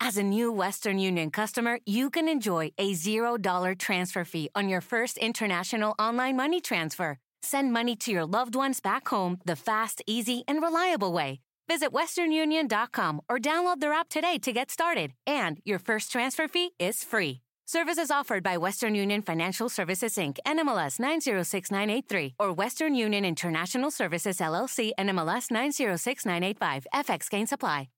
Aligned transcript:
As 0.00 0.18
a 0.18 0.22
new 0.22 0.52
Western 0.52 0.98
Union 0.98 1.30
customer, 1.30 1.78
you 1.86 2.10
can 2.10 2.28
enjoy 2.28 2.70
a 2.76 2.92
$0 2.92 3.78
transfer 3.78 4.24
fee 4.24 4.50
on 4.54 4.68
your 4.68 4.80
first 4.80 5.16
international 5.18 5.94
online 5.98 6.36
money 6.36 6.60
transfer. 6.60 7.18
Send 7.42 7.72
money 7.72 7.96
to 7.96 8.10
your 8.12 8.26
loved 8.26 8.54
ones 8.54 8.80
back 8.80 9.08
home 9.08 9.38
the 9.46 9.56
fast, 9.56 10.02
easy, 10.06 10.44
and 10.46 10.62
reliable 10.62 11.12
way. 11.12 11.40
Visit 11.68 11.92
westernunion.com 11.92 13.22
or 13.28 13.38
download 13.38 13.80
their 13.80 13.92
app 13.92 14.08
today 14.08 14.38
to 14.38 14.52
get 14.52 14.70
started. 14.70 15.14
And 15.26 15.60
your 15.64 15.78
first 15.78 16.12
transfer 16.12 16.46
fee 16.46 16.72
is 16.78 17.02
free. 17.02 17.40
Services 17.66 18.10
offered 18.12 18.42
by 18.44 18.58
Western 18.58 18.94
Union 18.94 19.22
Financial 19.22 19.68
Services 19.68 20.14
Inc. 20.14 20.38
NMLS 20.46 21.00
906983 21.00 22.34
or 22.38 22.52
Western 22.52 22.94
Union 22.94 23.24
International 23.24 23.90
Services 23.90 24.38
LLC 24.38 24.92
NMLS 24.98 25.50
906985. 25.50 26.86
FX 26.94 27.28
gain 27.30 27.46
supply. 27.46 27.88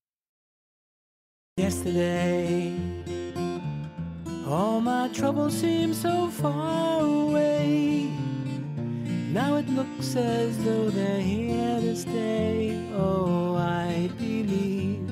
Yesterday, 1.58 2.72
all 4.46 4.80
my 4.80 5.08
troubles 5.08 5.58
seem 5.58 5.92
so 5.92 6.28
far 6.28 7.00
away. 7.00 8.04
Now 9.32 9.56
it 9.56 9.68
looks 9.68 10.14
as 10.14 10.56
though 10.62 10.88
they're 10.88 11.20
here 11.20 11.80
to 11.80 11.96
stay. 11.96 12.88
Oh, 12.94 13.56
I 13.56 14.08
believe 14.18 15.10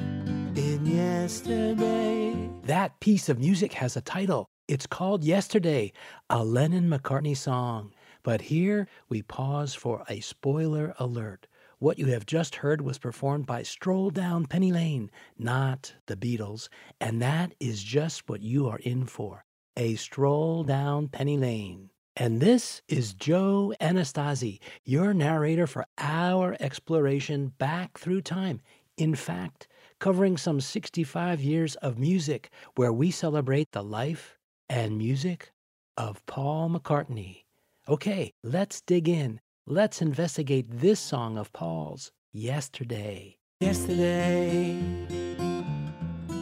in 0.56 0.86
yesterday. 0.86 2.48
That 2.62 3.00
piece 3.00 3.28
of 3.28 3.40
music 3.40 3.72
has 3.72 3.96
a 3.96 4.00
title. 4.00 4.46
It's 4.68 4.86
called 4.86 5.24
Yesterday, 5.24 5.92
a 6.30 6.44
Lennon 6.44 6.88
McCartney 6.88 7.36
song. 7.36 7.92
But 8.22 8.42
here 8.42 8.86
we 9.08 9.22
pause 9.22 9.74
for 9.74 10.04
a 10.08 10.20
spoiler 10.20 10.94
alert. 11.00 11.48
What 11.78 11.98
you 11.98 12.06
have 12.06 12.24
just 12.24 12.56
heard 12.56 12.80
was 12.80 12.96
performed 12.96 13.44
by 13.44 13.62
Stroll 13.62 14.08
Down 14.08 14.46
Penny 14.46 14.72
Lane, 14.72 15.10
not 15.38 15.94
the 16.06 16.16
Beatles, 16.16 16.70
and 17.02 17.20
that 17.20 17.54
is 17.60 17.82
just 17.82 18.30
what 18.30 18.40
you 18.40 18.66
are 18.66 18.78
in 18.78 19.04
for 19.04 19.44
a 19.76 19.94
stroll 19.96 20.64
down 20.64 21.08
Penny 21.08 21.36
Lane. 21.36 21.90
And 22.16 22.40
this 22.40 22.80
is 22.88 23.12
Joe 23.12 23.74
Anastasi, 23.78 24.58
your 24.84 25.12
narrator 25.12 25.66
for 25.66 25.84
our 25.98 26.56
exploration 26.60 27.48
back 27.58 27.98
through 27.98 28.22
time. 28.22 28.62
In 28.96 29.14
fact, 29.14 29.68
covering 29.98 30.38
some 30.38 30.62
65 30.62 31.42
years 31.42 31.74
of 31.76 31.98
music 31.98 32.48
where 32.76 32.92
we 32.92 33.10
celebrate 33.10 33.72
the 33.72 33.84
life 33.84 34.38
and 34.70 34.96
music 34.96 35.52
of 35.98 36.24
Paul 36.24 36.70
McCartney. 36.70 37.42
Okay, 37.86 38.32
let's 38.42 38.80
dig 38.80 39.10
in. 39.10 39.40
Let's 39.68 40.00
investigate 40.00 40.66
this 40.70 41.00
song 41.00 41.36
of 41.36 41.52
Paul's, 41.52 42.12
Yesterday. 42.32 43.38
Yesterday, 43.58 44.78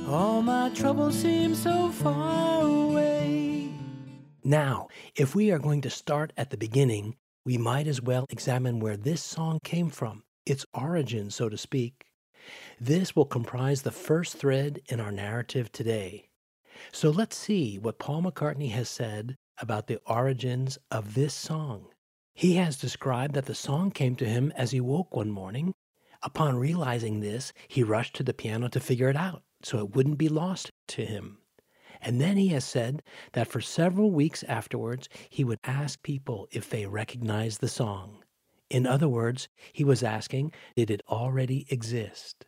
all 0.07 0.43
my 0.43 0.69
troubles 0.75 1.15
seem 1.21 1.55
so 1.55 1.89
far 1.89 2.61
away. 2.61 3.71
Now, 4.45 4.89
if 5.17 5.34
we 5.34 5.51
are 5.53 5.59
going 5.59 5.81
to 5.81 5.89
start 5.89 6.34
at 6.37 6.51
the 6.51 6.59
beginning, 6.59 7.17
we 7.47 7.57
might 7.57 7.87
as 7.87 8.03
well 8.03 8.27
examine 8.29 8.79
where 8.79 8.99
this 8.99 9.23
song 9.23 9.59
came 9.65 9.89
from, 9.89 10.25
its 10.45 10.67
origin, 10.75 11.31
so 11.31 11.49
to 11.49 11.57
speak. 11.57 12.05
This 12.79 13.17
will 13.17 13.25
comprise 13.25 13.81
the 13.81 13.91
first 13.91 14.37
thread 14.37 14.83
in 14.91 15.01
our 15.01 15.13
narrative 15.13 15.73
today. 15.73 16.29
So 16.93 17.09
let's 17.09 17.39
see 17.39 17.79
what 17.79 17.99
Paul 17.99 18.25
McCartney 18.25 18.73
has 18.73 18.91
said 18.91 19.34
about 19.57 19.87
the 19.87 19.99
origins 20.05 20.77
of 20.91 21.15
this 21.15 21.33
song. 21.33 21.87
He 22.34 22.56
has 22.56 22.77
described 22.77 23.34
that 23.34 23.47
the 23.47 23.55
song 23.55 23.93
came 23.93 24.17
to 24.17 24.27
him 24.27 24.53
as 24.56 24.72
he 24.72 24.81
woke 24.81 25.15
one 25.15 25.31
morning. 25.31 25.72
Upon 26.22 26.56
realizing 26.56 27.21
this, 27.21 27.53
he 27.69 27.84
rushed 27.84 28.17
to 28.17 28.25
the 28.25 28.34
piano 28.34 28.69
to 28.69 28.81
figure 28.81 29.09
it 29.09 29.17
out 29.17 29.45
so 29.62 29.78
it 29.78 29.95
wouldn't 29.95 30.19
be 30.19 30.28
lost 30.28 30.72
to 30.89 31.06
him. 31.06 31.39
And 32.03 32.21
then 32.21 32.37
he 32.37 32.49
has 32.49 32.65
said 32.65 33.03
that 33.33 33.47
for 33.47 33.61
several 33.61 34.11
weeks 34.11 34.43
afterwards, 34.45 35.09
he 35.31 35.45
would 35.45 35.61
ask 35.65 36.03
people 36.03 36.49
if 36.50 36.69
they 36.69 36.87
recognized 36.87 37.61
the 37.61 37.69
song. 37.69 38.25
In 38.69 38.84
other 38.84 39.09
words, 39.09 39.49
he 39.72 39.84
was 39.84 40.03
asking, 40.03 40.53
did 40.75 40.91
it 40.91 41.03
already 41.09 41.66
exist? 41.71 42.45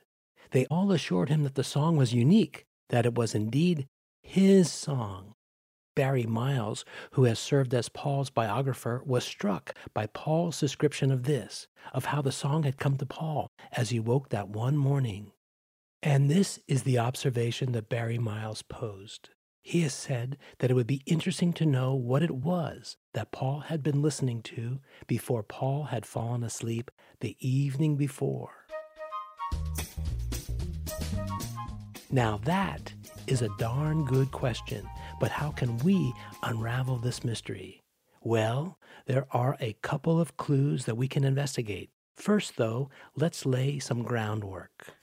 They 0.50 0.66
all 0.66 0.90
assured 0.90 1.28
him 1.28 1.44
that 1.44 1.54
the 1.54 1.64
song 1.64 1.96
was 1.96 2.12
unique, 2.12 2.66
that 2.88 3.06
it 3.06 3.14
was 3.14 3.34
indeed 3.34 3.86
his 4.20 4.70
song. 4.70 5.35
Barry 5.96 6.26
Miles, 6.26 6.84
who 7.12 7.24
has 7.24 7.40
served 7.40 7.74
as 7.74 7.88
Paul's 7.88 8.30
biographer, 8.30 9.02
was 9.04 9.24
struck 9.24 9.74
by 9.92 10.06
Paul's 10.06 10.60
description 10.60 11.10
of 11.10 11.24
this, 11.24 11.66
of 11.92 12.04
how 12.04 12.22
the 12.22 12.30
song 12.30 12.62
had 12.62 12.76
come 12.76 12.96
to 12.98 13.06
Paul 13.06 13.48
as 13.72 13.90
he 13.90 13.98
woke 13.98 14.28
that 14.28 14.50
one 14.50 14.76
morning. 14.76 15.32
And 16.02 16.30
this 16.30 16.60
is 16.68 16.84
the 16.84 16.98
observation 16.98 17.72
that 17.72 17.88
Barry 17.88 18.18
Miles 18.18 18.62
posed. 18.62 19.30
He 19.62 19.80
has 19.80 19.94
said 19.94 20.36
that 20.58 20.70
it 20.70 20.74
would 20.74 20.86
be 20.86 21.02
interesting 21.06 21.52
to 21.54 21.66
know 21.66 21.94
what 21.94 22.22
it 22.22 22.30
was 22.30 22.96
that 23.14 23.32
Paul 23.32 23.60
had 23.60 23.82
been 23.82 24.02
listening 24.02 24.42
to 24.42 24.78
before 25.08 25.42
Paul 25.42 25.84
had 25.84 26.06
fallen 26.06 26.44
asleep 26.44 26.90
the 27.20 27.36
evening 27.40 27.96
before. 27.96 28.50
Now, 32.10 32.38
that 32.44 32.92
is 33.26 33.42
a 33.42 33.50
darn 33.58 34.04
good 34.04 34.30
question 34.30 34.86
but 35.20 35.30
how 35.30 35.50
can 35.50 35.78
we 35.78 36.12
unravel 36.42 36.98
this 36.98 37.24
mystery? 37.24 37.82
Well, 38.22 38.78
there 39.06 39.26
are 39.30 39.56
a 39.60 39.74
couple 39.82 40.20
of 40.20 40.36
clues 40.36 40.84
that 40.84 40.96
we 40.96 41.08
can 41.08 41.24
investigate. 41.24 41.90
First, 42.14 42.56
though, 42.56 42.90
let's 43.14 43.46
lay 43.46 43.78
some 43.78 44.02
groundwork. 44.02 44.94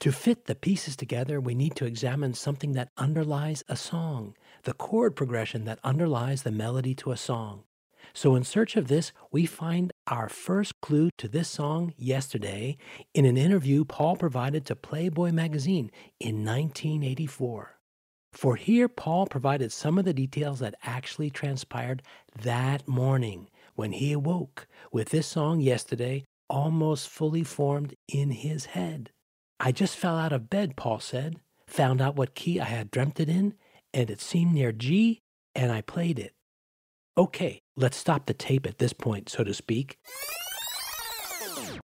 To 0.00 0.12
fit 0.12 0.44
the 0.44 0.54
pieces 0.54 0.96
together, 0.96 1.40
we 1.40 1.54
need 1.54 1.76
to 1.76 1.86
examine 1.86 2.34
something 2.34 2.72
that 2.72 2.90
underlies 2.98 3.64
a 3.68 3.76
song, 3.76 4.34
the 4.64 4.74
chord 4.74 5.16
progression 5.16 5.64
that 5.64 5.78
underlies 5.82 6.42
the 6.42 6.50
melody 6.50 6.94
to 6.96 7.12
a 7.12 7.16
song. 7.16 7.64
So, 8.12 8.34
in 8.34 8.44
search 8.44 8.76
of 8.76 8.88
this, 8.88 9.12
we 9.30 9.46
find 9.46 9.92
our 10.06 10.28
first 10.28 10.80
clue 10.80 11.10
to 11.18 11.28
this 11.28 11.48
song 11.48 11.94
yesterday 11.96 12.76
in 13.14 13.24
an 13.24 13.36
interview 13.36 13.84
Paul 13.84 14.16
provided 14.16 14.66
to 14.66 14.76
Playboy 14.76 15.32
magazine 15.32 15.90
in 16.20 16.44
1984. 16.44 17.78
For 18.32 18.56
here, 18.56 18.88
Paul 18.88 19.26
provided 19.26 19.72
some 19.72 19.96
of 19.96 20.04
the 20.04 20.12
details 20.12 20.58
that 20.58 20.74
actually 20.82 21.30
transpired 21.30 22.02
that 22.42 22.88
morning 22.88 23.48
when 23.76 23.92
he 23.92 24.12
awoke 24.12 24.66
with 24.90 25.10
this 25.10 25.26
song 25.26 25.60
yesterday 25.60 26.24
almost 26.48 27.08
fully 27.08 27.44
formed 27.44 27.94
in 28.08 28.30
his 28.30 28.66
head. 28.66 29.10
I 29.60 29.72
just 29.72 29.96
fell 29.96 30.16
out 30.16 30.32
of 30.32 30.50
bed, 30.50 30.76
Paul 30.76 31.00
said, 31.00 31.36
found 31.66 32.00
out 32.00 32.16
what 32.16 32.34
key 32.34 32.60
I 32.60 32.64
had 32.64 32.90
dreamt 32.90 33.20
it 33.20 33.28
in, 33.28 33.54
and 33.92 34.10
it 34.10 34.20
seemed 34.20 34.52
near 34.52 34.72
G, 34.72 35.20
and 35.54 35.72
I 35.72 35.80
played 35.80 36.18
it. 36.18 36.32
Okay, 37.16 37.60
let's 37.76 37.96
stop 37.96 38.26
the 38.26 38.34
tape 38.34 38.66
at 38.66 38.78
this 38.78 38.92
point, 38.92 39.28
so 39.28 39.44
to 39.44 39.54
speak, 39.54 39.98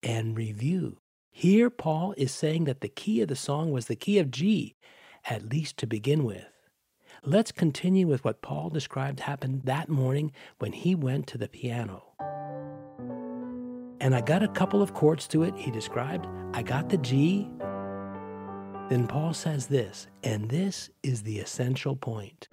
and 0.02 0.36
review. 0.36 0.98
Here, 1.30 1.70
Paul 1.70 2.14
is 2.16 2.32
saying 2.32 2.64
that 2.64 2.80
the 2.80 2.88
key 2.88 3.20
of 3.20 3.28
the 3.28 3.36
song 3.36 3.70
was 3.70 3.86
the 3.86 3.96
key 3.96 4.18
of 4.18 4.30
G, 4.30 4.74
at 5.28 5.50
least 5.50 5.76
to 5.78 5.86
begin 5.86 6.24
with. 6.24 6.46
Let's 7.22 7.52
continue 7.52 8.06
with 8.06 8.24
what 8.24 8.42
Paul 8.42 8.70
described 8.70 9.20
happened 9.20 9.62
that 9.64 9.88
morning 9.88 10.32
when 10.58 10.72
he 10.72 10.94
went 10.94 11.26
to 11.28 11.38
the 11.38 11.48
piano. 11.48 12.04
And 14.00 14.14
I 14.14 14.20
got 14.20 14.42
a 14.42 14.48
couple 14.48 14.82
of 14.82 14.94
chords 14.94 15.26
to 15.28 15.42
it, 15.42 15.54
he 15.56 15.70
described. 15.70 16.26
I 16.54 16.62
got 16.62 16.88
the 16.88 16.98
G, 16.98 17.48
Then 18.88 19.08
Paul 19.08 19.34
says 19.34 19.66
this, 19.66 20.06
and 20.22 20.48
this 20.48 20.90
is 21.02 21.22
the 21.22 21.38
essential 21.40 21.96
point 21.96 22.48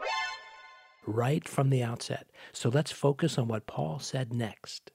right 1.05 1.47
from 1.47 1.69
the 1.69 1.83
outset. 1.83 2.27
So 2.51 2.69
let's 2.69 2.91
focus 2.91 3.37
on 3.37 3.47
what 3.47 3.67
Paul 3.67 3.99
said 3.99 4.33
next. 4.33 4.91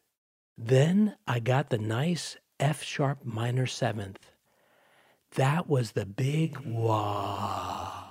Then 0.57 1.17
I 1.27 1.41
got 1.41 1.71
the 1.71 1.79
nice 1.79 2.37
F 2.59 2.83
sharp 2.83 3.25
minor 3.25 3.67
seventh. 3.67 4.33
That 5.37 5.69
was 5.69 5.93
the 5.93 6.07
big 6.07 6.59
wah. 6.65 8.05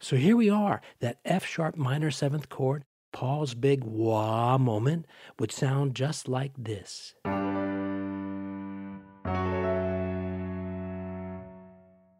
So 0.00 0.16
here 0.16 0.36
we 0.36 0.50
are, 0.50 0.80
that 1.00 1.18
F 1.24 1.44
sharp 1.44 1.76
minor 1.76 2.10
seventh 2.10 2.48
chord, 2.48 2.84
Paul's 3.12 3.54
big 3.54 3.84
wah 3.84 4.56
moment 4.58 5.06
would 5.38 5.52
sound 5.52 5.94
just 5.94 6.28
like 6.28 6.52
this. 6.56 7.14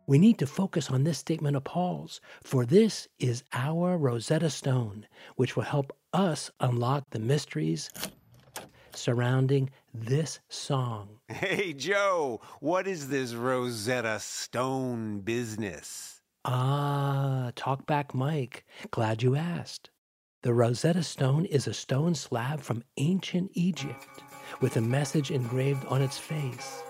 We 0.06 0.18
need 0.18 0.38
to 0.38 0.46
focus 0.46 0.90
on 0.90 1.04
this 1.04 1.18
statement 1.18 1.56
of 1.56 1.64
Paul's, 1.64 2.20
for 2.42 2.66
this 2.66 3.06
is 3.18 3.44
our 3.52 3.96
Rosetta 3.96 4.50
Stone, 4.50 5.06
which 5.36 5.56
will 5.56 5.62
help 5.62 5.96
us 6.12 6.50
unlock 6.60 7.04
the 7.10 7.20
mysteries 7.20 7.88
surrounding 8.94 9.70
this 9.94 10.40
song. 10.48 11.20
Hey, 11.28 11.72
Joe, 11.72 12.40
what 12.60 12.86
is 12.86 13.08
this 13.08 13.34
Rosetta 13.34 14.18
Stone 14.20 15.20
business? 15.20 16.20
Ah, 16.44 17.52
talk 17.54 17.86
back, 17.86 18.14
Mike. 18.14 18.64
Glad 18.90 19.22
you 19.22 19.36
asked. 19.36 19.90
The 20.42 20.52
Rosetta 20.52 21.04
Stone 21.04 21.44
is 21.44 21.68
a 21.68 21.74
stone 21.74 22.16
slab 22.16 22.60
from 22.60 22.82
ancient 22.96 23.52
Egypt 23.54 24.08
with 24.60 24.76
a 24.76 24.80
message 24.80 25.30
engraved 25.30 25.86
on 25.86 26.02
its 26.02 26.18
face. 26.18 26.82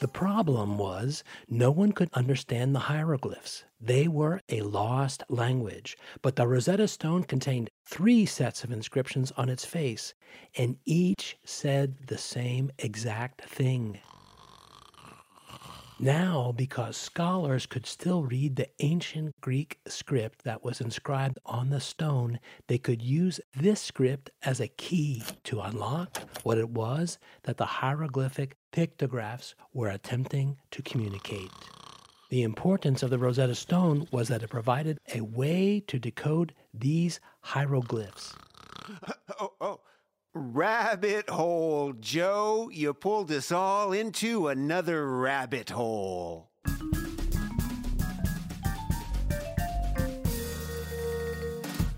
The 0.00 0.08
problem 0.08 0.78
was 0.78 1.22
no 1.46 1.70
one 1.70 1.92
could 1.92 2.08
understand 2.14 2.74
the 2.74 2.88
hieroglyphs. 2.88 3.64
They 3.78 4.08
were 4.08 4.40
a 4.48 4.62
lost 4.62 5.22
language, 5.28 5.98
but 6.22 6.36
the 6.36 6.46
Rosetta 6.46 6.88
Stone 6.88 7.24
contained 7.24 7.68
three 7.84 8.24
sets 8.24 8.64
of 8.64 8.72
inscriptions 8.72 9.30
on 9.32 9.50
its 9.50 9.66
face, 9.66 10.14
and 10.56 10.78
each 10.86 11.36
said 11.44 12.06
the 12.06 12.16
same 12.16 12.70
exact 12.78 13.42
thing. 13.42 14.00
Now, 16.02 16.54
because 16.56 16.96
scholars 16.96 17.66
could 17.66 17.84
still 17.84 18.24
read 18.24 18.56
the 18.56 18.70
ancient 18.78 19.38
Greek 19.42 19.80
script 19.86 20.44
that 20.44 20.64
was 20.64 20.80
inscribed 20.80 21.38
on 21.44 21.68
the 21.68 21.78
stone, 21.78 22.40
they 22.68 22.78
could 22.78 23.02
use 23.02 23.38
this 23.54 23.82
script 23.82 24.30
as 24.42 24.60
a 24.60 24.68
key 24.68 25.22
to 25.44 25.60
unlock 25.60 26.16
what 26.42 26.56
it 26.56 26.70
was 26.70 27.18
that 27.42 27.58
the 27.58 27.66
hieroglyphic 27.66 28.56
pictographs 28.72 29.54
were 29.74 29.90
attempting 29.90 30.56
to 30.70 30.80
communicate. 30.80 31.50
The 32.30 32.44
importance 32.44 33.02
of 33.02 33.10
the 33.10 33.18
Rosetta 33.18 33.54
Stone 33.54 34.08
was 34.10 34.28
that 34.28 34.42
it 34.42 34.48
provided 34.48 35.00
a 35.14 35.20
way 35.20 35.80
to 35.86 35.98
decode 35.98 36.54
these 36.72 37.20
hieroglyphs. 37.42 38.34
Oh, 39.38 39.52
oh, 39.60 39.80
rabbit 40.34 41.28
hole, 41.28 41.92
Joe. 41.98 42.70
You 42.72 42.94
pulled 42.94 43.30
us 43.30 43.50
all 43.50 43.92
into 43.92 44.48
another 44.48 45.06
rabbit 45.06 45.70
hole. 45.70 46.50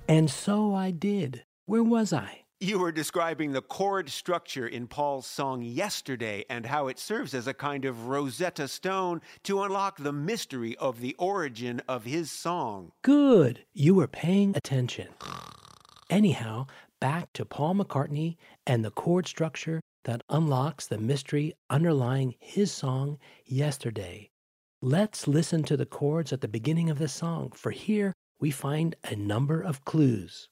And 0.08 0.31
so 0.31 0.75
I 0.75 0.90
did. 0.90 1.44
Where 1.67 1.82
was 1.82 2.12
I? 2.12 2.40
You 2.61 2.79
were 2.79 2.93
describing 2.93 3.52
the 3.52 3.62
chord 3.62 4.08
structure 4.08 4.69
in 4.69 4.87
Paul's 4.87 5.26
song 5.26 5.62
yesterday 5.62 6.44
and 6.49 6.67
how 6.67 6.87
it 6.87 6.99
serves 6.99 7.34
as 7.34 7.49
a 7.49 7.55
kind 7.55 7.84
of 7.84 8.06
Rosetta 8.06 8.69
Stone 8.69 9.20
to 9.44 9.62
unlock 9.62 9.96
the 9.96 10.12
mystery 10.12 10.76
of 10.76 11.00
the 11.00 11.17
origin 11.19 11.82
of 11.88 12.05
his 12.05 12.31
song. 12.31 12.93
Good. 13.02 13.64
You 13.73 13.94
were 13.96 14.06
paying 14.06 14.55
attention. 14.55 15.08
Anyhow, 16.08 16.67
back 17.02 17.32
to 17.32 17.44
Paul 17.44 17.75
McCartney 17.75 18.37
and 18.64 18.84
the 18.84 18.93
chord 18.93 19.26
structure 19.26 19.81
that 20.04 20.22
unlocks 20.28 20.87
the 20.87 20.99
mystery 20.99 21.52
underlying 21.69 22.37
his 22.38 22.70
song 22.70 23.19
yesterday. 23.44 24.31
Let's 24.81 25.26
listen 25.26 25.64
to 25.64 25.76
the 25.76 25.84
chords 25.84 26.32
at 26.32 26.43
the 26.43 26.46
beginning 26.46 26.90
of 26.90 27.00
this 27.00 27.12
song, 27.12 27.50
for 27.56 27.72
here 27.72 28.12
we 28.38 28.52
find 28.52 28.94
a 29.02 29.16
number 29.16 29.60
of 29.60 29.84
clues. 29.84 30.46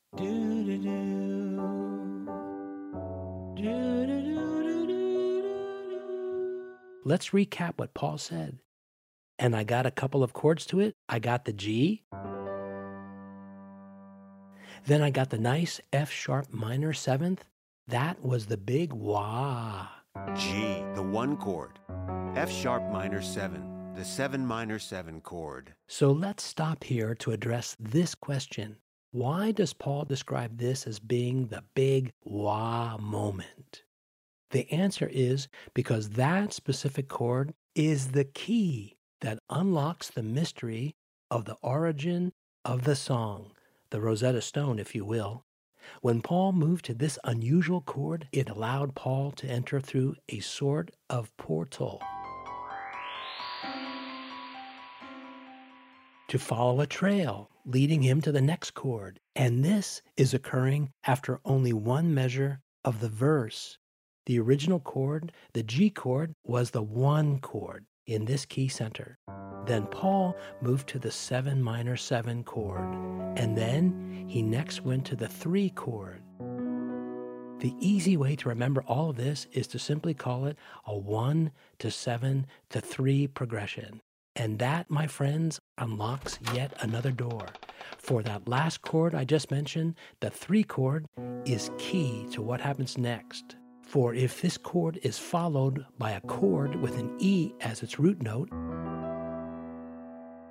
Let's 7.05 7.31
recap 7.31 7.75
what 7.77 7.95
Paul 7.95 8.19
said. 8.19 8.59
And 9.39 9.55
I 9.55 9.63
got 9.63 9.87
a 9.87 9.93
couple 9.93 10.25
of 10.25 10.33
chords 10.33 10.67
to 10.67 10.81
it. 10.81 10.95
I 11.09 11.21
got 11.21 11.45
the 11.45 11.53
G. 11.53 12.03
Then 14.87 15.03
I 15.03 15.11
got 15.11 15.31
the 15.31 15.39
nice 15.39 15.81
F 15.93 16.11
sharp 16.11 16.53
minor 16.53 16.93
seventh. 16.93 17.45
That 17.89 18.25
was 18.25 18.47
the 18.47 18.57
big 18.57 18.93
wah. 18.93 19.89
G, 20.35 20.83
the 20.95 21.03
one 21.03 21.37
chord. 21.37 21.79
F 22.35 22.51
sharp 22.51 22.91
minor 22.91 23.23
seven, 23.23 23.93
the 23.95 24.05
seven 24.05 24.47
minor 24.47 24.79
seven 24.79 25.21
chord. 25.21 25.75
So 25.89 26.11
let's 26.11 26.43
stop 26.43 26.85
here 26.85 27.15
to 27.17 27.33
address 27.33 27.77
this 27.79 28.15
question. 28.15 28.77
Why 29.13 29.51
does 29.51 29.73
Paul 29.73 30.05
describe 30.05 30.59
this 30.59 30.87
as 30.87 31.01
being 31.01 31.49
the 31.49 31.65
big 31.75 32.13
wah 32.25 32.97
moment? 32.99 33.83
The 34.51 34.71
answer 34.73 35.09
is 35.13 35.49
because 35.75 36.11
that 36.11 36.53
specific 36.53 37.09
chord 37.09 37.55
is 37.75 38.13
the 38.13 38.25
key 38.25 38.97
that 39.21 39.39
unlocks 39.49 40.09
the 40.09 40.23
mystery 40.23 40.95
of 41.31 41.45
the 41.45 41.57
origin 41.63 42.33
of 42.65 42.85
the 42.85 42.97
song, 42.97 43.53
the 43.91 44.01
Rosetta 44.01 44.41
Stone, 44.41 44.79
if 44.79 44.95
you 44.95 45.05
will. 45.05 45.45
When 46.01 46.23
Paul 46.23 46.53
moved 46.53 46.85
to 46.87 46.95
this 46.95 47.19
unusual 47.25 47.81
chord, 47.81 48.29
it 48.33 48.49
allowed 48.49 48.95
Paul 48.95 49.33
to 49.33 49.49
enter 49.49 49.81
through 49.81 50.17
a 50.29 50.41
sort 50.41 50.93
of 51.09 51.37
portal. 51.37 52.01
To 56.29 56.39
follow 56.39 56.81
a 56.81 56.87
trail 56.87 57.51
leading 57.67 58.03
him 58.03 58.21
to 58.21 58.33
the 58.33 58.41
next 58.41 58.73
chord. 58.73 59.19
And 59.35 59.65
this 59.65 60.03
is 60.17 60.33
occurring 60.33 60.93
after 61.05 61.41
only 61.45 61.73
one 61.73 62.15
measure 62.15 62.61
of 62.85 63.01
the 63.01 63.09
verse. 63.09 63.79
The 64.27 64.39
original 64.39 64.81
chord, 64.81 65.33
the 65.55 65.63
G 65.63 65.91
chord, 65.91 66.35
was 66.45 66.71
the 66.71 66.83
one 66.83 67.41
chord 67.41 67.87
in 68.11 68.25
this 68.25 68.45
key 68.45 68.69
center. 68.69 69.19
Then 69.67 69.87
Paul 69.87 70.37
moved 70.61 70.89
to 70.89 70.99
the 70.99 71.11
7 71.11 71.63
minor 71.63 71.97
7 71.97 72.43
chord, 72.45 72.93
and 73.37 73.57
then 73.57 74.25
he 74.27 74.43
next 74.43 74.85
went 74.85 75.05
to 75.07 75.17
the 75.17 75.29
3 75.29 75.71
chord. 75.71 76.23
The 77.61 77.75
easy 77.79 78.17
way 78.17 78.37
to 78.37 78.49
remember 78.49 78.83
all 78.87 79.11
of 79.11 79.17
this 79.17 79.47
is 79.53 79.67
to 79.69 79.79
simply 79.79 80.15
call 80.15 80.47
it 80.47 80.57
a 80.87 80.97
1 80.97 81.51
to 81.79 81.91
7 81.91 82.47
to 82.71 82.81
3 82.81 83.27
progression. 83.29 84.01
And 84.35 84.59
that, 84.59 84.91
my 84.91 85.07
friends, 85.07 85.61
unlocks 85.77 86.39
yet 86.55 86.73
another 86.81 87.11
door. 87.11 87.47
For 87.99 88.23
that 88.23 88.49
last 88.49 88.81
chord 88.81 89.15
I 89.15 89.25
just 89.25 89.51
mentioned, 89.51 89.95
the 90.21 90.31
3 90.31 90.65
chord, 90.65 91.07
is 91.45 91.71
key 91.79 92.27
to 92.33 92.41
what 92.41 92.61
happens 92.61 92.97
next. 92.97 93.57
For 93.91 94.15
if 94.15 94.41
this 94.41 94.57
chord 94.57 95.01
is 95.03 95.19
followed 95.19 95.85
by 95.99 96.13
a 96.13 96.21
chord 96.21 96.77
with 96.77 96.97
an 96.97 97.13
E 97.19 97.53
as 97.61 97.83
its 97.83 97.99
root 97.99 98.23
note, 98.23 98.49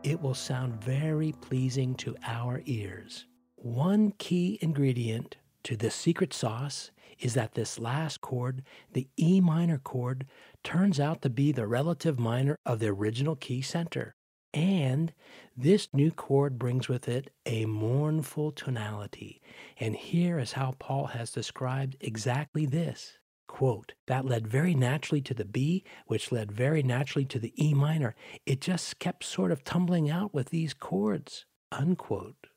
it 0.04 0.22
will 0.22 0.34
sound 0.34 0.84
very 0.84 1.32
pleasing 1.40 1.96
to 1.96 2.18
our 2.28 2.62
ears. 2.66 3.28
One 3.56 4.12
key 4.18 4.60
ingredient 4.62 5.38
to 5.64 5.78
this 5.78 5.96
secret 5.96 6.34
sauce 6.34 6.92
is 7.18 7.34
that 7.36 7.54
this 7.54 7.80
last 7.80 8.20
chord, 8.20 8.62
the 8.92 9.08
E 9.16 9.40
minor 9.40 9.78
chord, 9.78 10.26
turns 10.62 11.00
out 11.00 11.22
to 11.22 11.30
be 11.30 11.54
the 11.54 11.66
relative 11.66 12.20
minor 12.20 12.58
of 12.66 12.80
the 12.80 12.88
original 12.88 13.38
key 13.38 13.62
center. 13.62 14.16
And 14.54 15.14
this 15.56 15.88
new 15.94 16.12
chord 16.12 16.60
brings 16.60 16.90
with 16.90 17.08
it 17.08 17.32
a 17.46 17.66
mournful 17.68 18.52
tonality. 18.52 19.42
And 19.80 19.96
here 19.96 20.40
is 20.40 20.52
how 20.52 20.76
Paul 20.78 21.06
has 21.08 21.32
described 21.32 21.96
exactly 22.02 22.66
this. 22.66 23.19
Quote, 23.60 23.92
that 24.08 24.24
led 24.24 24.48
very 24.48 24.74
naturally 24.74 25.20
to 25.20 25.34
the 25.34 25.44
B, 25.44 25.84
which 26.08 26.32
led 26.32 26.50
very 26.50 26.82
naturally 26.82 27.26
to 27.26 27.38
the 27.38 27.52
E 27.62 27.74
minor. 27.74 28.16
It 28.46 28.62
just 28.62 29.00
kept 29.00 29.26
sort 29.26 29.52
of 29.52 29.66
tumbling 29.66 30.10
out 30.10 30.34
with 30.34 30.50
these 30.50 30.74
chords. 30.74 31.46
Unquote. 31.70 32.48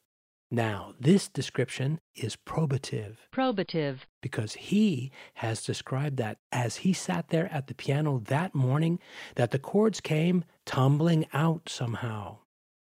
Now, 0.48 0.94
this 1.00 1.26
description 1.26 1.98
is 2.14 2.36
probative. 2.36 3.16
Probative. 3.34 4.02
Because 4.20 4.52
he 4.52 5.10
has 5.34 5.64
described 5.64 6.18
that 6.18 6.38
as 6.52 6.76
he 6.76 6.92
sat 6.92 7.30
there 7.30 7.52
at 7.52 7.66
the 7.66 7.74
piano 7.74 8.22
that 8.26 8.54
morning, 8.54 9.00
that 9.34 9.50
the 9.50 9.58
chords 9.58 10.00
came 10.00 10.44
tumbling 10.66 11.26
out 11.32 11.68
somehow. 11.68 12.38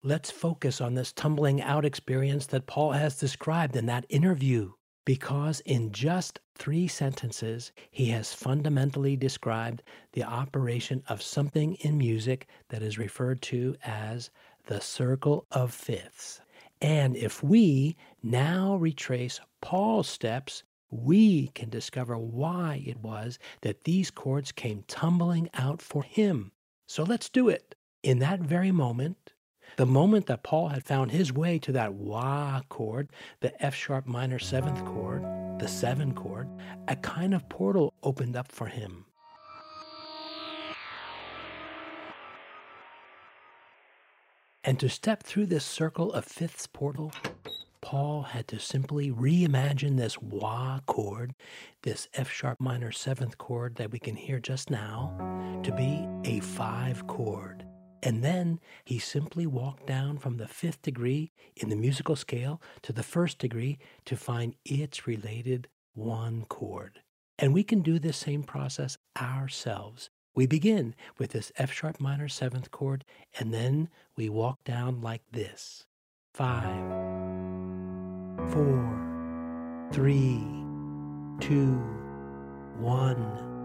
Let's 0.02 0.30
focus 0.30 0.80
on 0.80 0.94
this 0.94 1.12
tumbling 1.12 1.60
out 1.60 1.84
experience 1.84 2.46
that 2.46 2.66
Paul 2.66 2.92
has 2.92 3.18
described 3.18 3.76
in 3.76 3.84
that 3.86 4.06
interview. 4.08 4.72
Because 5.06 5.60
in 5.60 5.92
just 5.92 6.40
three 6.56 6.88
sentences, 6.88 7.72
he 7.90 8.06
has 8.06 8.34
fundamentally 8.34 9.16
described 9.16 9.82
the 10.12 10.24
operation 10.24 11.02
of 11.08 11.22
something 11.22 11.74
in 11.76 11.96
music 11.96 12.48
that 12.68 12.82
is 12.82 12.98
referred 12.98 13.40
to 13.40 13.74
as 13.84 14.30
the 14.66 14.80
circle 14.80 15.46
of 15.52 15.72
fifths. 15.72 16.42
And 16.82 17.16
if 17.16 17.42
we 17.42 17.96
now 18.22 18.76
retrace 18.76 19.40
Paul's 19.62 20.08
steps, 20.08 20.64
we 20.90 21.48
can 21.48 21.70
discover 21.70 22.18
why 22.18 22.82
it 22.84 22.98
was 22.98 23.38
that 23.62 23.84
these 23.84 24.10
chords 24.10 24.52
came 24.52 24.84
tumbling 24.88 25.48
out 25.54 25.80
for 25.80 26.02
him. 26.02 26.52
So 26.86 27.04
let's 27.04 27.28
do 27.28 27.48
it. 27.48 27.76
In 28.02 28.18
that 28.18 28.40
very 28.40 28.72
moment, 28.72 29.32
the 29.76 29.86
moment 29.86 30.26
that 30.26 30.42
Paul 30.42 30.68
had 30.68 30.84
found 30.84 31.10
his 31.10 31.32
way 31.32 31.58
to 31.60 31.72
that 31.72 31.94
wah 31.94 32.62
chord, 32.68 33.10
the 33.40 33.62
F 33.62 33.74
sharp 33.74 34.06
minor 34.06 34.38
seventh 34.38 34.84
chord, 34.84 35.22
the 35.58 35.68
seven 35.68 36.14
chord, 36.14 36.48
a 36.88 36.96
kind 36.96 37.34
of 37.34 37.48
portal 37.48 37.94
opened 38.02 38.36
up 38.36 38.50
for 38.50 38.66
him. 38.66 39.04
And 44.64 44.80
to 44.80 44.88
step 44.88 45.22
through 45.22 45.46
this 45.46 45.64
circle 45.64 46.12
of 46.12 46.24
fifths 46.24 46.66
portal, 46.66 47.12
Paul 47.82 48.22
had 48.22 48.48
to 48.48 48.58
simply 48.58 49.12
reimagine 49.12 49.96
this 49.96 50.20
wah 50.20 50.80
chord, 50.86 51.34
this 51.82 52.08
F 52.14 52.30
sharp 52.30 52.60
minor 52.60 52.90
seventh 52.90 53.38
chord 53.38 53.76
that 53.76 53.92
we 53.92 53.98
can 53.98 54.16
hear 54.16 54.40
just 54.40 54.70
now, 54.70 55.60
to 55.62 55.70
be 55.70 56.08
a 56.24 56.40
five 56.40 57.06
chord. 57.06 57.65
And 58.06 58.22
then 58.22 58.60
he 58.84 59.00
simply 59.00 59.48
walked 59.48 59.84
down 59.84 60.18
from 60.18 60.36
the 60.36 60.46
fifth 60.46 60.80
degree 60.80 61.32
in 61.56 61.70
the 61.70 61.74
musical 61.74 62.14
scale 62.14 62.62
to 62.82 62.92
the 62.92 63.02
first 63.02 63.40
degree 63.40 63.80
to 64.04 64.16
find 64.16 64.54
its 64.64 65.08
related 65.08 65.66
one 65.92 66.44
chord. 66.44 67.00
And 67.36 67.52
we 67.52 67.64
can 67.64 67.80
do 67.80 67.98
this 67.98 68.16
same 68.16 68.44
process 68.44 68.96
ourselves. 69.20 70.08
We 70.36 70.46
begin 70.46 70.94
with 71.18 71.32
this 71.32 71.50
F 71.56 71.72
sharp 71.72 71.98
minor 71.98 72.28
seventh 72.28 72.70
chord, 72.70 73.04
and 73.40 73.52
then 73.52 73.88
we 74.16 74.28
walk 74.28 74.62
down 74.62 75.00
like 75.00 75.22
this 75.32 75.84
five, 76.32 76.86
four, 78.52 79.88
three, 79.92 80.46
two, 81.40 81.74
one. 82.78 83.55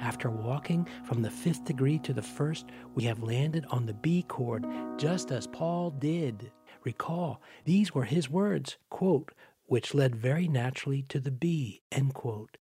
After 0.00 0.30
walking 0.30 0.88
from 1.04 1.20
the 1.20 1.30
fifth 1.30 1.66
degree 1.66 1.98
to 2.00 2.14
the 2.14 2.22
first, 2.22 2.66
we 2.94 3.04
have 3.04 3.22
landed 3.22 3.66
on 3.70 3.84
the 3.84 3.94
B 3.94 4.22
chord, 4.22 4.66
just 4.96 5.30
as 5.30 5.46
Paul 5.46 5.90
did. 5.90 6.50
Recall, 6.84 7.42
these 7.64 7.94
were 7.94 8.04
his 8.04 8.30
words, 8.30 8.78
quote, 8.88 9.32
which 9.66 9.94
led 9.94 10.16
very 10.16 10.48
naturally 10.48 11.02
to 11.10 11.20
the 11.20 11.30
B, 11.30 11.82
end 11.92 12.14
quote. 12.14 12.56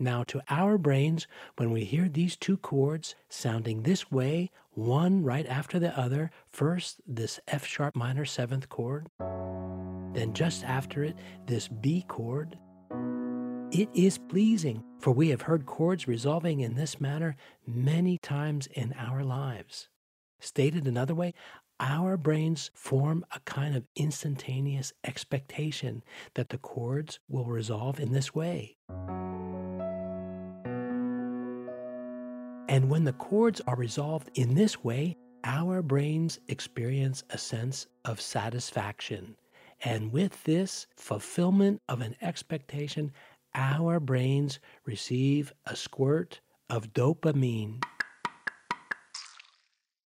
Now, 0.00 0.24
to 0.24 0.42
our 0.48 0.78
brains, 0.78 1.28
when 1.56 1.70
we 1.70 1.84
hear 1.84 2.08
these 2.08 2.36
two 2.36 2.56
chords 2.56 3.14
sounding 3.28 3.82
this 3.82 4.10
way, 4.10 4.50
one 4.72 5.22
right 5.22 5.46
after 5.46 5.78
the 5.78 5.96
other, 5.98 6.30
first 6.50 7.00
this 7.06 7.38
F 7.46 7.64
sharp 7.64 7.94
minor 7.94 8.24
seventh 8.24 8.68
chord, 8.68 9.08
then 10.12 10.32
just 10.32 10.64
after 10.64 11.04
it, 11.04 11.16
this 11.46 11.68
B 11.68 12.04
chord, 12.08 12.58
it 13.72 13.88
is 13.94 14.18
pleasing, 14.18 14.82
for 14.98 15.12
we 15.12 15.28
have 15.28 15.42
heard 15.42 15.64
chords 15.64 16.08
resolving 16.08 16.60
in 16.60 16.74
this 16.74 17.00
manner 17.00 17.36
many 17.66 18.18
times 18.18 18.66
in 18.74 18.92
our 18.98 19.22
lives. 19.22 19.88
Stated 20.40 20.86
another 20.86 21.14
way, 21.14 21.34
our 21.78 22.16
brains 22.16 22.70
form 22.74 23.24
a 23.34 23.40
kind 23.40 23.76
of 23.76 23.86
instantaneous 23.94 24.92
expectation 25.04 26.02
that 26.34 26.48
the 26.48 26.58
chords 26.58 27.20
will 27.28 27.44
resolve 27.44 28.00
in 28.00 28.12
this 28.12 28.34
way. 28.34 28.76
And 32.68 32.90
when 32.90 33.04
the 33.04 33.14
chords 33.14 33.60
are 33.66 33.76
resolved 33.76 34.30
in 34.34 34.54
this 34.54 34.82
way, 34.82 35.16
our 35.44 35.80
brains 35.80 36.38
experience 36.48 37.22
a 37.30 37.38
sense 37.38 37.86
of 38.04 38.20
satisfaction. 38.20 39.36
And 39.82 40.12
with 40.12 40.44
this 40.44 40.86
fulfillment 40.96 41.80
of 41.88 42.02
an 42.02 42.14
expectation, 42.20 43.12
our 43.54 44.00
brains 44.00 44.60
receive 44.84 45.52
a 45.66 45.76
squirt 45.76 46.40
of 46.68 46.92
dopamine. 46.92 47.82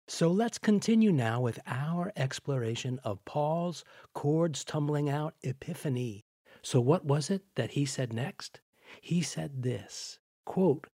So 0.08 0.30
let's 0.30 0.58
continue 0.58 1.12
now 1.12 1.40
with 1.40 1.60
our 1.66 2.12
exploration 2.16 2.98
of 3.04 3.24
Paul's 3.24 3.84
chords 4.12 4.64
tumbling 4.64 5.08
out 5.08 5.34
epiphany. 5.42 6.24
So, 6.62 6.80
what 6.80 7.04
was 7.04 7.30
it 7.30 7.42
that 7.54 7.70
he 7.70 7.86
said 7.86 8.12
next? 8.12 8.60
He 9.00 9.22
said 9.22 9.62
this 9.62 10.18
quote, 10.44 10.88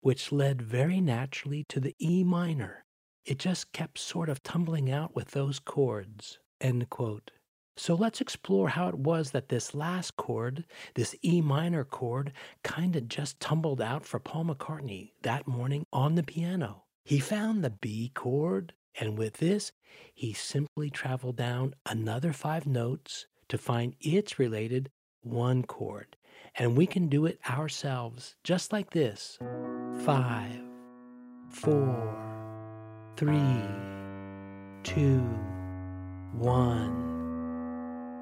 which 0.00 0.32
led 0.32 0.60
very 0.60 1.00
naturally 1.00 1.64
to 1.68 1.80
the 1.80 1.94
E 2.00 2.24
minor. 2.24 2.84
It 3.24 3.38
just 3.38 3.72
kept 3.72 3.98
sort 3.98 4.28
of 4.28 4.42
tumbling 4.42 4.90
out 4.90 5.14
with 5.14 5.30
those 5.30 5.58
chords. 5.58 6.38
End 6.60 6.90
quote. 6.90 7.30
So 7.78 7.94
let's 7.94 8.20
explore 8.20 8.70
how 8.70 8.88
it 8.88 8.98
was 8.98 9.30
that 9.30 9.50
this 9.50 9.72
last 9.72 10.16
chord, 10.16 10.64
this 10.94 11.14
E 11.24 11.40
minor 11.40 11.84
chord, 11.84 12.32
kind 12.64 12.96
of 12.96 13.08
just 13.08 13.38
tumbled 13.38 13.80
out 13.80 14.04
for 14.04 14.18
Paul 14.18 14.46
McCartney 14.46 15.12
that 15.22 15.46
morning 15.46 15.86
on 15.92 16.16
the 16.16 16.24
piano. 16.24 16.82
He 17.04 17.20
found 17.20 17.62
the 17.62 17.70
B 17.70 18.10
chord, 18.16 18.72
and 18.98 19.16
with 19.16 19.34
this, 19.34 19.70
he 20.12 20.32
simply 20.32 20.90
traveled 20.90 21.36
down 21.36 21.76
another 21.86 22.32
five 22.32 22.66
notes 22.66 23.26
to 23.48 23.56
find 23.56 23.94
its 24.00 24.40
related 24.40 24.90
one 25.22 25.62
chord. 25.62 26.16
And 26.56 26.76
we 26.76 26.84
can 26.84 27.06
do 27.08 27.26
it 27.26 27.38
ourselves, 27.48 28.34
just 28.42 28.72
like 28.72 28.90
this 28.90 29.38
five, 30.04 30.60
four, 31.48 32.18
three, 33.16 33.62
two, 34.82 35.20
one. 36.32 37.07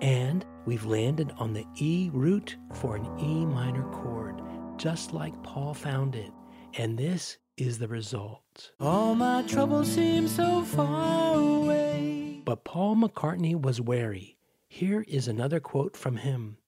And 0.00 0.44
we've 0.66 0.84
landed 0.84 1.32
on 1.38 1.52
the 1.52 1.64
E 1.76 2.10
root 2.12 2.56
for 2.74 2.96
an 2.96 3.06
E 3.18 3.46
minor 3.46 3.84
chord, 3.90 4.42
just 4.76 5.12
like 5.12 5.42
Paul 5.42 5.74
found 5.74 6.14
it. 6.14 6.32
And 6.74 6.98
this 6.98 7.38
is 7.56 7.78
the 7.78 7.88
result. 7.88 8.72
All 8.78 9.14
my 9.14 9.42
troubles 9.42 9.92
seem 9.92 10.28
so 10.28 10.62
far 10.62 11.38
away. 11.38 12.42
But 12.44 12.64
Paul 12.64 12.96
McCartney 12.96 13.60
was 13.60 13.80
wary. 13.80 14.36
Here 14.68 15.04
is 15.08 15.26
another 15.28 15.60
quote 15.60 15.96
from 15.96 16.16
him. 16.18 16.58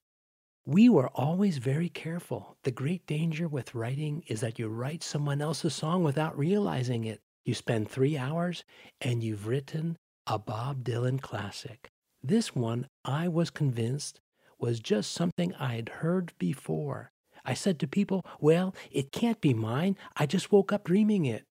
We 0.64 0.88
were 0.88 1.08
always 1.08 1.58
very 1.58 1.88
careful. 1.88 2.56
The 2.62 2.70
great 2.70 3.06
danger 3.06 3.48
with 3.48 3.74
writing 3.74 4.22
is 4.26 4.40
that 4.40 4.58
you 4.58 4.68
write 4.68 5.02
someone 5.02 5.40
else's 5.40 5.74
song 5.74 6.02
without 6.02 6.38
realizing 6.38 7.04
it. 7.04 7.20
You 7.44 7.54
spend 7.54 7.90
three 7.90 8.16
hours 8.16 8.64
and 9.00 9.22
you've 9.22 9.46
written 9.46 9.98
a 10.26 10.38
Bob 10.38 10.84
Dylan 10.84 11.20
classic. 11.20 11.90
This 12.28 12.54
one, 12.54 12.88
I 13.06 13.26
was 13.26 13.48
convinced, 13.48 14.20
was 14.58 14.80
just 14.80 15.12
something 15.12 15.54
I 15.54 15.76
had 15.76 15.88
heard 15.88 16.34
before. 16.38 17.10
I 17.42 17.54
said 17.54 17.78
to 17.78 17.88
people, 17.88 18.22
Well, 18.38 18.74
it 18.90 19.12
can't 19.12 19.40
be 19.40 19.54
mine. 19.54 19.96
I 20.14 20.26
just 20.26 20.52
woke 20.52 20.70
up 20.70 20.84
dreaming 20.84 21.24
it. 21.24 21.44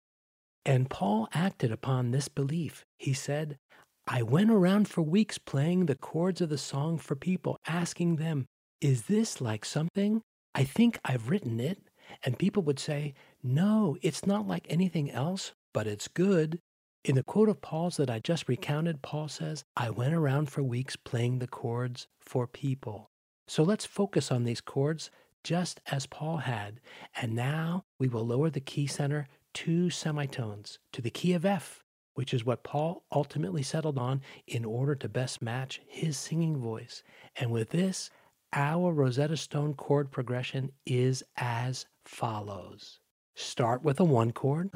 And 0.66 0.88
Paul 0.88 1.30
acted 1.34 1.72
upon 1.72 2.12
this 2.12 2.28
belief. 2.28 2.86
He 3.00 3.14
said, 3.14 3.58
I 4.06 4.22
went 4.22 4.52
around 4.52 4.88
for 4.88 5.02
weeks 5.02 5.40
playing 5.40 5.88
the 5.88 5.96
chords 5.96 6.42
of 6.42 6.50
the 6.50 6.60
song 6.60 7.00
for 7.00 7.16
people, 7.16 7.58
asking 7.66 8.18
them, 8.18 8.46
Is 8.80 9.08
this 9.08 9.42
like 9.42 9.66
something? 9.66 10.22
I 10.54 10.64
think 10.64 11.00
I've 11.04 11.32
written 11.32 11.60
it. 11.60 11.80
And 12.24 12.38
people 12.38 12.62
would 12.62 12.78
say, 12.78 13.16
No, 13.42 13.98
it's 14.04 14.28
not 14.28 14.48
like 14.48 14.68
anything 14.70 15.10
else, 15.10 15.54
but 15.74 15.88
it's 15.88 16.08
good. 16.08 16.60
In 17.08 17.16
the 17.16 17.24
quote 17.24 17.48
of 17.48 17.62
Paul's 17.62 17.96
that 17.96 18.10
I 18.10 18.20
just 18.20 18.50
recounted, 18.50 19.02
Paul 19.02 19.30
says, 19.30 19.64
I 19.78 19.90
went 19.90 20.14
around 20.14 20.52
for 20.52 20.62
weeks 20.62 20.98
playing 20.98 21.40
the 21.40 21.48
chords 21.48 22.10
for 22.20 22.48
people. 22.48 23.12
So 23.48 23.64
let's 23.64 23.86
focus 23.86 24.30
on 24.30 24.44
these 24.44 24.60
chords 24.60 25.10
just 25.42 25.80
as 25.90 26.06
Paul 26.06 26.40
had. 26.40 26.82
And 27.16 27.34
now 27.34 27.86
we 27.98 28.10
will 28.10 28.28
lower 28.28 28.50
the 28.50 28.60
key 28.60 28.88
center 28.88 29.26
two 29.54 29.90
semitones 29.90 30.80
to 30.92 31.02
the 31.02 31.10
key 31.10 31.32
of 31.32 31.46
F, 31.46 31.82
which 32.16 32.34
is 32.34 32.44
what 32.44 32.66
Paul 32.66 33.06
ultimately 33.10 33.64
settled 33.64 33.98
on 33.98 34.22
in 34.46 34.66
order 34.66 34.94
to 34.96 35.08
best 35.08 35.42
match 35.42 35.80
his 35.88 36.18
singing 36.18 36.58
voice. 36.58 37.04
And 37.38 37.52
with 37.52 37.70
this, 37.70 38.10
our 38.52 38.92
Rosetta 38.92 39.38
Stone 39.38 39.76
chord 39.76 40.12
progression 40.12 40.74
is 40.86 41.24
as 41.38 41.86
follows 42.04 43.00
start 43.34 43.84
with 43.84 44.00
a 44.00 44.04
one 44.04 44.32
chord 44.32 44.72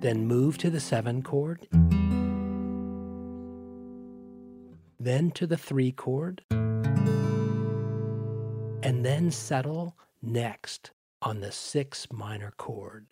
then 0.00 0.26
move 0.26 0.58
to 0.58 0.70
the 0.70 0.80
seven 0.80 1.22
chord, 1.22 1.68
then 5.00 5.30
to 5.32 5.46
the 5.46 5.56
three 5.56 5.92
chord, 5.92 6.42
and 8.82 9.04
then 9.04 9.30
settle 9.30 9.96
next 10.22 10.90
on 11.22 11.40
the 11.40 11.50
six 11.50 12.06
minor 12.12 12.52
chord. 12.56 13.06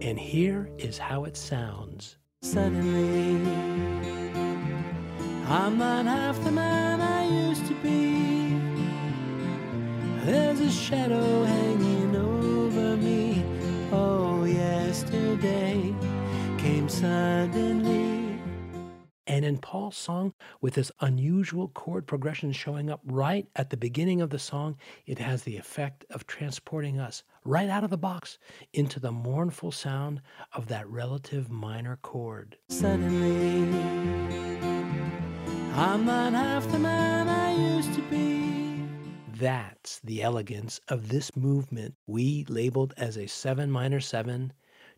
And 0.00 0.18
here 0.18 0.70
is 0.78 0.98
how 0.98 1.24
it 1.24 1.36
sounds. 1.36 2.16
Suddenly, 2.42 3.50
I'm 5.48 5.78
not 5.78 6.06
half 6.06 6.42
the 6.44 6.52
man 6.52 7.00
I 7.00 7.48
used 7.48 7.66
to 7.66 7.74
be. 7.82 8.54
There's 10.24 10.60
a 10.60 10.70
shadow 10.70 11.44
hanging 11.44 11.85
suddenly. 17.00 18.40
And 19.26 19.44
in 19.44 19.58
Paul's 19.58 19.96
song, 19.96 20.32
with 20.60 20.74
this 20.74 20.92
unusual 21.00 21.68
chord 21.68 22.06
progression 22.06 22.52
showing 22.52 22.90
up 22.90 23.00
right 23.04 23.46
at 23.56 23.70
the 23.70 23.76
beginning 23.76 24.20
of 24.20 24.30
the 24.30 24.38
song, 24.38 24.76
it 25.04 25.18
has 25.18 25.42
the 25.42 25.56
effect 25.56 26.04
of 26.10 26.26
transporting 26.26 26.98
us 27.00 27.24
right 27.44 27.68
out 27.68 27.84
of 27.84 27.90
the 27.90 27.98
box 27.98 28.38
into 28.72 29.00
the 29.00 29.10
mournful 29.10 29.72
sound 29.72 30.22
of 30.52 30.68
that 30.68 30.88
relative 30.88 31.50
minor 31.50 31.98
chord. 32.02 32.56
Suddenly, 32.68 33.78
I'm 35.74 36.06
not 36.06 36.32
half 36.32 36.70
the 36.70 36.78
man 36.78 37.28
I 37.28 37.76
used 37.76 37.92
to 37.94 38.02
be. 38.02 38.86
That's 39.34 39.98
the 40.00 40.22
elegance 40.22 40.80
of 40.88 41.08
this 41.08 41.34
movement 41.36 41.94
we 42.06 42.46
labeled 42.48 42.94
as 42.96 43.18
a 43.18 43.26
7 43.26 43.70
minor 43.70 44.00
7 44.00 44.52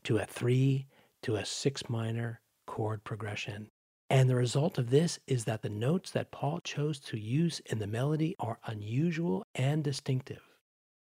to 0.04 0.18
a 0.18 0.26
3 0.26 0.86
to 1.22 1.36
a 1.36 1.44
6 1.44 1.88
minor 1.88 2.40
chord 2.66 3.04
progression. 3.04 3.68
And 4.10 4.28
the 4.28 4.36
result 4.36 4.78
of 4.78 4.90
this 4.90 5.18
is 5.26 5.44
that 5.44 5.62
the 5.62 5.68
notes 5.68 6.10
that 6.12 6.30
Paul 6.30 6.60
chose 6.60 6.98
to 7.00 7.18
use 7.18 7.60
in 7.66 7.78
the 7.78 7.86
melody 7.86 8.34
are 8.38 8.58
unusual 8.64 9.42
and 9.54 9.84
distinctive. 9.84 10.42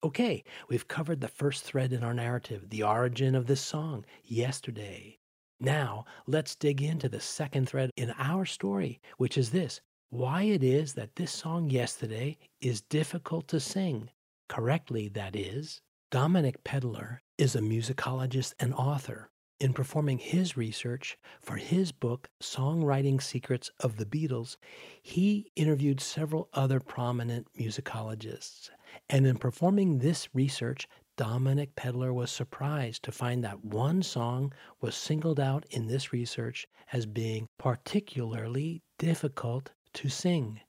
Okay, 0.05 0.45
we've 0.69 0.89
covered 0.89 1.21
the 1.21 1.29
first 1.29 1.65
thread 1.65 1.93
in 1.93 2.03
our 2.03 2.13
narrative, 2.13 2.69
the 2.69 2.83
origin 2.83 3.35
of 3.35 3.47
this 3.47 3.61
song, 3.61 4.05
yesterday. 4.25 5.17
Now, 5.61 6.05
let's 6.27 6.57
dig 6.57 6.83
into 6.83 7.09
the 7.09 7.21
second 7.21 7.69
thread 7.69 7.91
in 7.97 8.13
our 8.19 8.45
story, 8.45 9.01
which 9.17 9.39
is 9.39 9.51
this 9.51 9.81
why 10.11 10.43
it 10.43 10.63
is 10.63 10.93
that 10.93 11.17
this 11.17 11.33
song, 11.33 11.71
Yesterday, 11.71 12.37
is 12.61 12.83
difficult 12.83 13.49
to 13.49 13.61
sing. 13.61 14.11
Correctly, 14.49 15.09
that 15.09 15.35
is. 15.35 15.81
Dominic 16.11 16.63
Pedler 16.65 17.21
is 17.39 17.57
a 17.57 17.61
musicologist 17.61 18.53
and 18.61 18.75
author 18.75 19.31
in 19.63 19.73
performing 19.73 20.19
his 20.19 20.57
research 20.57 21.17
for 21.41 21.55
his 21.55 21.93
book, 21.93 22.29
Songwriting 22.43 23.23
Secrets 23.23 23.71
of 23.79 23.97
the 23.97 24.05
Beatles, 24.05 24.57
he 25.01 25.53
interviewed 25.55 26.01
several 26.01 26.49
other 26.53 26.81
prominent 26.81 27.47
musicologists. 27.57 28.71
And 29.09 29.25
in 29.25 29.37
performing 29.37 30.01
this 30.01 30.29
research, 30.35 30.89
Dominic 31.17 31.77
Pedler 31.77 32.13
was 32.13 32.33
surprised 32.33 33.05
to 33.05 33.13
find 33.13 33.45
that 33.45 33.65
one 33.65 34.03
song 34.03 34.53
was 34.81 34.97
singled 34.97 35.39
out 35.39 35.65
in 35.71 35.87
this 35.87 36.13
research 36.13 36.67
as 36.93 37.07
being 37.07 37.47
particularly 37.57 38.83
difficult 38.99 39.71
to 39.95 40.09
sing. 40.09 40.61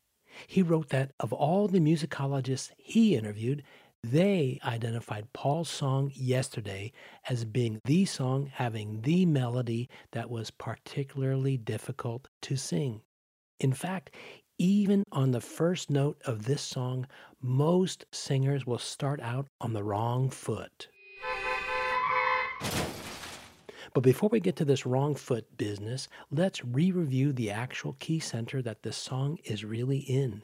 He 0.46 0.62
wrote 0.62 0.90
that 0.90 1.14
of 1.20 1.34
all 1.34 1.68
the 1.68 1.80
musicologists 1.80 2.72
he 2.78 3.16
interviewed, 3.16 3.64
they 4.04 4.60
identified 4.66 5.32
Paul's 5.34 5.70
song 5.70 6.12
yesterday 6.14 6.92
as 7.30 7.46
being 7.46 7.80
the 7.86 8.06
song 8.06 8.52
having 8.54 9.02
the 9.02 9.26
melody 9.26 9.90
that 10.12 10.30
was 10.30 10.52
particularly 10.52 11.58
difficult 11.58 12.28
to 12.42 12.58
sing. 12.58 13.02
In 13.60 13.72
fact, 13.72 14.12
even 14.60 15.04
on 15.12 15.32
the 15.32 15.42
first 15.42 15.90
note 15.90 16.22
of 16.26 16.44
this 16.44 16.62
song, 16.62 17.08
most 17.42 18.06
singers 18.12 18.66
will 18.66 18.78
start 18.78 19.22
out 19.22 19.48
on 19.62 19.74
the 19.74 19.84
wrong 19.84 20.30
foot. 20.30 20.90
But 23.94 24.04
before 24.04 24.30
we 24.30 24.40
get 24.40 24.56
to 24.58 24.66
this 24.66 24.86
wrong 24.86 25.16
foot 25.16 25.58
business, 25.58 26.08
let's 26.32 26.66
re 26.66 26.92
review 26.92 27.32
the 27.32 27.52
actual 27.52 27.96
key 28.00 28.20
center 28.20 28.62
that 28.62 28.84
this 28.84 28.98
song 28.98 29.38
is 29.44 29.64
really 29.64 30.00
in. 30.00 30.44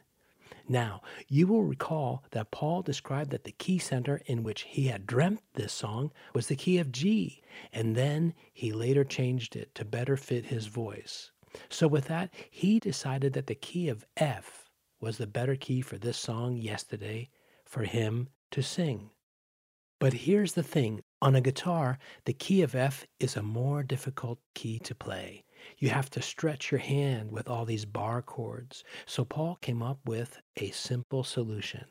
Now, 0.71 1.01
you 1.27 1.47
will 1.47 1.63
recall 1.63 2.23
that 2.29 2.51
Paul 2.51 2.83
described 2.83 3.31
that 3.31 3.43
the 3.43 3.51
key 3.51 3.79
center 3.79 4.21
in 4.27 4.43
which 4.43 4.61
he 4.61 4.85
had 4.85 5.07
dreamt 5.07 5.41
this 5.55 5.73
song 5.73 6.11
was 6.35 6.45
the 6.45 6.55
key 6.55 6.77
of 6.77 6.91
G, 6.91 7.41
and 7.73 7.95
then 7.95 8.35
he 8.53 8.71
later 8.71 9.03
changed 9.03 9.55
it 9.55 9.73
to 9.73 9.83
better 9.83 10.15
fit 10.15 10.45
his 10.45 10.67
voice. 10.67 11.31
So, 11.69 11.87
with 11.87 12.05
that, 12.05 12.31
he 12.51 12.79
decided 12.79 13.33
that 13.33 13.47
the 13.47 13.55
key 13.55 13.89
of 13.89 14.05
F 14.15 14.69
was 15.01 15.17
the 15.17 15.25
better 15.25 15.55
key 15.55 15.81
for 15.81 15.97
this 15.97 16.17
song 16.17 16.57
yesterday 16.57 17.31
for 17.65 17.83
him 17.83 18.29
to 18.51 18.61
sing. 18.61 19.09
But 19.99 20.13
here's 20.13 20.53
the 20.53 20.63
thing 20.63 21.01
on 21.19 21.35
a 21.35 21.41
guitar, 21.41 21.97
the 22.25 22.33
key 22.33 22.61
of 22.61 22.75
F 22.75 23.07
is 23.19 23.35
a 23.35 23.41
more 23.41 23.81
difficult 23.81 24.37
key 24.53 24.77
to 24.79 24.93
play. 24.93 25.45
You 25.77 25.89
have 25.89 26.09
to 26.11 26.21
stretch 26.21 26.71
your 26.71 26.79
hand 26.79 27.31
with 27.31 27.49
all 27.49 27.65
these 27.65 27.85
bar 27.85 28.21
chords. 28.21 28.83
So 29.05 29.25
Paul 29.25 29.57
came 29.61 29.81
up 29.81 29.99
with 30.05 30.39
a 30.57 30.71
simple 30.71 31.23
solution. 31.23 31.85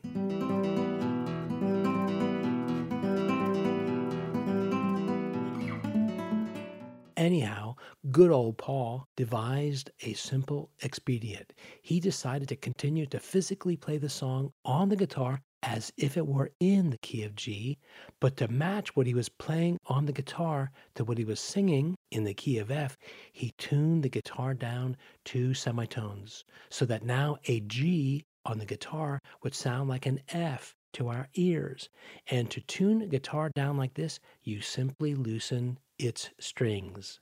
Anyhow, 7.16 7.74
good 8.11 8.31
old 8.31 8.59
Paul 8.59 9.07
devised 9.16 9.90
a 10.02 10.14
simple 10.14 10.70
expedient. 10.83 11.52
He 11.83 12.00
decided 12.00 12.48
to 12.48 12.57
continue 12.57 13.07
to 13.07 13.18
physically 13.18 13.76
play 13.76 13.98
the 13.98 14.09
song 14.09 14.52
on 14.64 14.88
the 14.88 14.96
guitar 14.96 15.42
as 15.62 15.92
if 15.96 16.16
it 16.16 16.26
were 16.26 16.50
in 16.60 16.90
the 16.90 16.98
key 16.98 17.22
of 17.24 17.34
G, 17.34 17.78
but 18.20 18.36
to 18.36 18.48
match 18.48 18.94
what 18.94 19.06
he 19.06 19.14
was 19.14 19.28
playing 19.28 19.78
on 19.86 20.06
the 20.06 20.12
guitar 20.12 20.70
to 20.94 21.04
what 21.04 21.18
he 21.18 21.24
was 21.24 21.40
singing 21.40 21.96
in 22.10 22.24
the 22.24 22.34
key 22.34 22.58
of 22.58 22.70
F, 22.70 22.96
he 23.32 23.52
tuned 23.58 24.02
the 24.02 24.08
guitar 24.08 24.54
down 24.54 24.96
two 25.24 25.54
semitones 25.54 26.44
so 26.70 26.84
that 26.84 27.04
now 27.04 27.36
a 27.46 27.60
G 27.60 28.24
on 28.44 28.58
the 28.58 28.66
guitar 28.66 29.20
would 29.42 29.54
sound 29.54 29.88
like 29.88 30.06
an 30.06 30.20
F 30.28 30.74
to 30.94 31.08
our 31.08 31.28
ears. 31.34 31.88
And 32.28 32.50
to 32.50 32.60
tune 32.60 33.02
a 33.02 33.06
guitar 33.06 33.50
down 33.54 33.76
like 33.76 33.94
this, 33.94 34.20
you 34.42 34.60
simply 34.60 35.14
loosen 35.14 35.78
its 35.98 36.30
strings. 36.38 37.20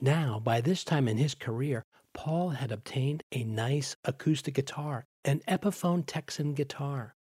Now, 0.00 0.38
by 0.38 0.60
this 0.60 0.84
time 0.84 1.08
in 1.08 1.16
his 1.16 1.34
career, 1.34 1.82
Paul 2.12 2.50
had 2.50 2.70
obtained 2.70 3.22
a 3.32 3.42
nice 3.44 3.96
acoustic 4.04 4.54
guitar, 4.54 5.04
an 5.24 5.40
Epiphone 5.48 6.04
Texan 6.06 6.52
guitar. 6.52 7.14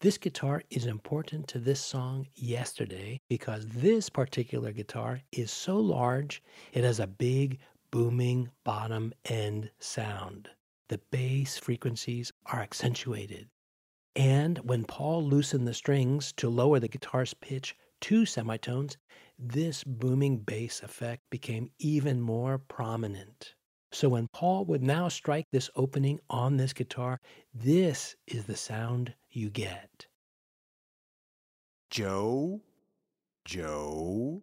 This 0.00 0.18
guitar 0.18 0.62
is 0.70 0.86
important 0.86 1.46
to 1.48 1.60
this 1.60 1.80
song 1.80 2.26
yesterday 2.34 3.20
because 3.28 3.66
this 3.68 4.08
particular 4.08 4.72
guitar 4.72 5.20
is 5.30 5.52
so 5.52 5.78
large, 5.78 6.42
it 6.72 6.82
has 6.82 6.98
a 6.98 7.06
big 7.06 7.60
booming 7.92 8.50
bottom 8.64 9.12
end 9.26 9.70
sound. 9.78 10.48
The 10.88 10.98
bass 11.12 11.56
frequencies 11.56 12.32
are 12.46 12.60
accentuated. 12.60 13.48
And 14.16 14.58
when 14.58 14.84
Paul 14.84 15.24
loosened 15.24 15.68
the 15.68 15.74
strings 15.74 16.32
to 16.38 16.48
lower 16.48 16.80
the 16.80 16.88
guitar's 16.88 17.34
pitch 17.34 17.76
two 18.00 18.26
semitones, 18.26 18.96
this 19.38 19.84
booming 19.84 20.38
bass 20.38 20.82
effect 20.82 21.22
became 21.30 21.70
even 21.78 22.20
more 22.20 22.58
prominent. 22.58 23.54
So 23.94 24.08
when 24.08 24.26
Paul 24.26 24.64
would 24.64 24.82
now 24.82 25.06
strike 25.06 25.46
this 25.52 25.70
opening 25.76 26.18
on 26.28 26.56
this 26.56 26.72
guitar, 26.72 27.20
this 27.54 28.16
is 28.26 28.44
the 28.44 28.56
sound 28.56 29.14
you 29.30 29.50
get. 29.50 30.06
Joe? 31.90 32.60
Joe? 33.44 34.42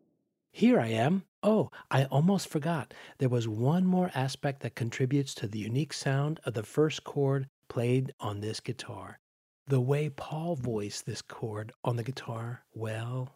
Here 0.54 0.80
I 0.80 0.88
am. 0.88 1.24
Oh, 1.44 1.70
I 1.90 2.06
almost 2.06 2.48
forgot. 2.48 2.94
There 3.18 3.28
was 3.28 3.46
one 3.46 3.86
more 3.86 4.10
aspect 4.16 4.62
that 4.62 4.76
contributes 4.76 5.34
to 5.36 5.48
the 5.48 5.60
unique 5.60 5.92
sound 5.92 6.40
of 6.46 6.54
the 6.54 6.64
first 6.64 7.04
chord 7.04 7.50
played 7.68 8.14
on 8.22 8.40
this 8.40 8.62
guitar. 8.62 9.20
The 9.68 9.82
way 9.82 10.08
Paul 10.08 10.56
voiced 10.56 11.06
this 11.06 11.22
chord 11.22 11.74
on 11.84 11.98
the 11.98 12.04
guitar, 12.04 12.64
well, 12.74 13.36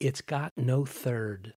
it's 0.00 0.20
got 0.20 0.52
no 0.56 0.84
third. 0.84 1.54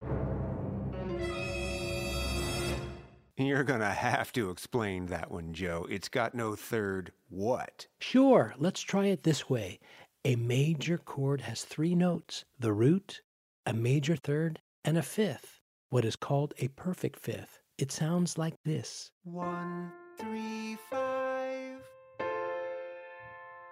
You're 3.45 3.63
going 3.63 3.79
to 3.79 3.85
have 3.87 4.31
to 4.33 4.49
explain 4.49 5.07
that 5.07 5.31
one, 5.31 5.53
Joe. 5.53 5.87
It's 5.89 6.09
got 6.09 6.35
no 6.35 6.55
third 6.55 7.11
what? 7.29 7.87
Sure, 7.99 8.53
let's 8.57 8.81
try 8.81 9.07
it 9.07 9.23
this 9.23 9.49
way. 9.49 9.79
A 10.23 10.35
major 10.35 10.97
chord 10.97 11.41
has 11.41 11.63
three 11.63 11.95
notes 11.95 12.45
the 12.59 12.73
root, 12.73 13.21
a 13.65 13.73
major 13.73 14.15
third, 14.15 14.59
and 14.85 14.97
a 14.97 15.01
fifth, 15.01 15.61
what 15.89 16.05
is 16.05 16.15
called 16.15 16.53
a 16.59 16.67
perfect 16.69 17.19
fifth. 17.19 17.59
It 17.77 17.91
sounds 17.91 18.37
like 18.37 18.55
this 18.63 19.11
One, 19.23 19.91
three, 20.19 20.77
five. 20.89 21.81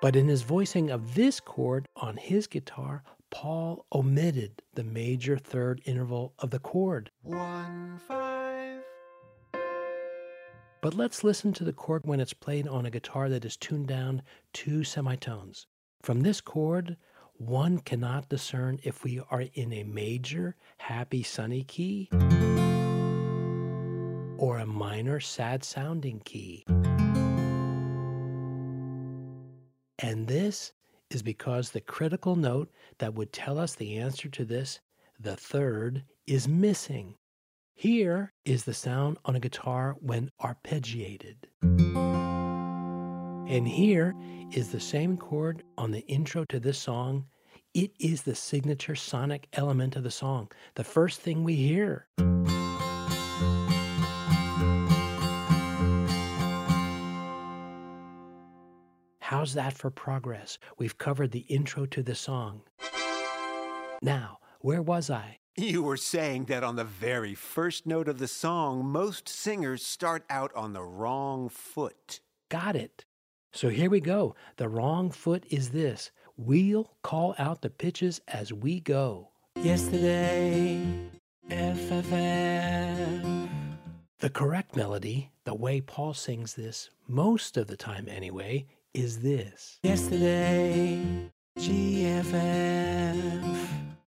But 0.01 0.15
in 0.15 0.27
his 0.27 0.43
voicing 0.43 0.89
of 0.89 1.13
this 1.15 1.39
chord 1.39 1.87
on 1.95 2.17
his 2.17 2.47
guitar, 2.47 3.03
Paul 3.29 3.85
omitted 3.93 4.63
the 4.73 4.83
major 4.83 5.37
third 5.37 5.81
interval 5.85 6.33
of 6.39 6.49
the 6.49 6.59
chord. 6.59 7.11
One, 7.21 7.99
five. 8.07 8.28
But 10.81 10.93
let's 10.93 11.23
listen 11.25 11.51
to 11.53 11.63
the 11.65 11.73
chord 11.73 12.03
when 12.05 12.21
it's 12.21 12.33
played 12.33 12.67
on 12.67 12.85
a 12.85 12.91
guitar 12.91 13.27
that 13.29 13.43
is 13.43 13.57
tuned 13.57 13.87
down 13.87 14.21
two 14.53 14.83
semitones. 14.85 15.67
From 16.01 16.21
this 16.21 16.39
chord, 16.39 16.95
one 17.33 17.79
cannot 17.79 18.29
discern 18.29 18.79
if 18.83 19.03
we 19.03 19.21
are 19.29 19.43
in 19.53 19.73
a 19.73 19.83
major, 19.83 20.55
happy, 20.77 21.23
sunny 21.23 21.63
key 21.63 22.09
or 24.37 24.57
a 24.57 24.65
minor 24.65 25.19
sad 25.19 25.65
sounding 25.65 26.21
key. 26.21 26.63
And 29.99 30.27
this 30.27 30.71
is 31.09 31.21
because 31.21 31.71
the 31.71 31.81
critical 31.81 32.37
note 32.37 32.71
that 32.99 33.15
would 33.15 33.33
tell 33.33 33.59
us 33.59 33.75
the 33.75 33.97
answer 33.97 34.29
to 34.29 34.45
this, 34.45 34.79
the 35.19 35.35
third, 35.35 36.03
is 36.25 36.47
missing. 36.47 37.15
Here 37.79 38.33
is 38.43 38.65
the 38.65 38.73
sound 38.73 39.19
on 39.23 39.37
a 39.37 39.39
guitar 39.39 39.95
when 40.01 40.31
arpeggiated. 40.41 41.45
And 43.49 43.65
here 43.65 44.13
is 44.51 44.73
the 44.73 44.81
same 44.81 45.15
chord 45.15 45.63
on 45.77 45.91
the 45.91 46.05
intro 46.07 46.43
to 46.49 46.59
this 46.59 46.77
song. 46.77 47.27
It 47.73 47.91
is 47.97 48.23
the 48.23 48.35
signature 48.35 48.95
sonic 48.95 49.47
element 49.53 49.95
of 49.95 50.03
the 50.03 50.11
song, 50.11 50.51
the 50.75 50.83
first 50.83 51.21
thing 51.21 51.45
we 51.45 51.55
hear. 51.55 52.09
How's 59.21 59.53
that 59.53 59.71
for 59.71 59.89
progress? 59.89 60.57
We've 60.77 60.97
covered 60.97 61.31
the 61.31 61.45
intro 61.47 61.85
to 61.85 62.03
the 62.03 62.15
song. 62.15 62.63
Now, 64.01 64.39
where 64.59 64.81
was 64.81 65.09
I? 65.09 65.37
You 65.59 65.83
were 65.83 65.97
saying 65.97 66.45
that 66.45 66.63
on 66.63 66.77
the 66.77 66.85
very 66.85 67.35
first 67.35 67.85
note 67.85 68.07
of 68.07 68.17
the 68.17 68.29
song, 68.29 68.85
most 68.85 69.27
singers 69.27 69.85
start 69.85 70.23
out 70.29 70.55
on 70.55 70.71
the 70.71 70.85
wrong 70.85 71.49
foot. 71.49 72.21
Got 72.47 72.77
it. 72.77 73.03
So 73.51 73.67
here 73.67 73.89
we 73.89 73.99
go. 73.99 74.35
The 74.55 74.69
wrong 74.69 75.11
foot 75.11 75.43
is 75.49 75.71
this 75.71 76.11
we'll 76.37 76.93
call 77.03 77.35
out 77.37 77.61
the 77.61 77.69
pitches 77.69 78.21
as 78.29 78.53
we 78.53 78.79
go. 78.79 79.31
Yesterday, 79.57 80.81
FFF. 81.49 83.49
The 84.19 84.29
correct 84.29 84.77
melody, 84.77 85.31
the 85.43 85.55
way 85.55 85.81
Paul 85.81 86.13
sings 86.13 86.53
this, 86.53 86.89
most 87.05 87.57
of 87.57 87.67
the 87.67 87.75
time 87.75 88.07
anyway, 88.07 88.65
is 88.93 89.19
this. 89.19 89.77
Yesterday, 89.83 91.29
GFF. 91.57 93.09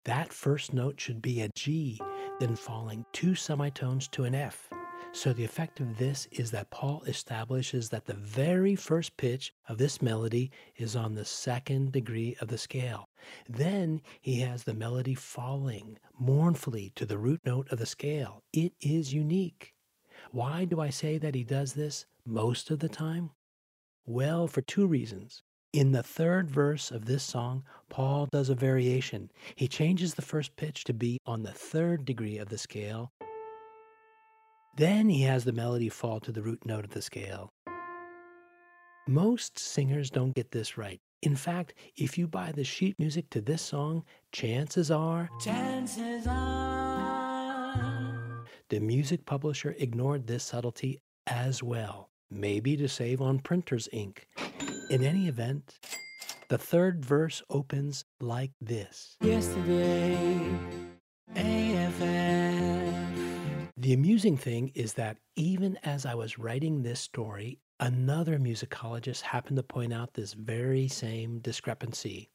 That 0.07 0.31
first 0.31 0.73
note 0.73 1.01
should 1.01 1.21
be 1.21 1.41
a 1.41 1.49
G, 1.49 1.99
then 2.39 2.55
falling 2.55 3.05
two 3.11 3.35
semitones 3.35 4.07
to 4.09 4.23
an 4.23 4.33
F. 4.33 4.69
So 5.11 5.33
the 5.33 5.43
effect 5.43 5.81
of 5.81 5.97
this 5.97 6.29
is 6.31 6.49
that 6.51 6.69
Paul 6.69 7.03
establishes 7.07 7.89
that 7.89 8.05
the 8.05 8.13
very 8.13 8.73
first 8.73 9.17
pitch 9.17 9.51
of 9.67 9.77
this 9.77 10.01
melody 10.01 10.49
is 10.77 10.95
on 10.95 11.13
the 11.13 11.25
second 11.25 11.91
degree 11.91 12.37
of 12.39 12.47
the 12.47 12.57
scale. 12.57 13.09
Then 13.49 14.01
he 14.21 14.39
has 14.39 14.63
the 14.63 14.73
melody 14.73 15.13
falling 15.13 15.97
mournfully 16.17 16.93
to 16.95 17.05
the 17.05 17.17
root 17.17 17.41
note 17.45 17.69
of 17.69 17.77
the 17.77 17.85
scale. 17.85 18.39
It 18.53 18.71
is 18.79 19.13
unique. 19.13 19.73
Why 20.31 20.63
do 20.63 20.79
I 20.79 20.89
say 20.89 21.17
that 21.17 21.35
he 21.35 21.43
does 21.43 21.73
this 21.73 22.05
most 22.25 22.71
of 22.71 22.79
the 22.79 22.89
time? 22.89 23.31
Well, 24.05 24.47
for 24.47 24.61
two 24.61 24.87
reasons. 24.87 25.43
In 25.73 25.91
the 25.91 26.03
third 26.03 26.49
verse 26.49 26.91
of 26.91 27.05
this 27.05 27.23
song, 27.23 27.63
Paul 27.89 28.29
does 28.31 28.49
a 28.49 28.55
variation. 28.55 29.29
He 29.55 29.67
changes 29.67 30.13
the 30.13 30.21
first 30.21 30.55
pitch 30.55 30.85
to 30.85 30.93
be 30.93 31.19
on 31.25 31.43
the 31.43 31.51
third 31.51 32.05
degree 32.05 32.37
of 32.37 32.47
the 32.49 32.57
scale. 32.57 33.11
Then 34.77 35.09
he 35.09 35.23
has 35.23 35.43
the 35.43 35.51
melody 35.51 35.89
fall 35.89 36.21
to 36.21 36.31
the 36.31 36.41
root 36.41 36.65
note 36.65 36.85
of 36.85 36.91
the 36.91 37.01
scale. 37.01 37.49
Most 39.07 39.59
singers 39.59 40.09
don't 40.09 40.35
get 40.35 40.51
this 40.51 40.77
right. 40.77 41.01
In 41.21 41.35
fact, 41.35 41.73
if 41.95 42.17
you 42.17 42.27
buy 42.27 42.51
the 42.51 42.63
sheet 42.63 42.97
music 42.97 43.29
to 43.31 43.41
this 43.41 43.61
song, 43.61 44.03
chances 44.31 44.89
are, 44.91 45.29
chances 45.41 46.27
are, 46.27 47.75
the 48.69 48.79
music 48.79 49.25
publisher 49.25 49.75
ignored 49.79 50.27
this 50.27 50.43
subtlety 50.43 50.99
as 51.25 51.61
well 51.63 52.09
maybe 52.29 52.75
to 52.77 52.87
save 52.87 53.21
on 53.21 53.39
printer's 53.39 53.87
ink. 53.91 54.27
In 54.89 55.03
any 55.03 55.27
event, 55.27 55.79
the 56.47 56.57
third 56.57 57.03
verse 57.03 57.43
opens 57.49 58.05
like 58.21 58.51
this 58.61 59.17
Yesterday, 59.19 60.49
AFF. 61.35 61.99
The 63.75 63.91
amusing 63.93 64.37
thing 64.37 64.71
is 64.75 64.93
that 64.93 65.17
even 65.35 65.77
as 65.83 66.05
I 66.05 66.15
was 66.15 66.39
writing 66.39 66.83
this 66.83 67.01
story, 67.01 67.59
another 67.81 68.39
musicologist 68.39 69.21
happened 69.21 69.57
to 69.57 69.63
point 69.63 69.91
out 69.91 70.13
this 70.13 70.31
very 70.31 70.87
same 70.87 71.39
discrepancy. 71.39 72.29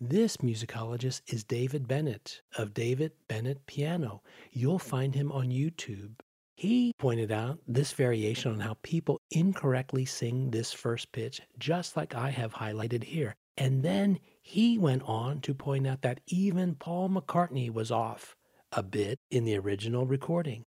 This 0.00 0.38
musicologist 0.38 1.20
is 1.26 1.44
David 1.44 1.86
Bennett 1.86 2.40
of 2.56 2.72
David 2.72 3.12
Bennett 3.28 3.66
Piano. 3.66 4.22
You'll 4.52 4.78
find 4.78 5.14
him 5.14 5.30
on 5.30 5.48
YouTube. 5.48 6.14
He 6.56 6.92
pointed 6.98 7.32
out 7.32 7.58
this 7.66 7.92
variation 7.92 8.52
on 8.52 8.60
how 8.60 8.76
people 8.82 9.20
incorrectly 9.30 10.04
sing 10.04 10.50
this 10.50 10.72
first 10.72 11.10
pitch, 11.10 11.40
just 11.58 11.96
like 11.96 12.14
I 12.14 12.30
have 12.30 12.54
highlighted 12.54 13.04
here. 13.04 13.34
And 13.56 13.82
then 13.82 14.20
he 14.40 14.78
went 14.78 15.02
on 15.04 15.40
to 15.42 15.54
point 15.54 15.86
out 15.86 16.02
that 16.02 16.20
even 16.28 16.76
Paul 16.76 17.08
McCartney 17.08 17.72
was 17.72 17.90
off 17.90 18.36
a 18.72 18.82
bit 18.82 19.18
in 19.30 19.44
the 19.44 19.58
original 19.58 20.06
recording. 20.06 20.64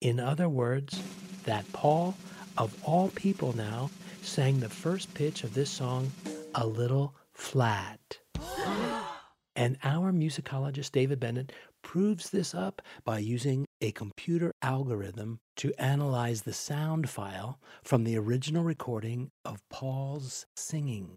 In 0.00 0.20
other 0.20 0.48
words, 0.48 1.02
that 1.44 1.70
Paul, 1.72 2.14
of 2.58 2.76
all 2.84 3.08
people 3.08 3.54
now, 3.54 3.90
sang 4.22 4.60
the 4.60 4.68
first 4.68 5.12
pitch 5.14 5.44
of 5.44 5.54
this 5.54 5.70
song 5.70 6.10
a 6.54 6.66
little 6.66 7.14
flat. 7.32 8.18
and 9.56 9.78
our 9.82 10.12
musicologist 10.12 10.92
David 10.92 11.20
Bennett 11.20 11.52
proves 11.82 12.30
this 12.30 12.54
up 12.54 12.82
by 13.04 13.18
using 13.18 13.66
a 13.80 13.92
computer 13.92 14.52
algorithm 14.62 15.40
to 15.56 15.72
analyze 15.78 16.42
the 16.42 16.52
sound 16.52 17.08
file 17.08 17.58
from 17.82 18.04
the 18.04 18.16
original 18.16 18.62
recording 18.62 19.30
of 19.44 19.62
Paul's 19.68 20.46
singing. 20.56 21.16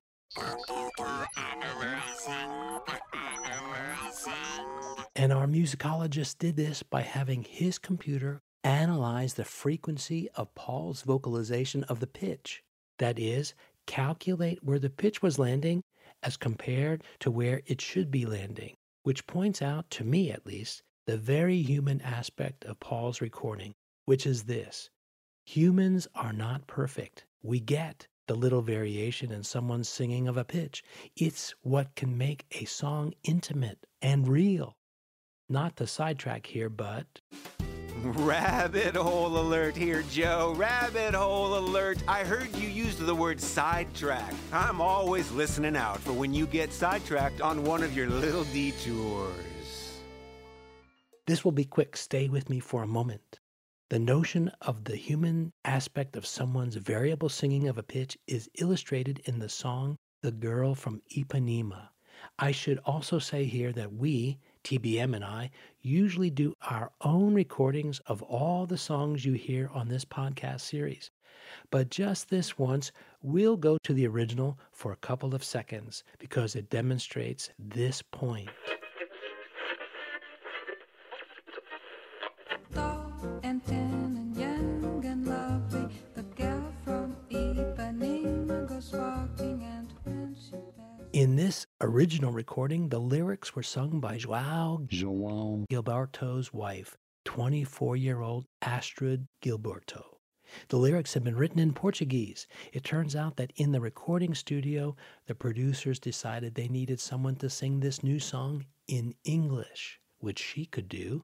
And 5.15 5.31
our 5.31 5.47
musicologist 5.47 6.39
did 6.39 6.55
this 6.55 6.83
by 6.83 7.01
having 7.01 7.43
his 7.43 7.77
computer 7.77 8.41
analyze 8.63 9.33
the 9.33 9.45
frequency 9.45 10.29
of 10.35 10.53
Paul's 10.55 11.01
vocalization 11.03 11.83
of 11.83 11.99
the 11.99 12.07
pitch. 12.07 12.63
That 12.99 13.19
is, 13.19 13.53
calculate 13.85 14.63
where 14.63 14.79
the 14.79 14.89
pitch 14.89 15.21
was 15.21 15.37
landing 15.37 15.83
as 16.23 16.37
compared 16.37 17.03
to 17.19 17.29
where 17.29 17.61
it 17.65 17.81
should 17.81 18.09
be 18.09 18.25
landing, 18.25 18.75
which 19.03 19.27
points 19.27 19.61
out, 19.61 19.89
to 19.91 20.03
me 20.03 20.31
at 20.31 20.45
least, 20.45 20.81
the 21.05 21.17
very 21.17 21.61
human 21.61 22.01
aspect 22.01 22.65
of 22.65 22.79
Paul's 22.79 23.21
recording, 23.21 23.75
which 24.05 24.25
is 24.25 24.43
this 24.43 24.89
humans 25.45 26.07
are 26.15 26.33
not 26.33 26.67
perfect. 26.67 27.25
We 27.41 27.59
get 27.59 28.07
the 28.27 28.35
little 28.35 28.61
variation 28.61 29.31
in 29.31 29.43
someone's 29.43 29.89
singing 29.89 30.27
of 30.29 30.37
a 30.37 30.45
pitch. 30.45 30.83
It's 31.17 31.53
what 31.61 31.95
can 31.95 32.17
make 32.17 32.45
a 32.51 32.65
song 32.65 33.13
intimate 33.23 33.85
and 34.01 34.27
real. 34.27 34.77
Not 35.49 35.75
to 35.77 35.87
sidetrack 35.87 36.45
here, 36.45 36.69
but. 36.69 37.19
Rabbit 38.05 38.97
hole 38.97 39.37
alert 39.37 39.77
here, 39.77 40.03
Joe. 40.11 40.53
Rabbit 40.57 41.13
hole 41.13 41.57
alert. 41.57 42.03
I 42.05 42.25
heard 42.25 42.53
you 42.53 42.67
used 42.67 42.99
the 42.99 43.15
word 43.15 43.39
sidetrack. 43.39 44.33
I'm 44.51 44.81
always 44.81 45.31
listening 45.31 45.77
out 45.77 46.01
for 46.01 46.11
when 46.11 46.33
you 46.33 46.45
get 46.45 46.73
sidetracked 46.73 47.39
on 47.39 47.63
one 47.63 47.81
of 47.81 47.95
your 47.95 48.09
little 48.09 48.43
detours. 48.45 50.01
This 51.27 51.45
will 51.45 51.53
be 51.53 51.63
quick. 51.63 51.95
Stay 51.95 52.27
with 52.27 52.49
me 52.49 52.59
for 52.59 52.83
a 52.83 52.87
moment. 52.87 53.39
The 53.89 53.99
notion 53.99 54.51
of 54.59 54.83
the 54.83 54.97
human 54.97 55.53
aspect 55.63 56.17
of 56.17 56.25
someone's 56.25 56.75
variable 56.75 57.29
singing 57.29 57.69
of 57.69 57.77
a 57.77 57.83
pitch 57.83 58.17
is 58.27 58.49
illustrated 58.59 59.19
in 59.23 59.39
the 59.39 59.47
song 59.47 59.95
The 60.21 60.31
Girl 60.33 60.75
from 60.75 61.01
Ipanema. 61.15 61.87
I 62.37 62.51
should 62.51 62.79
also 62.79 63.17
say 63.19 63.45
here 63.45 63.71
that 63.71 63.93
we, 63.93 64.39
TBM 64.63 65.15
and 65.15 65.23
I, 65.23 65.51
usually 65.81 66.29
do 66.29 66.55
our 66.61 66.91
own 67.01 67.33
recordings 67.33 67.99
of 68.07 68.21
all 68.23 68.65
the 68.65 68.77
songs 68.77 69.25
you 69.25 69.33
hear 69.33 69.69
on 69.73 69.89
this 69.89 70.05
podcast 70.05 70.61
series. 70.61 71.11
But 71.69 71.89
just 71.89 72.29
this 72.29 72.57
once, 72.57 72.91
we'll 73.21 73.57
go 73.57 73.77
to 73.83 73.93
the 73.93 74.07
original 74.07 74.57
for 74.71 74.91
a 74.91 74.97
couple 74.97 75.35
of 75.35 75.43
seconds 75.43 76.03
because 76.19 76.55
it 76.55 76.69
demonstrates 76.69 77.49
this 77.59 78.01
point. 78.01 78.49
This 91.63 91.87
original 91.87 92.33
recording, 92.33 92.89
the 92.89 92.99
lyrics 92.99 93.55
were 93.55 93.63
sung 93.63 94.01
by 94.01 94.17
Joao, 94.17 94.85
Joao 94.89 95.65
Gilberto's 95.69 96.51
wife, 96.51 96.97
24 97.23 97.95
year 97.95 98.19
old 98.19 98.47
Astrud 98.61 99.27
Gilberto. 99.41 100.17
The 100.67 100.75
lyrics 100.75 101.13
had 101.13 101.23
been 101.23 101.37
written 101.37 101.59
in 101.59 101.71
Portuguese. 101.71 102.47
It 102.73 102.83
turns 102.83 103.15
out 103.15 103.37
that 103.37 103.53
in 103.55 103.71
the 103.71 103.79
recording 103.79 104.35
studio, 104.35 104.97
the 105.27 105.35
producers 105.35 105.99
decided 105.99 106.55
they 106.55 106.67
needed 106.67 106.99
someone 106.99 107.37
to 107.37 107.49
sing 107.49 107.79
this 107.79 108.03
new 108.03 108.19
song 108.19 108.65
in 108.89 109.15
English, 109.23 110.01
which 110.17 110.39
she 110.39 110.65
could 110.65 110.89
do. 110.89 111.21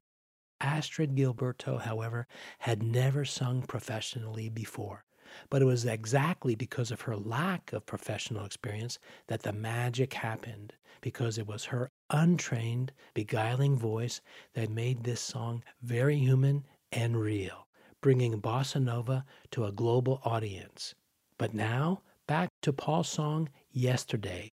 Astrud 0.62 1.14
Gilberto, 1.18 1.78
however, 1.82 2.26
had 2.60 2.82
never 2.82 3.26
sung 3.26 3.60
professionally 3.60 4.48
before. 4.48 5.04
But 5.48 5.62
it 5.62 5.66
was 5.66 5.84
exactly 5.84 6.54
because 6.54 6.90
of 6.90 7.02
her 7.02 7.16
lack 7.16 7.72
of 7.72 7.86
professional 7.86 8.44
experience 8.44 8.98
that 9.28 9.42
the 9.42 9.52
magic 9.52 10.14
happened, 10.14 10.74
because 11.00 11.38
it 11.38 11.46
was 11.46 11.66
her 11.66 11.90
untrained, 12.10 12.92
beguiling 13.14 13.76
voice 13.76 14.20
that 14.54 14.70
made 14.70 15.04
this 15.04 15.20
song 15.20 15.62
very 15.82 16.16
human 16.16 16.66
and 16.92 17.20
real, 17.20 17.66
bringing 18.00 18.40
bossa 18.40 18.82
nova 18.82 19.24
to 19.50 19.64
a 19.64 19.72
global 19.72 20.20
audience. 20.24 20.94
But 21.38 21.54
now, 21.54 22.02
back 22.26 22.50
to 22.62 22.72
Paul's 22.72 23.08
song, 23.08 23.48
Yesterday. 23.70 24.50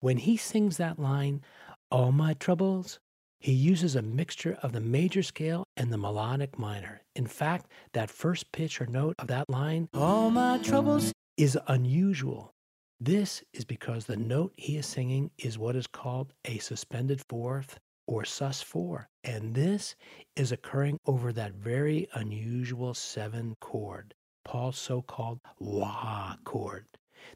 When 0.00 0.18
he 0.18 0.36
sings 0.36 0.76
that 0.78 0.98
line, 0.98 1.42
All 1.90 2.10
my 2.12 2.34
troubles 2.34 2.98
he 3.44 3.52
uses 3.52 3.94
a 3.94 4.00
mixture 4.00 4.56
of 4.62 4.72
the 4.72 4.80
major 4.80 5.22
scale 5.22 5.64
and 5.76 5.92
the 5.92 5.98
melodic 5.98 6.58
minor. 6.58 7.02
In 7.14 7.26
fact, 7.26 7.66
that 7.92 8.08
first 8.08 8.50
pitch 8.52 8.80
or 8.80 8.86
note 8.86 9.16
of 9.18 9.26
that 9.26 9.50
line, 9.50 9.86
All 9.92 10.30
my 10.30 10.56
troubles, 10.56 11.12
is 11.36 11.58
unusual. 11.68 12.54
This 12.98 13.44
is 13.52 13.66
because 13.66 14.06
the 14.06 14.16
note 14.16 14.54
he 14.56 14.78
is 14.78 14.86
singing 14.86 15.30
is 15.36 15.58
what 15.58 15.76
is 15.76 15.86
called 15.86 16.32
a 16.46 16.56
suspended 16.56 17.20
fourth 17.28 17.78
or 18.06 18.22
sus4, 18.22 19.04
and 19.24 19.54
this 19.54 19.94
is 20.36 20.50
occurring 20.50 20.96
over 21.04 21.30
that 21.34 21.52
very 21.52 22.08
unusual 22.14 22.94
seven 22.94 23.56
chord, 23.60 24.14
Paul's 24.46 24.78
so 24.78 25.02
called 25.02 25.40
wah 25.58 26.36
chord. 26.44 26.86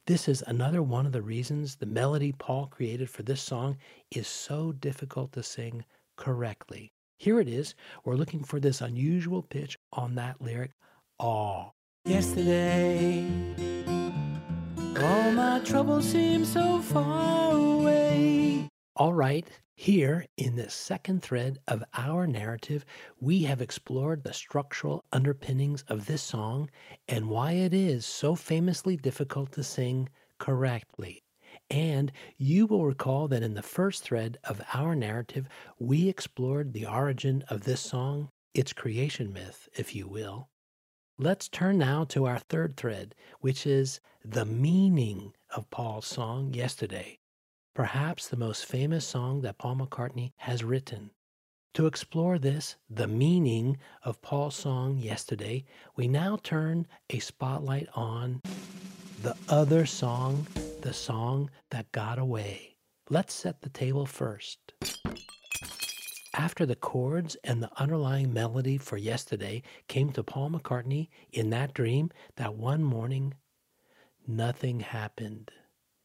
This 0.06 0.26
is 0.26 0.42
another 0.46 0.82
one 0.82 1.04
of 1.04 1.12
the 1.12 1.22
reasons 1.22 1.76
the 1.76 1.86
melody 1.86 2.32
Paul 2.32 2.66
created 2.66 3.10
for 3.10 3.22
this 3.22 3.42
song 3.42 3.76
is 4.10 4.26
so 4.26 4.72
difficult 4.72 5.32
to 5.32 5.42
sing 5.42 5.84
correctly. 6.18 6.92
Here 7.16 7.40
it 7.40 7.48
is. 7.48 7.74
We're 8.04 8.16
looking 8.16 8.44
for 8.44 8.60
this 8.60 8.82
unusual 8.82 9.42
pitch 9.42 9.78
on 9.94 10.16
that 10.16 10.42
lyric, 10.42 10.72
all. 11.18 11.74
Yesterday, 12.04 13.26
all 15.00 15.32
my 15.32 15.60
troubles 15.64 16.08
seem 16.08 16.44
so 16.44 16.82
far 16.82 17.52
away. 17.52 18.68
All 18.96 19.14
right, 19.14 19.46
here 19.74 20.26
in 20.36 20.56
this 20.56 20.74
second 20.74 21.22
thread 21.22 21.58
of 21.68 21.84
our 21.94 22.26
narrative, 22.26 22.84
we 23.20 23.44
have 23.44 23.62
explored 23.62 24.24
the 24.24 24.32
structural 24.32 25.04
underpinnings 25.12 25.84
of 25.88 26.06
this 26.06 26.22
song 26.22 26.68
and 27.06 27.28
why 27.28 27.52
it 27.52 27.72
is 27.72 28.04
so 28.04 28.34
famously 28.34 28.96
difficult 28.96 29.52
to 29.52 29.62
sing 29.62 30.08
correctly. 30.38 31.22
And 31.70 32.12
you 32.36 32.66
will 32.66 32.84
recall 32.86 33.28
that 33.28 33.42
in 33.42 33.54
the 33.54 33.62
first 33.62 34.02
thread 34.02 34.38
of 34.44 34.62
our 34.72 34.94
narrative, 34.94 35.48
we 35.78 36.08
explored 36.08 36.72
the 36.72 36.86
origin 36.86 37.44
of 37.48 37.64
this 37.64 37.80
song, 37.80 38.30
its 38.54 38.72
creation 38.72 39.32
myth, 39.32 39.68
if 39.74 39.94
you 39.94 40.08
will. 40.08 40.48
Let's 41.18 41.48
turn 41.48 41.78
now 41.78 42.04
to 42.04 42.26
our 42.26 42.38
third 42.38 42.76
thread, 42.76 43.14
which 43.40 43.66
is 43.66 44.00
the 44.24 44.44
meaning 44.44 45.34
of 45.50 45.68
Paul's 45.70 46.06
song, 46.06 46.54
Yesterday, 46.54 47.18
perhaps 47.74 48.28
the 48.28 48.36
most 48.36 48.64
famous 48.64 49.06
song 49.06 49.42
that 49.42 49.58
Paul 49.58 49.76
McCartney 49.76 50.32
has 50.36 50.64
written. 50.64 51.10
To 51.74 51.86
explore 51.86 52.38
this, 52.38 52.76
the 52.88 53.06
meaning 53.06 53.78
of 54.02 54.22
Paul's 54.22 54.56
song, 54.56 54.98
Yesterday, 54.98 55.64
we 55.96 56.08
now 56.08 56.38
turn 56.42 56.86
a 57.10 57.18
spotlight 57.18 57.88
on 57.94 58.40
the 59.22 59.36
other 59.48 59.86
song, 59.86 60.46
the 60.88 60.94
song 60.94 61.50
that 61.68 61.92
got 61.92 62.18
away. 62.18 62.74
Let's 63.10 63.34
set 63.34 63.60
the 63.60 63.68
table 63.68 64.06
first. 64.06 64.72
After 66.32 66.64
the 66.64 66.76
chords 66.76 67.36
and 67.44 67.62
the 67.62 67.70
underlying 67.76 68.32
melody 68.32 68.78
for 68.78 68.96
yesterday 68.96 69.62
came 69.88 70.12
to 70.12 70.22
Paul 70.22 70.48
McCartney 70.48 71.10
in 71.30 71.50
that 71.50 71.74
dream, 71.74 72.10
that 72.36 72.54
one 72.54 72.82
morning, 72.82 73.34
nothing 74.26 74.80
happened. 74.80 75.50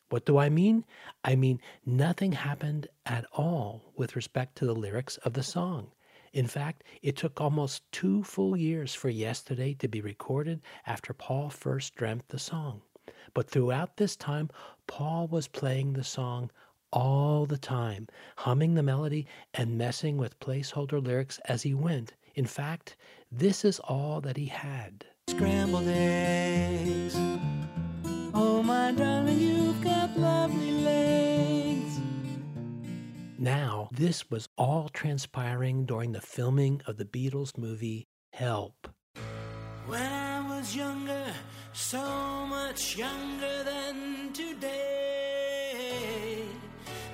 What 0.09 0.25
do 0.25 0.37
I 0.37 0.49
mean? 0.49 0.83
I 1.23 1.37
mean, 1.37 1.61
nothing 1.85 2.33
happened 2.33 2.87
at 3.05 3.23
all 3.31 3.93
with 3.95 4.17
respect 4.17 4.57
to 4.57 4.65
the 4.65 4.75
lyrics 4.75 5.15
of 5.23 5.31
the 5.31 5.43
song. 5.43 5.91
In 6.33 6.45
fact, 6.45 6.83
it 7.01 7.15
took 7.15 7.39
almost 7.39 7.89
two 7.93 8.21
full 8.21 8.57
years 8.57 8.93
for 8.93 9.07
Yesterday 9.07 9.75
to 9.75 9.87
be 9.87 10.01
recorded 10.01 10.59
after 10.85 11.13
Paul 11.13 11.49
first 11.49 11.95
dreamt 11.95 12.27
the 12.27 12.37
song. 12.37 12.81
But 13.33 13.49
throughout 13.49 13.97
this 13.97 14.15
time, 14.15 14.49
Paul 14.87 15.27
was 15.27 15.47
playing 15.47 15.93
the 15.93 16.03
song 16.03 16.51
all 16.91 17.45
the 17.47 17.57
time, 17.57 18.07
humming 18.37 18.75
the 18.75 18.83
melody 18.83 19.25
and 19.53 19.77
messing 19.77 20.17
with 20.17 20.39
placeholder 20.39 21.03
lyrics 21.03 21.39
as 21.45 21.63
he 21.63 21.73
went. 21.73 22.13
In 22.35 22.45
fact, 22.45 22.95
this 23.31 23.65
is 23.65 23.79
all 23.79 24.21
that 24.21 24.37
he 24.37 24.45
had. 24.45 25.05
Scrambled 25.29 25.87
eggs. 25.87 27.15
Oh, 28.35 28.61
my 28.63 28.91
darling, 28.91 29.39
you've 29.39 29.81
got 29.81 30.15
lovely 30.17 30.71
legs. 30.71 31.99
Now, 33.39 33.89
this 33.91 34.29
was 34.29 34.47
all 34.57 34.89
transpiring 34.89 35.85
during 35.85 36.11
the 36.11 36.21
filming 36.21 36.81
of 36.85 36.97
the 36.97 37.05
Beatles 37.05 37.57
movie 37.57 38.05
Help. 38.31 38.92
When 39.85 40.01
I 40.01 40.39
was 40.47 40.73
younger, 40.73 41.25
so 41.73 42.45
much 42.45 42.95
younger 42.95 43.63
than 43.63 44.31
today. 44.31 45.81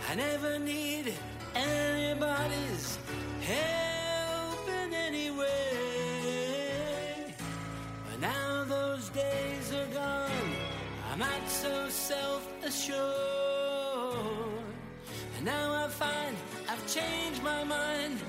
I 0.08 0.16
never 0.16 0.60
needed 0.60 1.16
anybody's 1.56 3.00
help 3.42 4.70
in 4.70 4.94
any 4.94 5.32
way. 5.32 7.34
But 8.10 8.20
now 8.22 8.66
those 8.66 9.10
days 9.10 9.74
are 9.74 9.88
gone, 9.88 10.54
I'm 11.12 11.20
not 11.20 11.50
so 11.50 11.90
self 11.90 12.48
assured. 12.64 13.00
And 15.38 15.46
now 15.46 15.86
I 15.86 15.88
find 15.88 16.36
I've 16.70 16.86
changed 16.86 17.42
my 17.42 17.64
mind, 17.64 18.20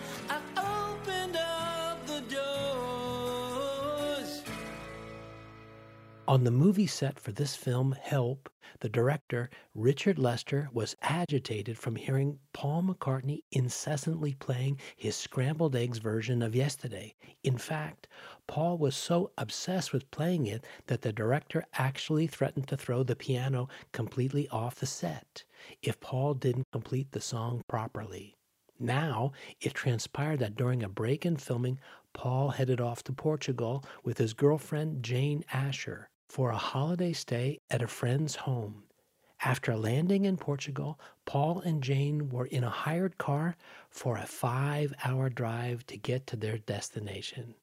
On 6.30 6.44
the 6.44 6.52
movie 6.52 6.86
set 6.86 7.18
for 7.18 7.32
this 7.32 7.56
film, 7.56 7.90
Help, 7.90 8.48
the 8.78 8.88
director, 8.88 9.50
Richard 9.74 10.16
Lester, 10.16 10.70
was 10.72 10.94
agitated 11.02 11.76
from 11.76 11.96
hearing 11.96 12.38
Paul 12.52 12.84
McCartney 12.84 13.42
incessantly 13.50 14.34
playing 14.34 14.78
his 14.94 15.16
scrambled 15.16 15.74
eggs 15.74 15.98
version 15.98 16.40
of 16.40 16.54
Yesterday. 16.54 17.16
In 17.42 17.58
fact, 17.58 18.06
Paul 18.46 18.78
was 18.78 18.94
so 18.94 19.32
obsessed 19.38 19.92
with 19.92 20.08
playing 20.12 20.46
it 20.46 20.64
that 20.86 21.02
the 21.02 21.12
director 21.12 21.66
actually 21.72 22.28
threatened 22.28 22.68
to 22.68 22.76
throw 22.76 23.02
the 23.02 23.16
piano 23.16 23.68
completely 23.90 24.48
off 24.50 24.76
the 24.76 24.86
set 24.86 25.42
if 25.82 25.98
Paul 25.98 26.34
didn't 26.34 26.70
complete 26.70 27.10
the 27.10 27.20
song 27.20 27.60
properly. 27.66 28.36
Now, 28.78 29.32
it 29.60 29.74
transpired 29.74 30.38
that 30.38 30.54
during 30.54 30.84
a 30.84 30.88
break 30.88 31.26
in 31.26 31.38
filming, 31.38 31.80
Paul 32.12 32.50
headed 32.50 32.80
off 32.80 33.02
to 33.04 33.12
Portugal 33.12 33.84
with 34.04 34.18
his 34.18 34.32
girlfriend 34.32 35.02
Jane 35.02 35.42
Asher 35.52 36.08
for 36.30 36.50
a 36.50 36.56
holiday 36.56 37.12
stay 37.12 37.58
at 37.70 37.82
a 37.82 37.88
friend's 37.88 38.36
home. 38.36 38.84
After 39.42 39.76
landing 39.76 40.24
in 40.24 40.36
Portugal, 40.36 41.00
Paul 41.24 41.60
and 41.60 41.82
Jane 41.82 42.28
were 42.28 42.46
in 42.46 42.62
a 42.62 42.70
hired 42.70 43.18
car 43.18 43.56
for 43.88 44.16
a 44.16 44.26
five 44.26 44.94
hour 45.04 45.28
drive 45.28 45.84
to 45.86 45.96
get 45.96 46.26
to 46.28 46.36
their 46.36 46.58
destination. 46.58 47.54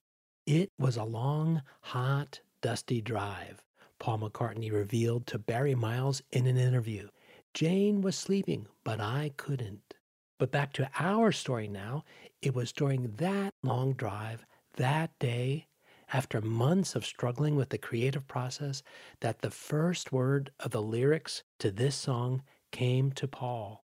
It 0.45 0.71
was 0.77 0.97
a 0.97 1.03
long, 1.03 1.61
hot, 1.81 2.41
dusty 2.61 2.99
drive, 3.01 3.63
Paul 3.99 4.19
McCartney 4.19 4.71
revealed 4.71 5.27
to 5.27 5.39
Barry 5.39 5.75
Miles 5.75 6.21
in 6.31 6.45
an 6.45 6.57
interview. 6.57 7.07
Jane 7.53 8.01
was 8.01 8.15
sleeping, 8.15 8.67
but 8.83 8.99
I 8.99 9.31
couldn't. 9.37 9.95
But 10.37 10.51
back 10.51 10.73
to 10.73 10.89
our 10.99 11.31
story 11.31 11.67
now. 11.67 12.03
It 12.41 12.53
was 12.53 12.71
during 12.71 13.15
that 13.15 13.53
long 13.63 13.93
drive, 13.93 14.45
that 14.75 15.17
day, 15.19 15.67
after 16.13 16.41
months 16.41 16.95
of 16.95 17.05
struggling 17.05 17.55
with 17.55 17.69
the 17.69 17.77
creative 17.77 18.27
process, 18.27 18.83
that 19.19 19.41
the 19.41 19.51
first 19.51 20.11
word 20.11 20.51
of 20.59 20.71
the 20.71 20.81
lyrics 20.81 21.43
to 21.59 21.71
this 21.71 21.95
song 21.95 22.41
came 22.71 23.11
to 23.13 23.27
Paul. 23.27 23.83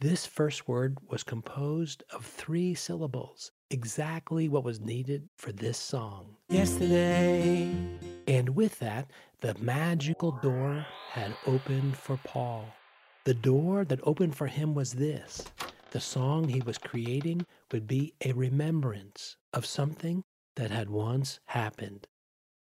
This 0.00 0.26
first 0.26 0.66
word 0.66 0.98
was 1.08 1.22
composed 1.22 2.02
of 2.12 2.26
three 2.26 2.74
syllables, 2.74 3.52
exactly 3.70 4.48
what 4.48 4.64
was 4.64 4.80
needed 4.80 5.28
for 5.36 5.52
this 5.52 5.78
song. 5.78 6.36
Yesterday, 6.48 7.70
And 8.26 8.50
with 8.50 8.78
that, 8.80 9.10
the 9.40 9.54
magical 9.60 10.32
door 10.42 10.86
had 11.10 11.34
opened 11.46 11.96
for 11.96 12.18
Paul. 12.24 12.66
The 13.24 13.34
door 13.34 13.84
that 13.84 14.00
opened 14.02 14.34
for 14.34 14.48
him 14.48 14.74
was 14.74 14.94
this 14.94 15.44
the 15.92 16.00
song 16.00 16.48
he 16.48 16.60
was 16.60 16.78
creating 16.78 17.46
would 17.70 17.86
be 17.86 18.14
a 18.24 18.32
remembrance 18.32 19.36
of 19.52 19.66
something 19.66 20.24
that 20.56 20.70
had 20.70 20.90
once 20.90 21.40
happened. 21.46 22.06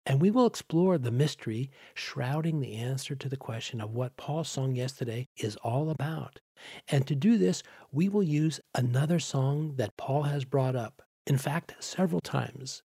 And 0.06 0.20
we 0.20 0.30
will 0.30 0.46
explore 0.46 0.98
the 0.98 1.10
mystery 1.10 1.70
shrouding 1.94 2.60
the 2.60 2.74
answer 2.76 3.14
to 3.14 3.28
the 3.28 3.36
question 3.38 3.80
of 3.80 3.94
what 3.94 4.16
Paul's 4.16 4.48
song 4.48 4.74
yesterday 4.76 5.28
is 5.36 5.56
all 5.56 5.88
about. 5.90 6.40
And 6.88 7.06
to 7.06 7.14
do 7.14 7.38
this, 7.38 7.62
we 7.90 8.08
will 8.08 8.22
use 8.22 8.60
another 8.74 9.18
song 9.18 9.76
that 9.76 9.96
Paul 9.96 10.24
has 10.24 10.44
brought 10.44 10.76
up 10.76 11.02
In 11.26 11.38
fact, 11.38 11.74
several 11.80 12.20
times. 12.20 12.82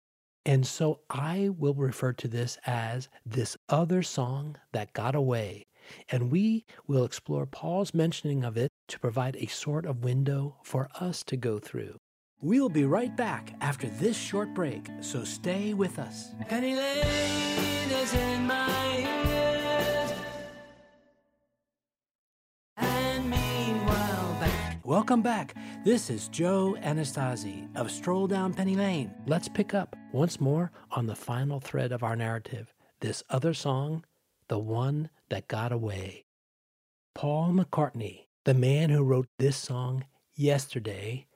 And 0.44 0.66
so 0.66 1.00
I 1.08 1.50
will 1.56 1.74
refer 1.74 2.12
to 2.14 2.28
this 2.28 2.58
as 2.66 3.08
this 3.24 3.56
other 3.68 4.02
song 4.02 4.56
that 4.72 4.92
got 4.92 5.14
away. 5.14 5.64
And 6.08 6.32
we 6.32 6.64
will 6.86 7.04
explore 7.04 7.46
Paul's 7.46 7.94
mentioning 7.94 8.44
of 8.44 8.56
it 8.56 8.70
to 8.88 8.98
provide 8.98 9.36
a 9.36 9.46
sort 9.46 9.86
of 9.86 10.04
window 10.04 10.56
for 10.64 10.88
us 10.98 11.22
to 11.24 11.36
go 11.36 11.58
through. 11.58 11.98
We'll 12.44 12.68
be 12.68 12.84
right 12.84 13.16
back 13.16 13.54
after 13.62 13.86
this 13.86 14.18
short 14.18 14.52
break, 14.52 14.86
so 15.00 15.24
stay 15.24 15.72
with 15.72 15.98
us. 15.98 16.28
Penny 16.46 16.76
Lane 16.76 17.90
is 17.90 18.12
in 18.12 18.46
my 18.46 18.98
ears. 18.98 20.12
And 22.76 23.30
meanwhile, 23.30 24.36
back. 24.38 24.78
Welcome 24.84 25.22
back. 25.22 25.54
This 25.86 26.10
is 26.10 26.28
Joe 26.28 26.76
Anastasi 26.82 27.74
of 27.76 27.90
Stroll 27.90 28.26
Down 28.26 28.52
Penny 28.52 28.76
Lane. 28.76 29.14
Let's 29.26 29.48
pick 29.48 29.72
up 29.72 29.96
once 30.12 30.38
more 30.38 30.70
on 30.90 31.06
the 31.06 31.16
final 31.16 31.60
thread 31.60 31.92
of 31.92 32.02
our 32.02 32.14
narrative 32.14 32.74
this 33.00 33.22
other 33.30 33.54
song, 33.54 34.04
the 34.48 34.58
one 34.58 35.08
that 35.30 35.48
got 35.48 35.72
away. 35.72 36.26
Paul 37.14 37.52
McCartney, 37.52 38.26
the 38.44 38.52
man 38.52 38.90
who 38.90 39.02
wrote 39.02 39.28
this 39.38 39.56
song 39.56 40.04
yesterday, 40.34 41.26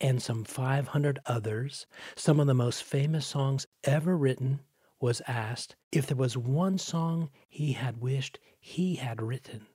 and 0.00 0.22
some 0.22 0.44
500 0.44 1.18
others, 1.26 1.86
some 2.16 2.40
of 2.40 2.46
the 2.46 2.54
most 2.54 2.82
famous 2.82 3.26
songs 3.26 3.66
ever 3.84 4.16
written, 4.16 4.60
was 5.00 5.22
asked 5.26 5.76
if 5.92 6.06
there 6.06 6.16
was 6.16 6.36
one 6.36 6.78
song 6.78 7.30
he 7.48 7.72
had 7.72 8.00
wished 8.00 8.38
he 8.58 8.96
had 8.96 9.22
written. 9.22 9.66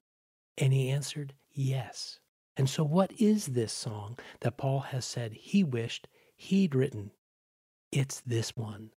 And 0.58 0.74
he 0.74 0.90
answered 0.90 1.34
yes. 1.52 2.20
And 2.56 2.70
so, 2.70 2.84
what 2.84 3.12
is 3.20 3.48
this 3.48 3.74
song 3.74 4.20
that 4.42 4.58
Paul 4.58 4.82
has 4.82 5.06
said 5.06 5.34
he 5.34 5.64
wished 5.64 6.08
he'd 6.36 6.76
written? 6.76 7.12
It's 7.92 8.22
this 8.22 8.56
one. 8.56 8.92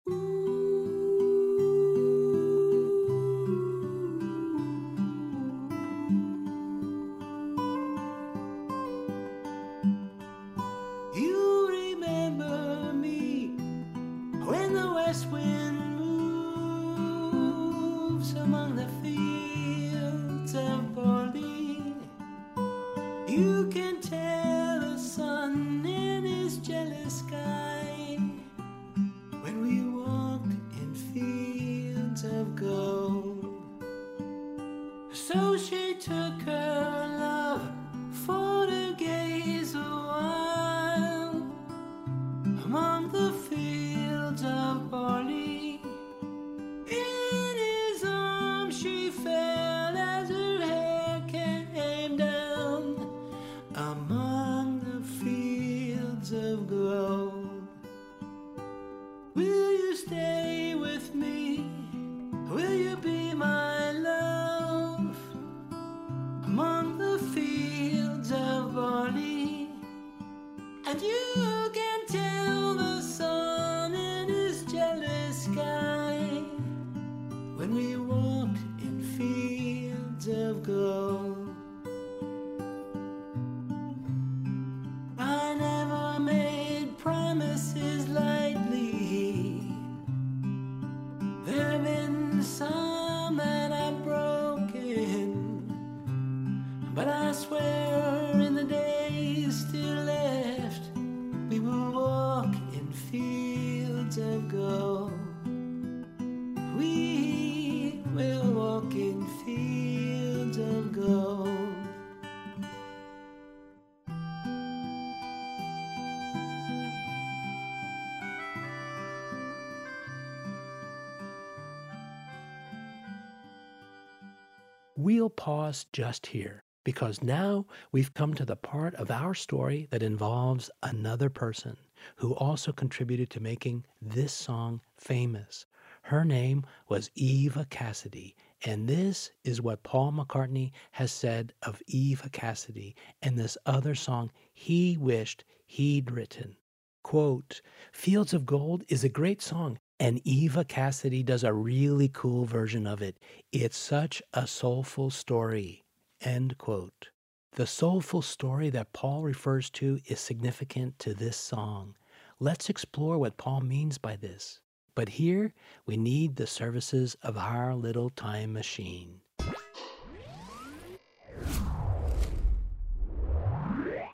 We'll 125.26 125.30
pause 125.30 125.86
just 125.92 126.26
here 126.26 126.62
because 126.84 127.20
now 127.20 127.66
we've 127.90 128.14
come 128.14 128.32
to 128.34 128.44
the 128.44 128.54
part 128.54 128.94
of 128.94 129.10
our 129.10 129.34
story 129.34 129.88
that 129.90 130.04
involves 130.04 130.70
another 130.84 131.28
person 131.28 131.76
who 132.14 132.32
also 132.36 132.70
contributed 132.70 133.28
to 133.30 133.40
making 133.40 133.86
this 134.00 134.32
song 134.32 134.80
famous. 134.96 135.66
Her 136.02 136.24
name 136.24 136.64
was 136.88 137.10
Eva 137.16 137.66
Cassidy, 137.68 138.36
and 138.64 138.86
this 138.86 139.32
is 139.42 139.60
what 139.60 139.82
Paul 139.82 140.12
McCartney 140.12 140.70
has 140.92 141.10
said 141.10 141.52
of 141.60 141.82
Eva 141.88 142.30
Cassidy 142.30 142.94
and 143.20 143.36
this 143.36 143.58
other 143.66 143.96
song 143.96 144.30
he 144.54 144.96
wished 144.96 145.42
he'd 145.66 146.12
written. 146.12 146.56
Quote, 147.02 147.62
Fields 147.90 148.32
of 148.32 148.46
Gold 148.46 148.84
is 148.86 149.02
a 149.02 149.08
great 149.08 149.42
song, 149.42 149.80
and 149.98 150.20
Eva 150.24 150.64
Cassidy 150.64 151.22
does 151.22 151.44
a 151.44 151.52
really 151.52 152.08
cool 152.08 152.44
version 152.44 152.86
of 152.86 153.00
it. 153.02 153.18
It's 153.52 153.76
such 153.76 154.22
a 154.34 154.46
soulful 154.46 155.10
story. 155.10 155.84
End 156.20 156.58
quote. 156.58 157.08
The 157.52 157.66
soulful 157.66 158.20
story 158.22 158.68
that 158.70 158.92
Paul 158.92 159.22
refers 159.22 159.70
to 159.70 160.00
is 160.06 160.20
significant 160.20 160.98
to 160.98 161.14
this 161.14 161.36
song. 161.36 161.96
Let's 162.38 162.68
explore 162.68 163.18
what 163.18 163.38
Paul 163.38 163.62
means 163.62 163.96
by 163.96 164.16
this. 164.16 164.60
But 164.94 165.08
here 165.10 165.54
we 165.86 165.96
need 165.96 166.36
the 166.36 166.46
services 166.46 167.16
of 167.22 167.36
our 167.38 167.74
little 167.74 168.10
time 168.10 168.52
machine. 168.52 169.20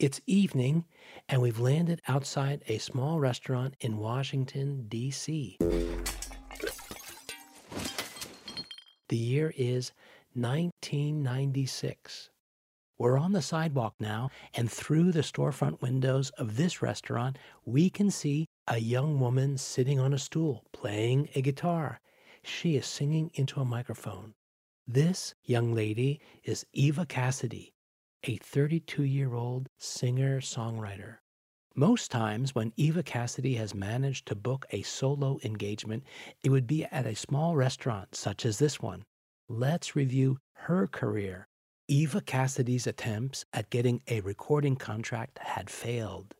It's 0.02 0.20
evening, 0.26 0.84
and 1.28 1.40
we've 1.40 1.60
landed 1.60 2.02
outside 2.08 2.64
a 2.66 2.78
small 2.78 3.20
restaurant 3.20 3.76
in 3.78 3.98
Washington, 3.98 4.86
D.C. 4.88 5.58
The 9.08 9.16
year 9.16 9.54
is 9.56 9.92
1996. 10.34 12.30
We're 12.98 13.16
on 13.16 13.30
the 13.30 13.42
sidewalk 13.42 13.94
now, 14.00 14.30
and 14.54 14.68
through 14.68 15.12
the 15.12 15.20
storefront 15.20 15.80
windows 15.80 16.30
of 16.30 16.56
this 16.56 16.82
restaurant, 16.82 17.38
we 17.64 17.88
can 17.88 18.10
see 18.10 18.46
a 18.66 18.78
young 18.78 19.20
woman 19.20 19.56
sitting 19.56 20.00
on 20.00 20.12
a 20.12 20.18
stool 20.18 20.64
playing 20.72 21.28
a 21.36 21.42
guitar. 21.42 22.00
She 22.42 22.74
is 22.74 22.86
singing 22.86 23.30
into 23.34 23.60
a 23.60 23.64
microphone. 23.64 24.34
This 24.84 25.36
young 25.44 25.72
lady 25.76 26.20
is 26.42 26.66
Eva 26.72 27.06
Cassidy, 27.06 27.71
a 28.24 28.36
32 28.36 29.02
year 29.04 29.34
old 29.34 29.68
singer 29.78 30.40
songwriter. 30.40 31.16
Most 31.74 32.10
times, 32.10 32.54
when 32.54 32.72
Eva 32.76 33.02
Cassidy 33.02 33.54
has 33.54 33.74
managed 33.74 34.26
to 34.26 34.34
book 34.34 34.66
a 34.70 34.82
solo 34.82 35.38
engagement, 35.42 36.04
it 36.44 36.50
would 36.50 36.66
be 36.66 36.84
at 36.84 37.06
a 37.06 37.16
small 37.16 37.56
restaurant 37.56 38.14
such 38.14 38.44
as 38.44 38.58
this 38.58 38.80
one. 38.80 39.04
Let's 39.48 39.96
review 39.96 40.38
her 40.54 40.86
career. 40.86 41.48
Eva 41.88 42.20
Cassidy's 42.20 42.86
attempts 42.86 43.44
at 43.52 43.70
getting 43.70 44.02
a 44.06 44.20
recording 44.20 44.76
contract 44.76 45.38
had 45.38 45.70
failed. 45.70 46.34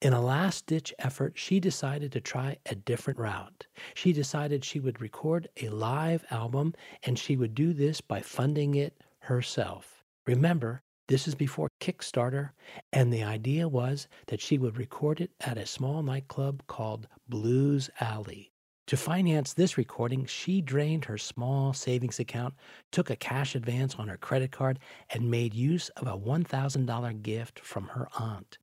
In 0.00 0.12
a 0.12 0.20
last 0.20 0.66
ditch 0.66 0.92
effort, 0.98 1.34
she 1.36 1.60
decided 1.60 2.10
to 2.12 2.20
try 2.20 2.58
a 2.66 2.74
different 2.74 3.20
route. 3.20 3.68
She 3.94 4.12
decided 4.12 4.64
she 4.64 4.80
would 4.80 5.00
record 5.00 5.48
a 5.60 5.68
live 5.68 6.24
album 6.30 6.74
and 7.04 7.16
she 7.16 7.36
would 7.36 7.54
do 7.54 7.72
this 7.72 8.00
by 8.00 8.20
funding 8.20 8.74
it 8.74 9.00
herself. 9.20 10.02
Remember, 10.26 10.82
This 11.12 11.28
is 11.28 11.34
before 11.34 11.68
Kickstarter, 11.78 12.52
and 12.90 13.12
the 13.12 13.22
idea 13.22 13.68
was 13.68 14.08
that 14.28 14.40
she 14.40 14.56
would 14.56 14.78
record 14.78 15.20
it 15.20 15.30
at 15.42 15.58
a 15.58 15.66
small 15.66 16.02
nightclub 16.02 16.62
called 16.66 17.06
Blues 17.28 17.90
Alley. 18.00 18.50
To 18.86 18.96
finance 18.96 19.52
this 19.52 19.76
recording, 19.76 20.24
she 20.24 20.62
drained 20.62 21.04
her 21.04 21.18
small 21.18 21.74
savings 21.74 22.18
account, 22.18 22.54
took 22.92 23.10
a 23.10 23.16
cash 23.16 23.54
advance 23.54 23.96
on 23.96 24.08
her 24.08 24.16
credit 24.16 24.52
card, 24.52 24.78
and 25.10 25.30
made 25.30 25.52
use 25.52 25.90
of 25.98 26.06
a 26.06 26.16
$1,000 26.16 27.22
gift 27.22 27.60
from 27.60 27.88
her 27.88 28.08
aunt. 28.18 28.56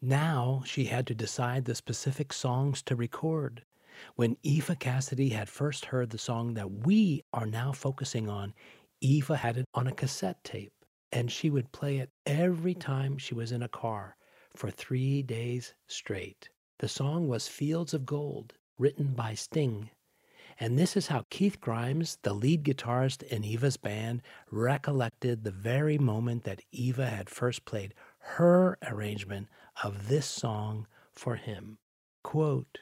Now 0.00 0.62
she 0.64 0.84
had 0.84 1.08
to 1.08 1.14
decide 1.16 1.64
the 1.64 1.74
specific 1.74 2.32
songs 2.32 2.82
to 2.82 2.94
record. 2.94 3.64
When 4.14 4.36
Eva 4.44 4.76
Cassidy 4.76 5.30
had 5.30 5.48
first 5.48 5.86
heard 5.86 6.10
the 6.10 6.18
song 6.18 6.54
that 6.54 6.70
we 6.70 7.24
are 7.32 7.46
now 7.46 7.72
focusing 7.72 8.28
on, 8.28 8.54
Eva 9.00 9.34
had 9.34 9.56
it 9.56 9.64
on 9.74 9.88
a 9.88 9.92
cassette 9.92 10.44
tape, 10.44 10.72
and 11.12 11.30
she 11.30 11.50
would 11.50 11.72
play 11.72 11.98
it 11.98 12.10
every 12.26 12.74
time 12.74 13.18
she 13.18 13.34
was 13.34 13.52
in 13.52 13.62
a 13.62 13.68
car 13.68 14.16
for 14.54 14.70
three 14.70 15.22
days 15.22 15.74
straight. 15.86 16.48
The 16.78 16.88
song 16.88 17.28
was 17.28 17.48
Fields 17.48 17.94
of 17.94 18.06
Gold, 18.06 18.54
written 18.78 19.14
by 19.14 19.34
Sting. 19.34 19.90
And 20.58 20.78
this 20.78 20.96
is 20.96 21.06
how 21.06 21.24
Keith 21.30 21.60
Grimes, 21.60 22.18
the 22.22 22.34
lead 22.34 22.64
guitarist 22.64 23.22
in 23.24 23.44
Eva's 23.44 23.76
band, 23.76 24.22
recollected 24.50 25.42
the 25.42 25.50
very 25.50 25.98
moment 25.98 26.44
that 26.44 26.62
Eva 26.70 27.06
had 27.06 27.30
first 27.30 27.64
played 27.64 27.94
her 28.18 28.76
arrangement 28.86 29.48
of 29.82 30.08
this 30.08 30.26
song 30.26 30.86
for 31.12 31.36
him. 31.36 31.78
Quote, 32.22 32.78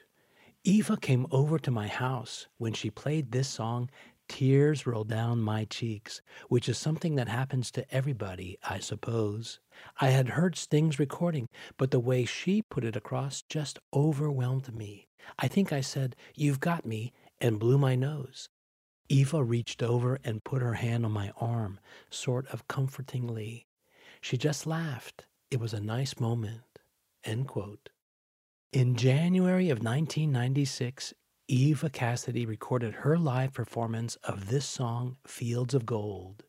Eva 0.64 0.96
came 0.96 1.26
over 1.30 1.58
to 1.58 1.70
my 1.70 1.86
house. 1.86 2.48
When 2.58 2.72
she 2.72 2.90
played 2.90 3.30
this 3.30 3.48
song, 3.48 3.90
tears 4.28 4.86
rolled 4.86 5.08
down 5.08 5.40
my 5.40 5.64
cheeks, 5.64 6.20
which 6.48 6.68
is 6.68 6.78
something 6.78 7.14
that 7.16 7.28
happens 7.28 7.70
to 7.72 7.94
everybody, 7.94 8.58
I 8.62 8.78
suppose. 8.78 9.60
I 10.00 10.10
had 10.10 10.30
heard 10.30 10.56
Sting's 10.56 10.98
recording, 10.98 11.48
but 11.76 11.90
the 11.90 12.00
way 12.00 12.24
she 12.24 12.62
put 12.62 12.84
it 12.84 12.96
across 12.96 13.42
just 13.42 13.78
overwhelmed 13.94 14.74
me. 14.74 15.08
I 15.38 15.48
think 15.48 15.72
I 15.72 15.80
said, 15.80 16.16
You've 16.34 16.60
got 16.60 16.86
me, 16.86 17.12
and 17.40 17.58
blew 17.58 17.78
my 17.78 17.94
nose. 17.94 18.48
Eva 19.08 19.42
reached 19.42 19.82
over 19.82 20.18
and 20.22 20.44
put 20.44 20.60
her 20.60 20.74
hand 20.74 21.04
on 21.04 21.12
my 21.12 21.32
arm, 21.40 21.80
sort 22.10 22.46
of 22.48 22.68
comfortingly. 22.68 23.66
She 24.20 24.36
just 24.36 24.66
laughed. 24.66 25.26
It 25.50 25.60
was 25.60 25.72
a 25.72 25.80
nice 25.80 26.20
moment. 26.20 26.78
End 27.24 27.48
quote. 27.48 27.88
In 28.72 28.96
January 28.96 29.70
of 29.70 29.78
1996, 29.78 31.14
Eva 31.50 31.88
Cassidy 31.88 32.44
recorded 32.44 32.92
her 32.92 33.16
live 33.16 33.54
performance 33.54 34.16
of 34.16 34.50
this 34.50 34.66
song, 34.66 35.16
Fields 35.26 35.72
of 35.72 35.86
Gold. 35.86 36.44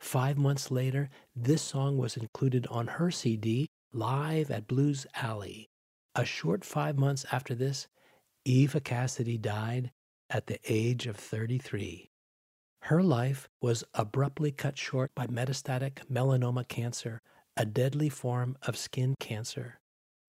Five 0.00 0.36
months 0.36 0.72
later, 0.72 1.08
this 1.36 1.62
song 1.62 1.98
was 1.98 2.16
included 2.16 2.66
on 2.66 2.88
her 2.88 3.12
CD, 3.12 3.68
Live 3.92 4.50
at 4.50 4.66
Blues 4.66 5.06
Alley. 5.14 5.70
A 6.16 6.24
short 6.24 6.64
five 6.64 6.98
months 6.98 7.24
after 7.30 7.54
this, 7.54 7.86
Eva 8.44 8.80
Cassidy 8.80 9.38
died 9.38 9.92
at 10.28 10.48
the 10.48 10.58
age 10.66 11.06
of 11.06 11.16
33. 11.16 12.10
Her 12.82 13.04
life 13.04 13.48
was 13.60 13.84
abruptly 13.94 14.50
cut 14.50 14.76
short 14.76 15.14
by 15.14 15.28
metastatic 15.28 16.08
melanoma 16.10 16.66
cancer, 16.66 17.22
a 17.56 17.64
deadly 17.64 18.08
form 18.08 18.56
of 18.62 18.76
skin 18.76 19.14
cancer. 19.20 19.78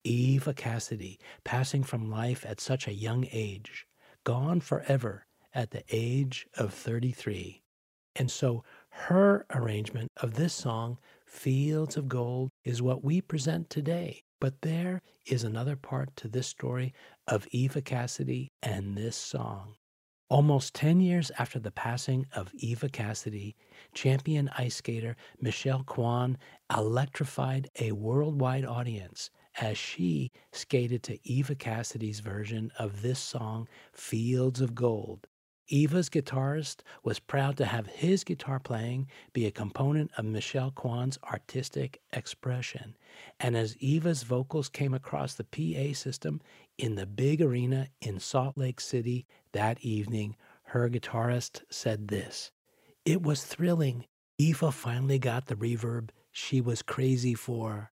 Eva 0.04 0.54
Cassidy, 0.54 1.18
passing 1.42 1.82
from 1.82 2.08
life 2.08 2.46
at 2.46 2.60
such 2.60 2.86
a 2.86 2.94
young 2.94 3.26
age, 3.32 3.88
gone 4.24 4.60
forever 4.60 5.26
at 5.54 5.70
the 5.70 5.84
age 5.90 6.46
of 6.56 6.72
33. 6.72 7.62
And 8.16 8.30
so 8.30 8.64
her 8.90 9.46
arrangement 9.54 10.10
of 10.18 10.34
this 10.34 10.52
song, 10.52 10.98
Fields 11.26 11.96
of 11.96 12.08
Gold, 12.08 12.50
is 12.64 12.82
what 12.82 13.02
we 13.02 13.20
present 13.20 13.70
today. 13.70 14.22
But 14.40 14.60
there 14.62 15.00
is 15.26 15.44
another 15.44 15.76
part 15.76 16.14
to 16.16 16.28
this 16.28 16.46
story 16.46 16.92
of 17.26 17.46
Eva 17.52 17.80
Cassidy 17.80 18.50
and 18.62 18.96
this 18.96 19.16
song. 19.16 19.76
Almost 20.32 20.72
10 20.76 21.02
years 21.02 21.30
after 21.38 21.58
the 21.58 21.70
passing 21.70 22.24
of 22.34 22.54
Eva 22.54 22.88
Cassidy, 22.88 23.54
champion 23.92 24.48
ice 24.56 24.76
skater 24.76 25.14
Michelle 25.42 25.84
Kwan 25.84 26.38
electrified 26.74 27.68
a 27.78 27.92
worldwide 27.92 28.64
audience 28.64 29.28
as 29.60 29.76
she 29.76 30.32
skated 30.50 31.02
to 31.02 31.18
Eva 31.28 31.54
Cassidy's 31.54 32.20
version 32.20 32.72
of 32.78 33.02
this 33.02 33.18
song, 33.18 33.68
Fields 33.92 34.62
of 34.62 34.74
Gold. 34.74 35.26
Eva's 35.68 36.08
guitarist 36.08 36.80
was 37.04 37.18
proud 37.18 37.58
to 37.58 37.66
have 37.66 37.86
his 37.86 38.24
guitar 38.24 38.58
playing 38.58 39.08
be 39.34 39.44
a 39.44 39.50
component 39.50 40.10
of 40.16 40.24
Michelle 40.24 40.70
Kwan's 40.70 41.18
artistic 41.30 42.00
expression. 42.12 42.96
And 43.38 43.54
as 43.54 43.76
Eva's 43.76 44.22
vocals 44.22 44.70
came 44.70 44.94
across 44.94 45.34
the 45.34 45.44
PA 45.44 45.94
system 45.94 46.40
in 46.78 46.94
the 46.94 47.06
big 47.06 47.42
arena 47.42 47.88
in 48.00 48.18
Salt 48.18 48.56
Lake 48.56 48.80
City 48.80 49.26
that 49.52 49.80
evening, 49.80 50.36
her 50.64 50.88
guitarist 50.88 51.62
said 51.70 52.08
this 52.08 52.50
It 53.04 53.22
was 53.22 53.44
thrilling. 53.44 54.06
Eva 54.38 54.72
finally 54.72 55.18
got 55.18 55.46
the 55.46 55.54
reverb 55.54 56.08
she 56.32 56.60
was 56.60 56.82
crazy 56.82 57.34
for. 57.34 57.92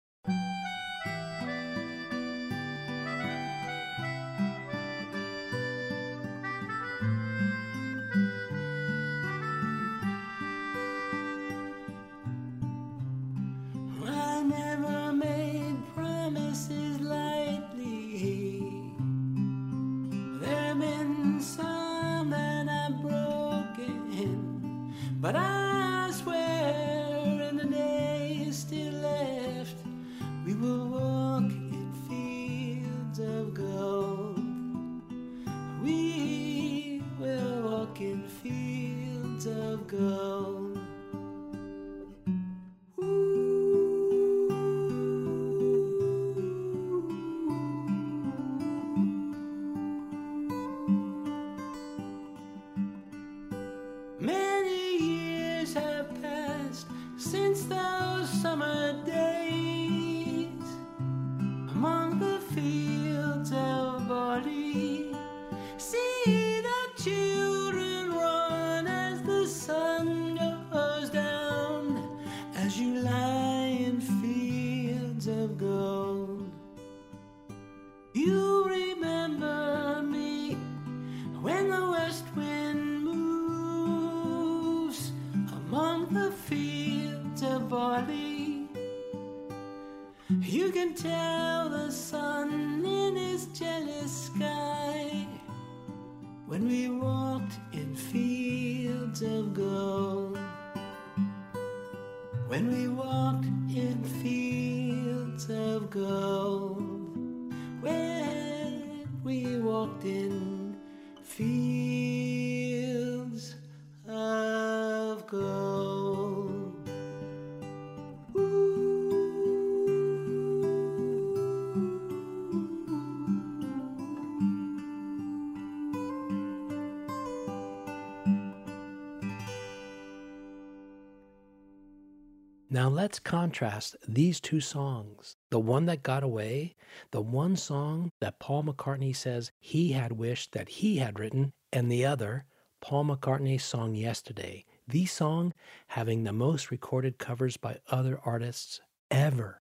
Let's 132.98 133.20
contrast 133.20 133.94
these 134.08 134.40
two 134.40 134.60
songs. 134.60 135.36
The 135.52 135.60
one 135.60 135.86
that 135.86 136.02
got 136.02 136.24
away, 136.24 136.74
the 137.12 137.20
one 137.20 137.54
song 137.54 138.10
that 138.20 138.40
Paul 138.40 138.64
McCartney 138.64 139.14
says 139.14 139.52
he 139.60 139.92
had 139.92 140.10
wished 140.10 140.50
that 140.50 140.68
he 140.68 140.96
had 140.96 141.20
written, 141.20 141.52
and 141.72 141.92
the 141.92 142.04
other, 142.04 142.44
Paul 142.80 143.04
McCartney's 143.04 143.62
song 143.62 143.94
Yesterday, 143.94 144.64
the 144.88 145.06
song 145.06 145.54
having 145.86 146.24
the 146.24 146.32
most 146.32 146.72
recorded 146.72 147.18
covers 147.18 147.56
by 147.56 147.78
other 147.88 148.18
artists 148.24 148.80
ever 149.12 149.60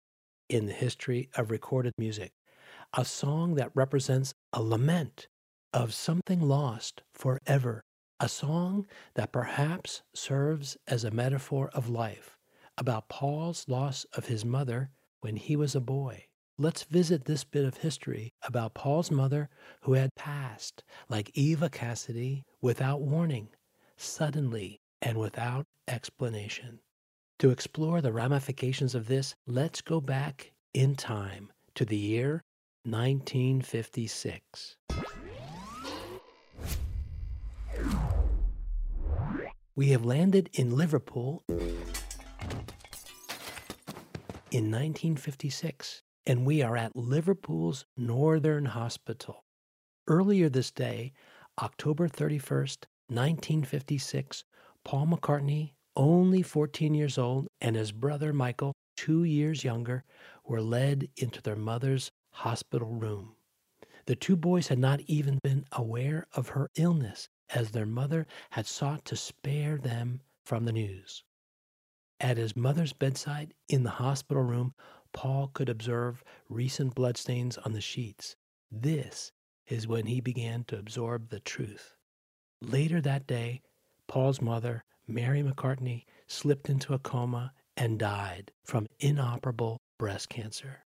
in 0.49 0.64
the 0.64 0.72
history 0.72 1.28
of 1.34 1.51
recorded 1.51 1.93
music. 1.99 2.32
A 2.95 3.05
song 3.05 3.57
that 3.57 3.70
represents 3.74 4.32
a 4.55 4.62
lament 4.62 5.28
of 5.74 5.93
something 5.93 6.41
lost 6.41 7.03
forever. 7.12 7.82
A 8.18 8.30
song 8.30 8.87
that 9.14 9.30
perhaps 9.30 10.01
serves 10.14 10.78
as 10.89 11.05
a 11.05 11.11
metaphor 11.11 11.68
of 11.74 11.91
life 11.91 12.36
about 12.79 13.09
Paul's 13.09 13.68
loss 13.68 14.05
of 14.12 14.27
his 14.27 14.45
mother 14.45 14.91
when 15.20 15.37
he 15.37 15.57
was 15.57 15.74
a 15.74 15.81
boy. 15.81 16.27
Let's 16.59 16.85
visit 16.85 17.24
this 17.24 17.45
bit 17.45 17.64
of 17.64 17.79
history 17.79 18.33
about 18.43 18.74
Paul's 18.74 19.11
mother 19.11 19.51
who 19.83 19.93
had 19.93 20.14
passed, 20.14 20.83
like 21.09 21.31
Eva 21.35 21.68
Cassidy, 21.68 22.45
without 22.62 23.03
warning, 23.03 23.49
suddenly, 23.97 24.81
and 25.03 25.18
without 25.18 25.66
explanation. 25.87 26.81
To 27.41 27.51
explore 27.51 28.01
the 28.01 28.12
ramifications 28.12 28.95
of 28.95 29.07
this, 29.07 29.35
let's 29.47 29.83
go 29.83 30.01
back 30.01 30.53
in 30.72 30.97
time 30.97 31.53
to 31.74 31.85
the 31.85 31.97
year 31.97 32.43
1956. 32.85 34.77
We 39.74 39.89
have 39.89 40.07
landed 40.07 40.49
in 40.55 40.74
Liverpool 40.74 41.43
in 44.53 44.71
1956, 44.71 46.03
and 46.25 46.47
we 46.47 46.63
are 46.63 46.77
at 46.77 46.95
Liverpool's 46.95 47.85
Northern 47.97 48.67
Hospital. 48.67 49.45
Earlier 50.07 50.49
this 50.49 50.71
day, 50.71 51.13
October 51.61 52.09
31st, 52.09 52.85
1956, 53.09 54.45
Paul 54.85 55.07
McCartney, 55.09 55.73
only 55.97 56.43
14 56.43 56.95
years 56.95 57.19
old, 57.19 57.49
and 57.61 57.75
his 57.75 57.91
brother 57.91 58.33
Michael, 58.33 58.73
two 58.97 59.25
years 59.25 59.65
younger, 59.65 60.05
were 60.45 60.63
led 60.63 61.09
into 61.17 61.43
their 61.43 61.57
mother's 61.57 62.13
hospital 62.31 62.95
room. 62.95 63.35
The 64.07 64.15
two 64.15 64.37
boys 64.37 64.69
had 64.69 64.79
not 64.79 65.01
even 65.09 65.41
been 65.43 65.65
aware 65.73 66.29
of 66.35 66.51
her 66.51 66.71
illness, 66.77 67.29
as 67.51 67.73
their 67.73 67.87
mother 67.87 68.29
had 68.51 68.67
sought 68.67 69.05
to 69.07 69.17
spare 69.17 69.77
them 69.77 70.21
from 70.45 70.67
the 70.67 70.73
news. 70.73 71.25
At 72.21 72.39
his 72.39 72.57
mother's 72.57 72.95
bedside 72.95 73.53
in 73.69 73.83
the 73.83 73.91
hospital 73.91 74.43
room, 74.43 74.75
Paul 75.12 75.51
could 75.53 75.69
observe 75.69 76.25
recent 76.49 76.95
bloodstains 76.95 77.59
on 77.59 77.73
the 77.73 77.81
sheets. 77.81 78.37
This 78.71 79.33
is 79.67 79.87
when 79.87 80.07
he 80.07 80.21
began 80.21 80.64
to 80.64 80.79
absorb 80.79 81.29
the 81.29 81.41
truth. 81.41 81.95
Later 82.62 83.01
that 83.03 83.27
day, 83.27 83.61
Paul's 84.07 84.41
mother, 84.41 84.85
Mary 85.07 85.43
McCartney, 85.43 86.05
slipped 86.27 86.71
into 86.71 86.95
a 86.95 86.99
coma 86.99 87.53
and 87.77 87.99
died 87.99 88.51
from 88.64 88.87
inoperable 88.99 89.81
breast 89.99 90.29
cancer. 90.29 90.85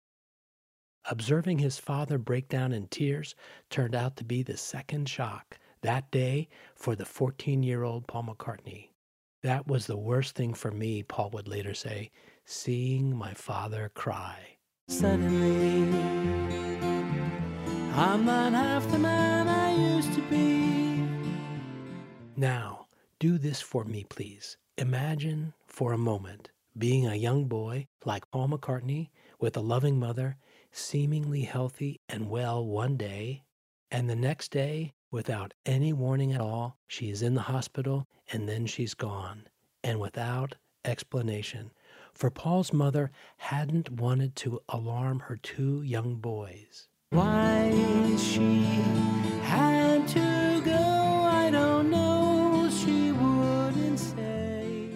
Observing 1.09 1.59
his 1.59 1.79
father 1.79 2.18
break 2.18 2.49
down 2.49 2.72
in 2.72 2.87
tears 2.89 3.35
turned 3.70 3.95
out 3.95 4.16
to 4.16 4.24
be 4.24 4.43
the 4.43 4.57
second 4.57 5.09
shock 5.09 5.59
that 5.83 6.11
day 6.11 6.49
for 6.74 6.97
the 6.97 7.05
14 7.05 7.62
year 7.62 7.83
old 7.85 8.07
Paul 8.07 8.24
McCartney. 8.24 8.91
That 9.47 9.68
was 9.68 9.86
the 9.86 9.97
worst 9.97 10.34
thing 10.34 10.55
for 10.55 10.72
me, 10.72 11.05
Paul 11.05 11.30
would 11.30 11.47
later 11.47 11.72
say, 11.72 12.11
seeing 12.44 13.16
my 13.16 13.32
father 13.32 13.92
cry. 13.94 14.57
Suddenly, 14.88 15.82
I'm 17.92 18.24
not 18.24 18.55
half 18.55 18.90
the 18.90 18.99
man 18.99 19.47
I 19.47 19.94
used 19.94 20.12
to 20.14 20.22
be. 20.22 21.01
Now, 22.36 22.88
do 23.20 23.38
this 23.38 23.61
for 23.61 23.84
me, 23.84 24.03
please. 24.09 24.57
Imagine 24.78 25.53
for 25.68 25.92
a 25.92 25.97
moment 26.12 26.51
being 26.76 27.07
a 27.07 27.14
young 27.14 27.44
boy 27.44 27.86
like 28.05 28.28
Paul 28.32 28.49
McCartney 28.49 29.11
with 29.38 29.57
a 29.57 29.61
loving 29.61 29.97
mother, 29.97 30.38
seemingly 30.72 31.42
healthy 31.42 32.01
and 32.09 32.28
well 32.28 32.66
one 32.66 32.97
day, 32.97 33.44
and 33.92 34.11
the 34.11 34.16
next 34.16 34.51
day 34.51 34.95
Without 35.11 35.55
any 35.65 35.93
warning 35.93 36.33
at 36.33 36.41
all, 36.41 36.79
she 36.89 37.11
is 37.11 37.23
in 37.23 37.35
the 37.35 37.43
hospital 37.43 38.07
and 38.33 38.49
then 38.49 38.67
she's 38.67 38.95
gone, 38.95 39.47
and 39.85 40.01
without 40.01 40.57
explanation. 40.85 41.71
For 42.13 42.31
Paul's 42.31 42.73
mother 42.73 43.11
hadn't 43.37 43.91
wanted 43.91 44.35
to 44.37 44.61
alarm 44.69 45.21
her 45.21 45.37
two 45.37 45.83
young 45.83 46.17
boys. 46.17 46.89
Why 47.11 47.71
she 48.19 48.63
had 49.43 50.09
to 50.09 50.63
go, 50.65 50.73
I 50.73 51.51
don't 51.53 51.91
know, 51.91 52.69
she 52.71 53.13
wouldn't 53.13 54.01
say. 54.01 54.89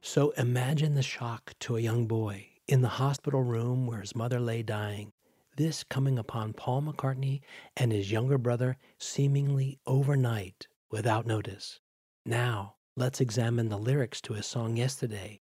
So 0.00 0.30
imagine 0.30 0.94
the 0.94 1.02
shock 1.02 1.54
to 1.60 1.76
a 1.76 1.80
young 1.80 2.06
boy 2.06 2.46
in 2.66 2.80
the 2.80 2.88
hospital 2.88 3.42
room 3.42 3.86
where 3.86 4.00
his 4.00 4.14
mother 4.14 4.40
lay 4.40 4.62
dying 4.62 5.12
this 5.60 5.84
coming 5.84 6.18
upon 6.18 6.54
Paul 6.54 6.80
McCartney 6.80 7.42
and 7.76 7.92
his 7.92 8.10
younger 8.10 8.38
brother 8.38 8.78
seemingly 8.98 9.78
overnight 9.86 10.68
without 10.90 11.26
notice. 11.26 11.80
Now, 12.24 12.76
let's 12.96 13.20
examine 13.20 13.68
the 13.68 13.76
lyrics 13.76 14.22
to 14.22 14.32
his 14.32 14.46
song 14.46 14.78
Yesterday. 14.78 15.42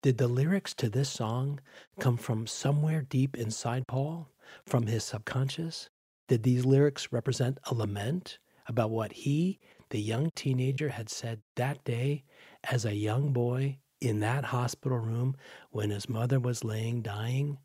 Did 0.00 0.18
the 0.18 0.28
lyrics 0.28 0.74
to 0.74 0.88
this 0.88 1.08
song 1.08 1.58
come 1.98 2.16
from 2.16 2.46
somewhere 2.46 3.02
deep 3.02 3.36
inside 3.36 3.88
Paul, 3.88 4.30
from 4.64 4.86
his 4.86 5.02
subconscious? 5.02 5.90
Did 6.28 6.44
these 6.44 6.64
lyrics 6.64 7.10
represent 7.10 7.58
a 7.64 7.74
lament 7.74 8.38
about 8.68 8.90
what 8.90 9.12
he, 9.12 9.58
the 9.90 10.00
young 10.00 10.30
teenager, 10.36 10.90
had 10.90 11.08
said 11.08 11.40
that 11.56 11.82
day 11.82 12.22
as 12.62 12.84
a 12.84 12.94
young 12.94 13.32
boy 13.32 13.78
in 14.00 14.20
that 14.20 14.44
hospital 14.44 14.98
room 14.98 15.34
when 15.72 15.90
his 15.90 16.08
mother 16.08 16.38
was 16.38 16.62
laying 16.62 17.02
dying? 17.02 17.58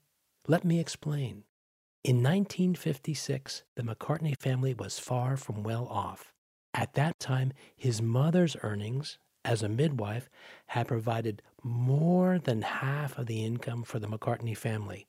Let 0.47 0.65
me 0.65 0.79
explain. 0.79 1.43
In 2.03 2.17
1956, 2.17 3.63
the 3.75 3.81
McCartney 3.81 4.37
family 4.37 4.73
was 4.73 4.99
far 4.99 5.37
from 5.37 5.63
well 5.63 5.87
off. 5.87 6.33
At 6.73 6.95
that 6.95 7.17
time, 7.17 7.53
his 7.77 8.01
mother's 8.01 8.57
earnings 8.61 9.17
as 9.45 9.63
a 9.63 9.69
midwife 9.69 10.29
had 10.67 10.89
provided 10.89 11.41
more 11.63 12.39
than 12.39 12.61
half 12.61 13.17
of 13.17 13.27
the 13.27 13.45
income 13.45 13.83
for 13.83 13.99
the 13.99 14.07
McCartney 14.07 14.57
family, 14.57 15.07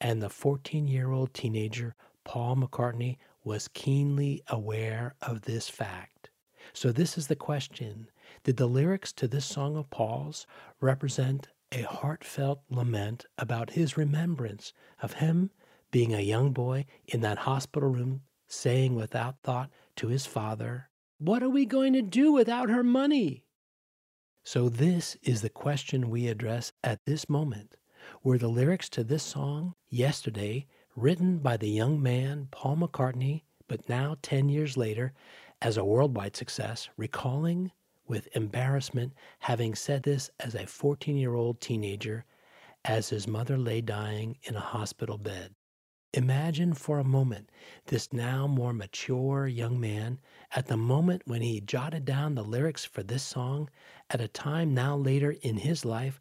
and 0.00 0.20
the 0.20 0.28
14 0.28 0.88
year 0.88 1.12
old 1.12 1.32
teenager, 1.32 1.94
Paul 2.24 2.56
McCartney, 2.56 3.18
was 3.44 3.68
keenly 3.68 4.42
aware 4.48 5.14
of 5.22 5.42
this 5.42 5.68
fact. 5.68 6.30
So, 6.72 6.90
this 6.90 7.16
is 7.16 7.28
the 7.28 7.36
question 7.36 8.10
Did 8.42 8.56
the 8.56 8.66
lyrics 8.66 9.12
to 9.12 9.28
this 9.28 9.46
song 9.46 9.76
of 9.76 9.90
Paul's 9.90 10.48
represent 10.80 11.50
a 11.70 11.82
heartfelt 11.82 12.62
lament 12.68 13.26
about 13.38 13.70
his 13.70 13.96
remembrance 13.96 14.72
of 15.00 15.14
him 15.14 15.50
being 15.92 16.12
a 16.12 16.20
young 16.20 16.52
boy 16.52 16.86
in 17.06 17.20
that 17.20 17.38
hospital 17.38 17.88
room, 17.88 18.22
saying 18.48 18.96
without 18.96 19.36
thought 19.44 19.70
to 19.94 20.08
his 20.08 20.26
father, 20.26 20.88
What 21.18 21.42
are 21.42 21.48
we 21.48 21.64
going 21.66 21.92
to 21.92 22.02
do 22.02 22.32
without 22.32 22.70
her 22.70 22.82
money? 22.82 23.44
So, 24.42 24.68
this 24.68 25.16
is 25.22 25.42
the 25.42 25.50
question 25.50 26.10
we 26.10 26.26
address 26.26 26.72
at 26.82 27.04
this 27.04 27.28
moment. 27.28 27.76
Were 28.24 28.38
the 28.38 28.48
lyrics 28.48 28.88
to 28.88 29.04
this 29.04 29.22
song, 29.22 29.74
Yesterday, 29.88 30.66
written 30.96 31.38
by 31.38 31.56
the 31.56 31.70
young 31.70 32.02
man 32.02 32.48
Paul 32.50 32.78
McCartney, 32.78 33.42
but 33.68 33.88
now 33.88 34.16
10 34.22 34.48
years 34.48 34.76
later, 34.76 35.12
as 35.60 35.76
a 35.76 35.84
worldwide 35.84 36.34
success, 36.34 36.88
recalling 36.96 37.70
with 38.08 38.34
embarrassment 38.34 39.12
having 39.38 39.74
said 39.74 40.02
this 40.02 40.30
as 40.40 40.54
a 40.54 40.66
14 40.66 41.16
year 41.16 41.34
old 41.34 41.60
teenager 41.60 42.24
as 42.84 43.10
his 43.10 43.28
mother 43.28 43.56
lay 43.56 43.80
dying 43.80 44.36
in 44.42 44.56
a 44.56 44.60
hospital 44.60 45.18
bed. 45.18 45.54
Imagine 46.14 46.74
for 46.74 46.98
a 46.98 47.04
moment 47.04 47.48
this 47.86 48.12
now 48.12 48.46
more 48.46 48.74
mature 48.74 49.46
young 49.46 49.80
man 49.80 50.20
at 50.54 50.66
the 50.66 50.76
moment 50.76 51.22
when 51.24 51.40
he 51.40 51.60
jotted 51.62 52.04
down 52.04 52.34
the 52.34 52.44
lyrics 52.44 52.84
for 52.84 53.02
this 53.02 53.22
song 53.22 53.70
at 54.10 54.20
a 54.20 54.28
time 54.28 54.74
now 54.74 54.94
later 54.94 55.30
in 55.40 55.56
his 55.56 55.86
life 55.86 56.20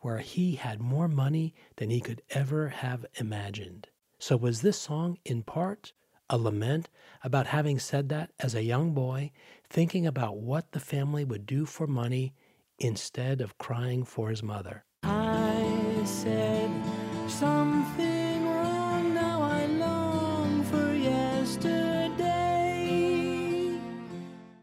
where 0.00 0.18
he 0.18 0.56
had 0.56 0.78
more 0.78 1.08
money 1.08 1.54
than 1.76 1.88
he 1.88 2.00
could 2.00 2.20
ever 2.30 2.68
have 2.68 3.06
imagined. 3.14 3.88
So, 4.18 4.36
was 4.36 4.60
this 4.60 4.78
song 4.78 5.16
in 5.24 5.42
part 5.42 5.94
a 6.28 6.36
lament 6.36 6.90
about 7.24 7.46
having 7.46 7.78
said 7.78 8.10
that 8.10 8.32
as 8.38 8.54
a 8.54 8.62
young 8.62 8.92
boy, 8.92 9.30
thinking 9.70 10.06
about 10.06 10.36
what 10.36 10.72
the 10.72 10.80
family 10.80 11.24
would 11.24 11.46
do 11.46 11.64
for 11.64 11.86
money 11.86 12.34
instead 12.78 13.40
of 13.40 13.56
crying 13.56 14.04
for 14.04 14.28
his 14.28 14.42
mother? 14.42 14.84
I 15.02 16.02
said 16.04 16.70
something. 17.26 18.09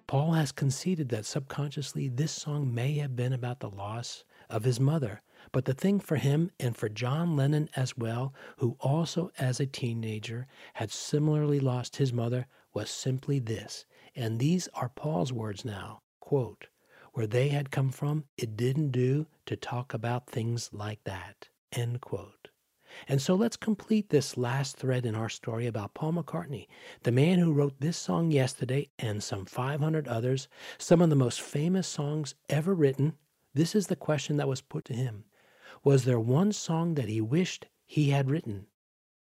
Paul 0.08 0.32
has 0.34 0.53
conceded 0.53 1.10
that 1.10 1.26
subconsciously 1.26 2.08
this 2.08 2.32
song 2.32 2.74
may 2.74 2.93
have 2.93 3.16
been 3.16 3.34
about 3.34 3.60
the 3.60 3.70
loss 3.70 4.24
of 4.49 4.64
his 4.64 4.80
mother, 4.80 5.22
But 5.51 5.66
the 5.66 5.74
thing 5.74 5.99
for 5.99 6.16
him 6.16 6.51
and 6.60 6.76
for 6.78 6.89
John 6.89 7.36
Lennon 7.36 7.70
as 7.76 7.97
well, 7.97 8.34
who 8.58 8.78
also 8.80 9.32
as 9.38 9.60
a 9.60 9.66
teenager 9.66 10.47
had 10.76 10.91
similarly 10.91 11.60
lost 11.60 11.97
his 11.97 12.14
mother, 12.14 12.47
was 12.74 12.89
simply 12.89 13.39
this. 13.39 13.86
And 14.16 14.39
these 14.39 14.68
are 14.74 14.89
Paul's 14.89 15.34
words 15.34 15.66
now 15.66 16.01
quote, 16.22 16.68
Where 17.14 17.28
they 17.28 17.49
had 17.49 17.72
come 17.72 17.91
from, 17.91 18.26
it 18.38 18.55
didn't 18.58 18.91
do 18.91 19.28
to 19.45 19.55
talk 19.55 19.93
about 19.93 20.30
things 20.30 20.70
like 20.74 21.03
that. 21.03 21.49
End 21.74 22.01
quote. 22.01 22.36
And 23.07 23.21
so 23.21 23.35
let's 23.35 23.57
complete 23.57 24.09
this 24.09 24.37
last 24.37 24.77
thread 24.77 25.05
in 25.05 25.15
our 25.15 25.29
story 25.29 25.67
about 25.67 25.93
Paul 25.93 26.13
McCartney, 26.13 26.67
the 27.03 27.11
man 27.11 27.39
who 27.39 27.53
wrote 27.53 27.79
this 27.79 27.97
song 27.97 28.31
yesterday 28.31 28.89
and 28.97 29.21
some 29.21 29.45
500 29.45 30.07
others, 30.07 30.47
some 30.77 31.01
of 31.01 31.09
the 31.09 31.15
most 31.15 31.41
famous 31.41 31.87
songs 31.87 32.35
ever 32.49 32.73
written. 32.73 33.13
This 33.53 33.75
is 33.75 33.87
the 33.87 33.95
question 33.95 34.37
that 34.37 34.47
was 34.47 34.61
put 34.61 34.85
to 34.85 34.93
him 34.93 35.25
Was 35.83 36.05
there 36.05 36.19
one 36.19 36.51
song 36.51 36.95
that 36.95 37.09
he 37.09 37.21
wished 37.21 37.67
he 37.85 38.09
had 38.09 38.29
written? 38.29 38.67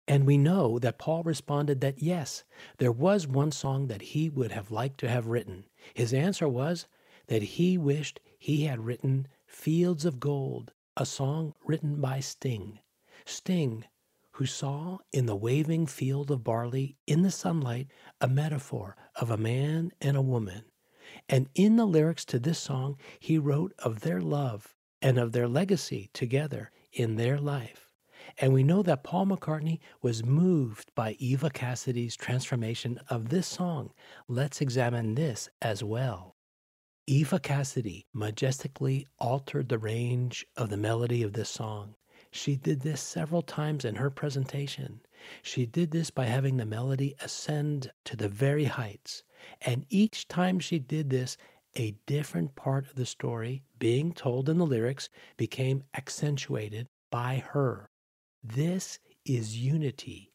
And 0.08 0.26
we 0.26 0.36
know 0.36 0.78
that 0.80 0.98
Paul 0.98 1.22
responded 1.22 1.80
that 1.80 2.02
yes, 2.02 2.44
there 2.78 2.92
was 2.92 3.26
one 3.26 3.52
song 3.52 3.86
that 3.86 4.02
he 4.02 4.28
would 4.28 4.52
have 4.52 4.70
liked 4.70 4.98
to 4.98 5.08
have 5.08 5.26
written. 5.28 5.64
His 5.94 6.12
answer 6.12 6.48
was 6.48 6.86
that 7.28 7.42
he 7.42 7.78
wished 7.78 8.20
he 8.38 8.64
had 8.64 8.84
written 8.84 9.28
Fields 9.46 10.04
of 10.04 10.18
Gold, 10.18 10.72
a 10.96 11.06
song 11.06 11.54
written 11.64 12.00
by 12.00 12.20
Sting. 12.20 12.80
Sting, 13.24 13.84
who 14.32 14.46
saw 14.46 14.98
in 15.12 15.26
the 15.26 15.36
waving 15.36 15.86
field 15.86 16.30
of 16.30 16.42
barley 16.42 16.96
in 17.06 17.22
the 17.22 17.30
sunlight 17.30 17.88
a 18.20 18.28
metaphor 18.28 18.96
of 19.16 19.30
a 19.30 19.36
man 19.36 19.92
and 20.00 20.16
a 20.16 20.22
woman. 20.22 20.64
And 21.28 21.48
in 21.54 21.76
the 21.76 21.86
lyrics 21.86 22.24
to 22.26 22.38
this 22.38 22.58
song, 22.58 22.96
he 23.20 23.38
wrote 23.38 23.74
of 23.78 24.00
their 24.00 24.20
love 24.20 24.74
and 25.02 25.18
of 25.18 25.32
their 25.32 25.48
legacy 25.48 26.10
together 26.14 26.70
in 26.92 27.16
their 27.16 27.38
life. 27.38 27.88
And 28.38 28.52
we 28.52 28.62
know 28.62 28.82
that 28.82 29.04
Paul 29.04 29.26
McCartney 29.26 29.80
was 30.00 30.24
moved 30.24 30.94
by 30.94 31.16
Eva 31.18 31.50
Cassidy's 31.50 32.16
transformation 32.16 33.00
of 33.08 33.28
this 33.28 33.46
song. 33.46 33.92
Let's 34.28 34.60
examine 34.60 35.14
this 35.14 35.48
as 35.60 35.82
well. 35.82 36.36
Eva 37.06 37.40
Cassidy 37.40 38.06
majestically 38.14 39.06
altered 39.18 39.68
the 39.68 39.78
range 39.78 40.46
of 40.56 40.70
the 40.70 40.76
melody 40.76 41.22
of 41.22 41.32
this 41.32 41.50
song. 41.50 41.96
She 42.32 42.56
did 42.56 42.80
this 42.80 43.00
several 43.00 43.42
times 43.42 43.84
in 43.84 43.94
her 43.94 44.10
presentation. 44.10 45.00
She 45.42 45.66
did 45.66 45.92
this 45.92 46.10
by 46.10 46.24
having 46.24 46.56
the 46.56 46.66
melody 46.66 47.14
ascend 47.20 47.92
to 48.06 48.16
the 48.16 48.28
very 48.28 48.64
heights. 48.64 49.22
And 49.60 49.86
each 49.88 50.26
time 50.26 50.58
she 50.58 50.80
did 50.80 51.10
this, 51.10 51.36
a 51.76 51.94
different 52.06 52.56
part 52.56 52.86
of 52.86 52.96
the 52.96 53.06
story 53.06 53.62
being 53.78 54.12
told 54.12 54.48
in 54.48 54.58
the 54.58 54.66
lyrics 54.66 55.08
became 55.36 55.84
accentuated 55.94 56.88
by 57.10 57.44
her. 57.52 57.88
This 58.42 58.98
is 59.24 59.56
unity 59.56 60.32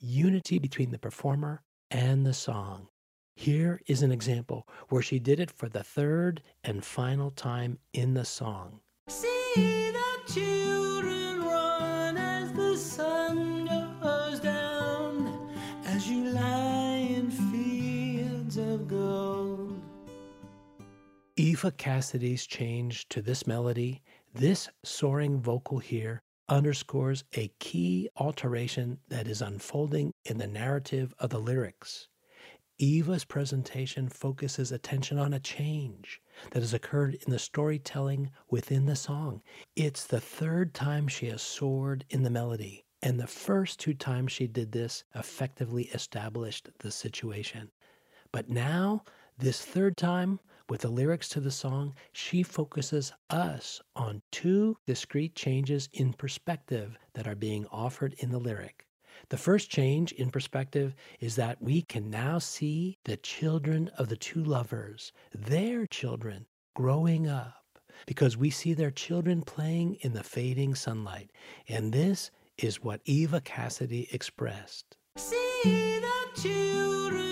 unity 0.00 0.58
between 0.58 0.90
the 0.90 0.98
performer 0.98 1.62
and 1.90 2.26
the 2.26 2.32
song. 2.32 2.88
Here 3.34 3.80
is 3.86 4.02
an 4.02 4.12
example 4.12 4.66
where 4.88 5.02
she 5.02 5.18
did 5.18 5.40
it 5.40 5.50
for 5.50 5.68
the 5.68 5.84
third 5.84 6.42
and 6.64 6.84
final 6.84 7.30
time 7.30 7.78
in 7.92 8.14
the 8.14 8.24
song. 8.24 8.80
See 9.08 9.92
the 9.92 10.32
children 10.32 10.99
Eva 21.50 21.72
Cassidy's 21.72 22.46
change 22.46 23.08
to 23.08 23.20
this 23.20 23.44
melody, 23.44 24.00
this 24.32 24.68
soaring 24.84 25.40
vocal 25.40 25.80
here, 25.80 26.22
underscores 26.48 27.24
a 27.32 27.50
key 27.58 28.08
alteration 28.18 28.96
that 29.08 29.26
is 29.26 29.42
unfolding 29.42 30.12
in 30.24 30.38
the 30.38 30.46
narrative 30.46 31.12
of 31.18 31.30
the 31.30 31.40
lyrics. 31.40 32.06
Eva's 32.78 33.24
presentation 33.24 34.08
focuses 34.08 34.70
attention 34.70 35.18
on 35.18 35.34
a 35.34 35.40
change 35.40 36.22
that 36.52 36.60
has 36.60 36.72
occurred 36.72 37.14
in 37.14 37.32
the 37.32 37.38
storytelling 37.40 38.30
within 38.48 38.86
the 38.86 38.94
song. 38.94 39.42
It's 39.74 40.06
the 40.06 40.20
third 40.20 40.72
time 40.72 41.08
she 41.08 41.26
has 41.30 41.42
soared 41.42 42.04
in 42.10 42.22
the 42.22 42.30
melody, 42.30 42.84
and 43.02 43.18
the 43.18 43.26
first 43.26 43.80
two 43.80 43.94
times 43.94 44.30
she 44.30 44.46
did 44.46 44.70
this 44.70 45.02
effectively 45.16 45.86
established 45.86 46.70
the 46.78 46.92
situation. 46.92 47.72
But 48.30 48.48
now, 48.48 49.02
this 49.36 49.64
third 49.64 49.96
time, 49.96 50.38
with 50.70 50.82
the 50.82 50.88
lyrics 50.88 51.28
to 51.28 51.40
the 51.40 51.50
song, 51.50 51.92
she 52.12 52.44
focuses 52.44 53.12
us 53.28 53.82
on 53.96 54.22
two 54.30 54.76
discrete 54.86 55.34
changes 55.34 55.88
in 55.92 56.12
perspective 56.12 56.96
that 57.14 57.26
are 57.26 57.34
being 57.34 57.66
offered 57.72 58.14
in 58.18 58.30
the 58.30 58.38
lyric. 58.38 58.86
The 59.28 59.36
first 59.36 59.68
change 59.68 60.12
in 60.12 60.30
perspective 60.30 60.94
is 61.18 61.34
that 61.36 61.60
we 61.60 61.82
can 61.82 62.08
now 62.08 62.38
see 62.38 62.98
the 63.04 63.16
children 63.16 63.90
of 63.98 64.08
the 64.08 64.16
two 64.16 64.42
lovers, 64.42 65.12
their 65.34 65.86
children, 65.86 66.46
growing 66.76 67.26
up, 67.26 67.64
because 68.06 68.36
we 68.36 68.50
see 68.50 68.72
their 68.72 68.92
children 68.92 69.42
playing 69.42 69.96
in 70.02 70.12
the 70.12 70.22
fading 70.22 70.76
sunlight. 70.76 71.32
And 71.68 71.92
this 71.92 72.30
is 72.56 72.82
what 72.82 73.00
Eva 73.04 73.40
Cassidy 73.40 74.08
expressed. 74.12 74.96
See 75.16 75.98
the 76.00 76.40
children 76.40 77.29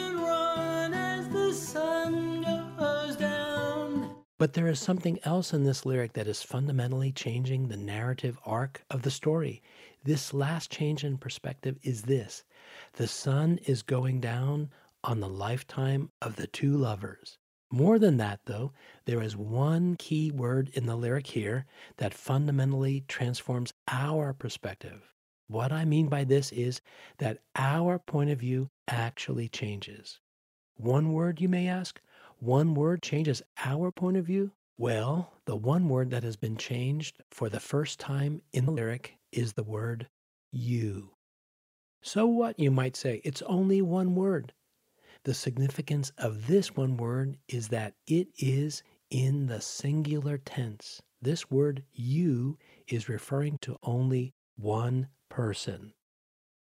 But 4.39 4.53
there 4.53 4.69
is 4.69 4.79
something 4.79 5.19
else 5.25 5.53
in 5.53 5.65
this 5.65 5.85
lyric 5.85 6.13
that 6.13 6.29
is 6.29 6.45
fundamentally 6.45 7.11
changing 7.11 7.67
the 7.67 7.77
narrative 7.77 8.39
arc 8.47 8.85
of 8.89 9.03
the 9.03 9.11
story. 9.11 9.63
This 10.05 10.33
last 10.33 10.71
change 10.71 11.03
in 11.03 11.19
perspective 11.19 11.77
is 11.83 12.03
this 12.03 12.45
the 12.93 13.09
sun 13.09 13.59
is 13.67 13.83
going 13.83 14.21
down 14.21 14.71
on 15.03 15.19
the 15.19 15.29
lifetime 15.29 16.11
of 16.23 16.37
the 16.37 16.47
two 16.47 16.77
lovers. 16.77 17.39
More 17.71 17.99
than 17.99 18.17
that, 18.19 18.41
though, 18.47 18.73
there 19.07 19.21
is 19.21 19.37
one 19.37 19.97
key 19.97 20.31
word 20.31 20.71
in 20.73 20.87
the 20.87 20.97
lyric 20.97 21.27
here 21.27 21.67
that 21.97 22.15
fundamentally 22.15 23.05
transforms 23.09 23.75
our 23.89 24.33
perspective. 24.33 25.13
What 25.49 25.73
I 25.73 25.85
mean 25.85 26.07
by 26.09 26.25
this 26.25 26.53
is 26.53 26.81
that 27.19 27.41
our 27.57 27.99
point 27.99 28.31
of 28.31 28.39
view 28.39 28.71
actually 28.87 29.49
changes. 29.49 30.21
One 30.77 31.13
word, 31.13 31.41
you 31.41 31.49
may 31.49 31.67
ask? 31.67 32.01
One 32.41 32.75
word 32.75 33.03
changes 33.03 33.43
our 33.65 33.91
point 33.91 34.17
of 34.17 34.27
view? 34.27 34.53
Well, 34.77 35.33
the 35.45 35.57
one 35.57 35.89
word 35.89 36.11
that 36.11 36.23
has 36.23 36.37
been 36.37 36.57
changed 36.57 37.21
for 37.31 37.49
the 37.49 37.59
first 37.59 37.99
time 37.99 38.43
in 38.53 38.65
the 38.65 38.71
lyric 38.71 39.17
is 39.33 39.55
the 39.55 39.65
word 39.65 40.09
you. 40.53 41.11
So 42.01 42.27
what, 42.27 42.61
you 42.61 42.71
might 42.71 42.95
say? 42.95 43.21
It's 43.25 43.43
only 43.43 43.83
one 43.83 44.15
word. 44.15 44.53
The 45.25 45.35
significance 45.35 46.13
of 46.17 46.47
this 46.47 46.77
one 46.77 46.97
word 46.97 47.39
is 47.49 47.69
that 47.69 47.95
it 48.07 48.29
is 48.39 48.85
in 49.11 49.47
the 49.47 49.61
singular 49.61 50.39
tense. 50.39 51.03
This 51.21 51.51
word 51.51 51.83
you 51.93 52.57
is 52.87 53.09
referring 53.09 53.59
to 53.63 53.79
only 53.83 54.33
one 54.57 55.09
person. 55.29 55.93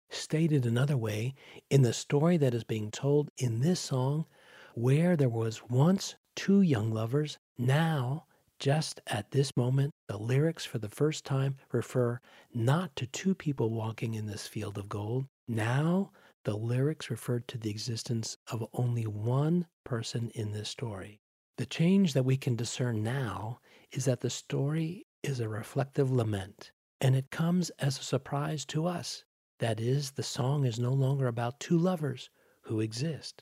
Stated 0.09 0.65
another 0.65 0.97
way, 0.97 1.33
in 1.69 1.83
the 1.83 1.93
story 1.93 2.35
that 2.35 2.53
is 2.53 2.65
being 2.65 2.91
told 2.91 3.29
in 3.37 3.61
this 3.61 3.79
song, 3.79 4.25
where 4.73 5.15
there 5.15 5.29
was 5.29 5.61
once 5.69 6.15
two 6.35 6.61
young 6.61 6.91
lovers, 6.91 7.37
now 7.57 8.25
just 8.61 9.01
at 9.07 9.31
this 9.31 9.57
moment, 9.57 9.91
the 10.07 10.17
lyrics 10.17 10.65
for 10.65 10.77
the 10.77 10.87
first 10.87 11.25
time 11.25 11.55
refer 11.71 12.19
not 12.53 12.95
to 12.95 13.07
two 13.07 13.33
people 13.33 13.71
walking 13.71 14.13
in 14.13 14.27
this 14.27 14.47
field 14.47 14.77
of 14.77 14.87
gold. 14.87 15.25
Now, 15.47 16.11
the 16.43 16.55
lyrics 16.55 17.09
refer 17.09 17.39
to 17.39 17.57
the 17.57 17.71
existence 17.71 18.37
of 18.51 18.67
only 18.73 19.07
one 19.07 19.65
person 19.83 20.29
in 20.35 20.51
this 20.51 20.69
story. 20.69 21.19
The 21.57 21.65
change 21.65 22.13
that 22.13 22.23
we 22.23 22.37
can 22.37 22.55
discern 22.55 23.01
now 23.01 23.59
is 23.91 24.05
that 24.05 24.21
the 24.21 24.29
story 24.29 25.07
is 25.23 25.39
a 25.39 25.49
reflective 25.49 26.11
lament, 26.11 26.71
and 26.99 27.15
it 27.15 27.31
comes 27.31 27.71
as 27.79 27.97
a 27.99 28.03
surprise 28.03 28.63
to 28.65 28.85
us. 28.85 29.23
That 29.57 29.79
is, 29.79 30.11
the 30.11 30.23
song 30.23 30.65
is 30.65 30.79
no 30.79 30.93
longer 30.93 31.25
about 31.25 31.59
two 31.59 31.79
lovers 31.79 32.29
who 32.61 32.79
exist. 32.79 33.41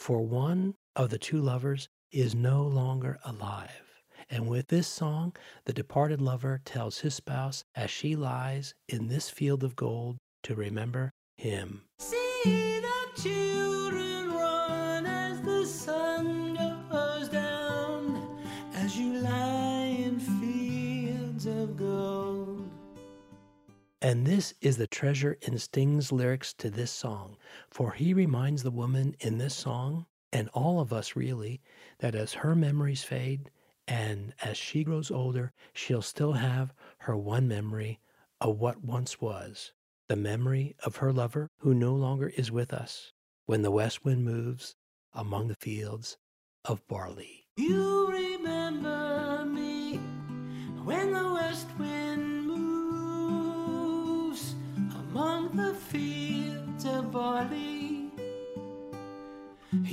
For 0.00 0.22
one 0.22 0.76
of 0.96 1.10
the 1.10 1.18
two 1.18 1.42
lovers 1.42 1.90
is 2.10 2.34
no 2.34 2.62
longer 2.62 3.18
alive. 3.22 3.92
And 4.30 4.48
with 4.48 4.68
this 4.68 4.88
song, 4.88 5.36
the 5.66 5.74
departed 5.74 6.22
lover 6.22 6.62
tells 6.64 7.00
his 7.00 7.14
spouse 7.14 7.64
as 7.74 7.90
she 7.90 8.16
lies 8.16 8.72
in 8.88 9.08
this 9.08 9.28
field 9.28 9.62
of 9.62 9.76
gold 9.76 10.16
to 10.44 10.54
remember 10.54 11.12
him. 11.36 11.82
See 11.98 12.80
the 12.80 13.22
children 13.22 14.09
And 24.02 24.26
this 24.26 24.54
is 24.60 24.78
the 24.78 24.86
treasure 24.86 25.36
in 25.42 25.58
Sting's 25.58 26.10
lyrics 26.12 26.54
to 26.54 26.70
this 26.70 26.90
song, 26.90 27.36
for 27.70 27.92
he 27.92 28.14
reminds 28.14 28.62
the 28.62 28.70
woman 28.70 29.14
in 29.20 29.38
this 29.38 29.54
song, 29.54 30.06
and 30.32 30.48
all 30.50 30.80
of 30.80 30.92
us 30.92 31.16
really, 31.16 31.60
that 31.98 32.14
as 32.14 32.32
her 32.32 32.54
memories 32.54 33.04
fade, 33.04 33.50
And 33.90 34.34
as 34.40 34.56
she 34.56 34.84
grows 34.84 35.10
older, 35.10 35.52
she'll 35.72 36.00
still 36.00 36.34
have 36.34 36.72
her 36.98 37.16
one 37.16 37.48
memory 37.48 37.98
of 38.40 38.60
what 38.60 38.84
once 38.84 39.20
was 39.20 39.72
the 40.08 40.14
memory 40.16 40.76
of 40.84 40.96
her 40.96 41.12
lover 41.12 41.48
who 41.58 41.74
no 41.74 41.92
longer 41.94 42.28
is 42.28 42.52
with 42.52 42.72
us 42.72 43.12
when 43.46 43.62
the 43.62 43.70
west 43.70 44.04
wind 44.04 44.24
moves 44.24 44.76
among 45.12 45.48
the 45.48 45.56
fields 45.56 46.18
of 46.64 46.86
barley. 46.86 47.48
You 47.56 48.06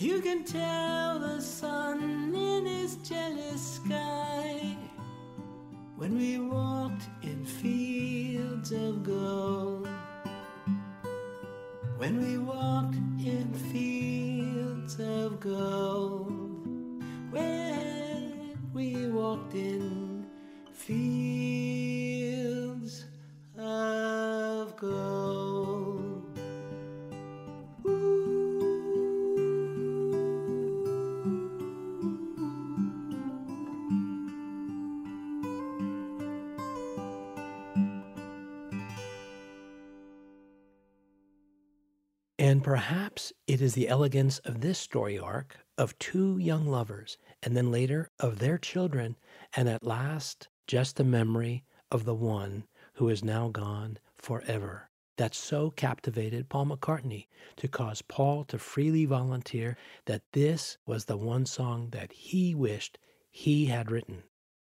You 0.07 0.21
can 0.21 0.45
tell 0.45 1.19
the 1.19 1.41
sun 1.41 2.33
in 2.33 2.65
his 2.65 2.95
jealous 3.09 3.73
sky 3.75 4.77
when 5.97 6.17
we 6.17 6.39
walked 6.39 7.03
in 7.23 7.43
fields 7.43 8.71
of 8.71 9.03
gold. 9.03 9.89
When 11.97 12.21
we 12.23 12.37
walked 12.37 12.95
in 12.95 13.53
fields 13.73 14.97
of 14.97 15.41
gold. 15.41 16.31
When 17.29 18.57
we 18.73 19.07
walked 19.07 19.55
in 19.55 20.25
fields 20.71 21.83
of 23.57 24.77
gold. 24.77 25.26
Perhaps 42.67 43.31
it 43.47 43.61
is 43.61 43.75
the 43.75 43.87
elegance 43.87 44.39
of 44.39 44.59
this 44.59 44.77
story 44.77 45.17
arc 45.17 45.55
of 45.77 45.97
two 45.99 46.37
young 46.37 46.67
lovers, 46.67 47.17
and 47.41 47.55
then 47.55 47.71
later 47.71 48.09
of 48.19 48.39
their 48.39 48.57
children, 48.57 49.15
and 49.55 49.69
at 49.69 49.85
last 49.85 50.49
just 50.67 50.97
the 50.97 51.03
memory 51.05 51.63
of 51.89 52.03
the 52.03 52.13
one 52.13 52.65
who 52.95 53.07
is 53.07 53.23
now 53.23 53.47
gone 53.47 53.97
forever. 54.17 54.89
That 55.15 55.33
so 55.33 55.69
captivated 55.69 56.49
Paul 56.49 56.65
McCartney 56.65 57.27
to 57.55 57.69
cause 57.69 58.01
Paul 58.01 58.43
to 58.43 58.59
freely 58.59 59.05
volunteer 59.05 59.77
that 60.03 60.23
this 60.33 60.77
was 60.85 61.05
the 61.05 61.15
one 61.15 61.45
song 61.45 61.91
that 61.91 62.11
he 62.11 62.53
wished 62.53 62.97
he 63.29 63.67
had 63.67 63.89
written. 63.89 64.23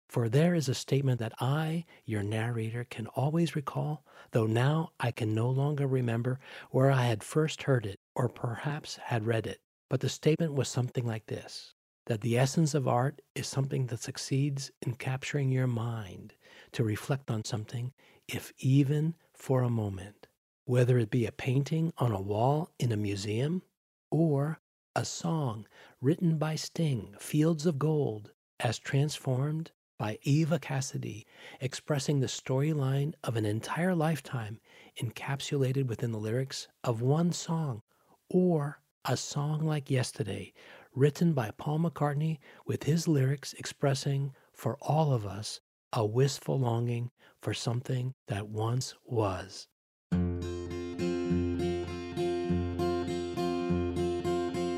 For 0.09 0.27
there 0.27 0.55
is 0.55 0.67
a 0.67 0.73
statement 0.73 1.19
that 1.19 1.35
I, 1.39 1.85
your 2.03 2.23
narrator, 2.23 2.83
can 2.83 3.05
always 3.07 3.55
recall, 3.55 4.03
though 4.31 4.47
now 4.47 4.89
I 4.99 5.11
can 5.11 5.35
no 5.35 5.47
longer 5.51 5.85
remember 5.85 6.39
where 6.71 6.89
I 6.89 7.05
had 7.05 7.23
first 7.23 7.63
heard 7.63 7.85
it 7.85 7.99
or 8.15 8.27
perhaps 8.27 8.95
had 8.97 9.27
read 9.27 9.45
it. 9.45 9.61
But 9.87 9.99
the 9.99 10.09
statement 10.09 10.55
was 10.55 10.67
something 10.67 11.05
like 11.05 11.27
this 11.27 11.75
that 12.07 12.21
the 12.21 12.39
essence 12.39 12.73
of 12.73 12.87
art 12.87 13.21
is 13.35 13.45
something 13.45 13.85
that 13.85 14.01
succeeds 14.01 14.71
in 14.81 14.95
capturing 14.95 15.51
your 15.51 15.67
mind 15.67 16.33
to 16.71 16.83
reflect 16.83 17.29
on 17.29 17.45
something, 17.45 17.93
if 18.27 18.51
even 18.57 19.13
for 19.31 19.61
a 19.61 19.69
moment, 19.69 20.27
whether 20.65 20.97
it 20.97 21.11
be 21.11 21.27
a 21.27 21.31
painting 21.31 21.93
on 21.99 22.11
a 22.11 22.19
wall 22.19 22.71
in 22.79 22.91
a 22.91 22.97
museum 22.97 23.61
or 24.09 24.59
a 24.95 25.05
song 25.05 25.67
written 26.01 26.39
by 26.39 26.55
Sting, 26.55 27.13
Fields 27.19 27.67
of 27.67 27.77
Gold, 27.77 28.31
as 28.59 28.79
transformed 28.79 29.69
by 29.99 30.17
Eva 30.23 30.57
Cassidy, 30.57 31.27
expressing 31.59 32.19
the 32.19 32.27
storyline 32.27 33.13
of 33.23 33.35
an 33.35 33.45
entire 33.45 33.93
lifetime 33.93 34.59
encapsulated 34.99 35.85
within 35.87 36.11
the 36.11 36.17
lyrics 36.17 36.67
of 36.83 37.01
one 37.01 37.31
song, 37.31 37.83
or 38.29 38.81
a 39.05 39.17
song 39.17 39.61
like 39.61 39.91
Yesterday, 39.91 40.53
written 40.95 41.33
by 41.33 41.51
Paul 41.57 41.79
McCartney 41.79 42.39
with 42.65 42.83
his 42.83 43.07
lyrics 43.07 43.53
expressing 43.59 44.33
for 44.53 44.77
all 44.81 45.13
of 45.13 45.25
us 45.25 45.59
a 45.93 46.05
wistful 46.05 46.57
longing 46.57 47.11
for 47.41 47.53
something 47.53 48.13
that 48.27 48.47
once 48.47 48.95
was. 49.05 49.67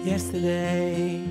Yesterday, 0.04 1.31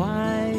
Why 0.00 0.49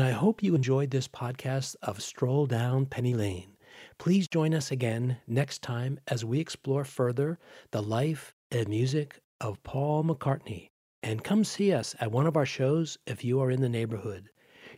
And 0.00 0.08
I 0.08 0.12
hope 0.12 0.42
you 0.42 0.54
enjoyed 0.54 0.90
this 0.90 1.08
podcast 1.08 1.76
of 1.82 2.00
Stroll 2.00 2.46
Down 2.46 2.86
Penny 2.86 3.12
Lane. 3.12 3.58
Please 3.98 4.28
join 4.28 4.54
us 4.54 4.70
again 4.70 5.18
next 5.26 5.60
time 5.60 6.00
as 6.08 6.24
we 6.24 6.40
explore 6.40 6.84
further 6.84 7.38
the 7.70 7.82
life 7.82 8.34
and 8.50 8.66
music 8.66 9.20
of 9.42 9.62
Paul 9.62 10.04
McCartney. 10.04 10.70
And 11.02 11.22
come 11.22 11.44
see 11.44 11.74
us 11.74 11.94
at 12.00 12.10
one 12.10 12.26
of 12.26 12.34
our 12.34 12.46
shows 12.46 12.96
if 13.06 13.22
you 13.22 13.42
are 13.42 13.50
in 13.50 13.60
the 13.60 13.68
neighborhood. 13.68 14.30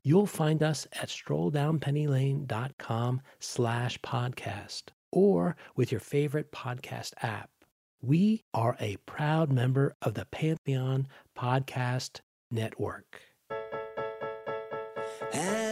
You'll 0.03 0.27
find 0.27 0.61
us 0.61 0.89
at 0.95 1.09
strolldownpennylane.com 1.09 3.21
slash 3.39 4.01
podcast 4.01 4.83
or 5.13 5.57
with 5.77 5.93
your 5.93 6.01
favorite 6.01 6.51
podcast 6.51 7.13
app. 7.23 7.49
We 8.01 8.43
are 8.53 8.77
a 8.81 8.97
proud 9.07 9.53
member 9.53 9.95
of 10.03 10.15
the 10.15 10.25
Pantheon 10.25 11.07
Podcast 11.39 12.23
Network. 12.51 13.32
And 15.35 15.72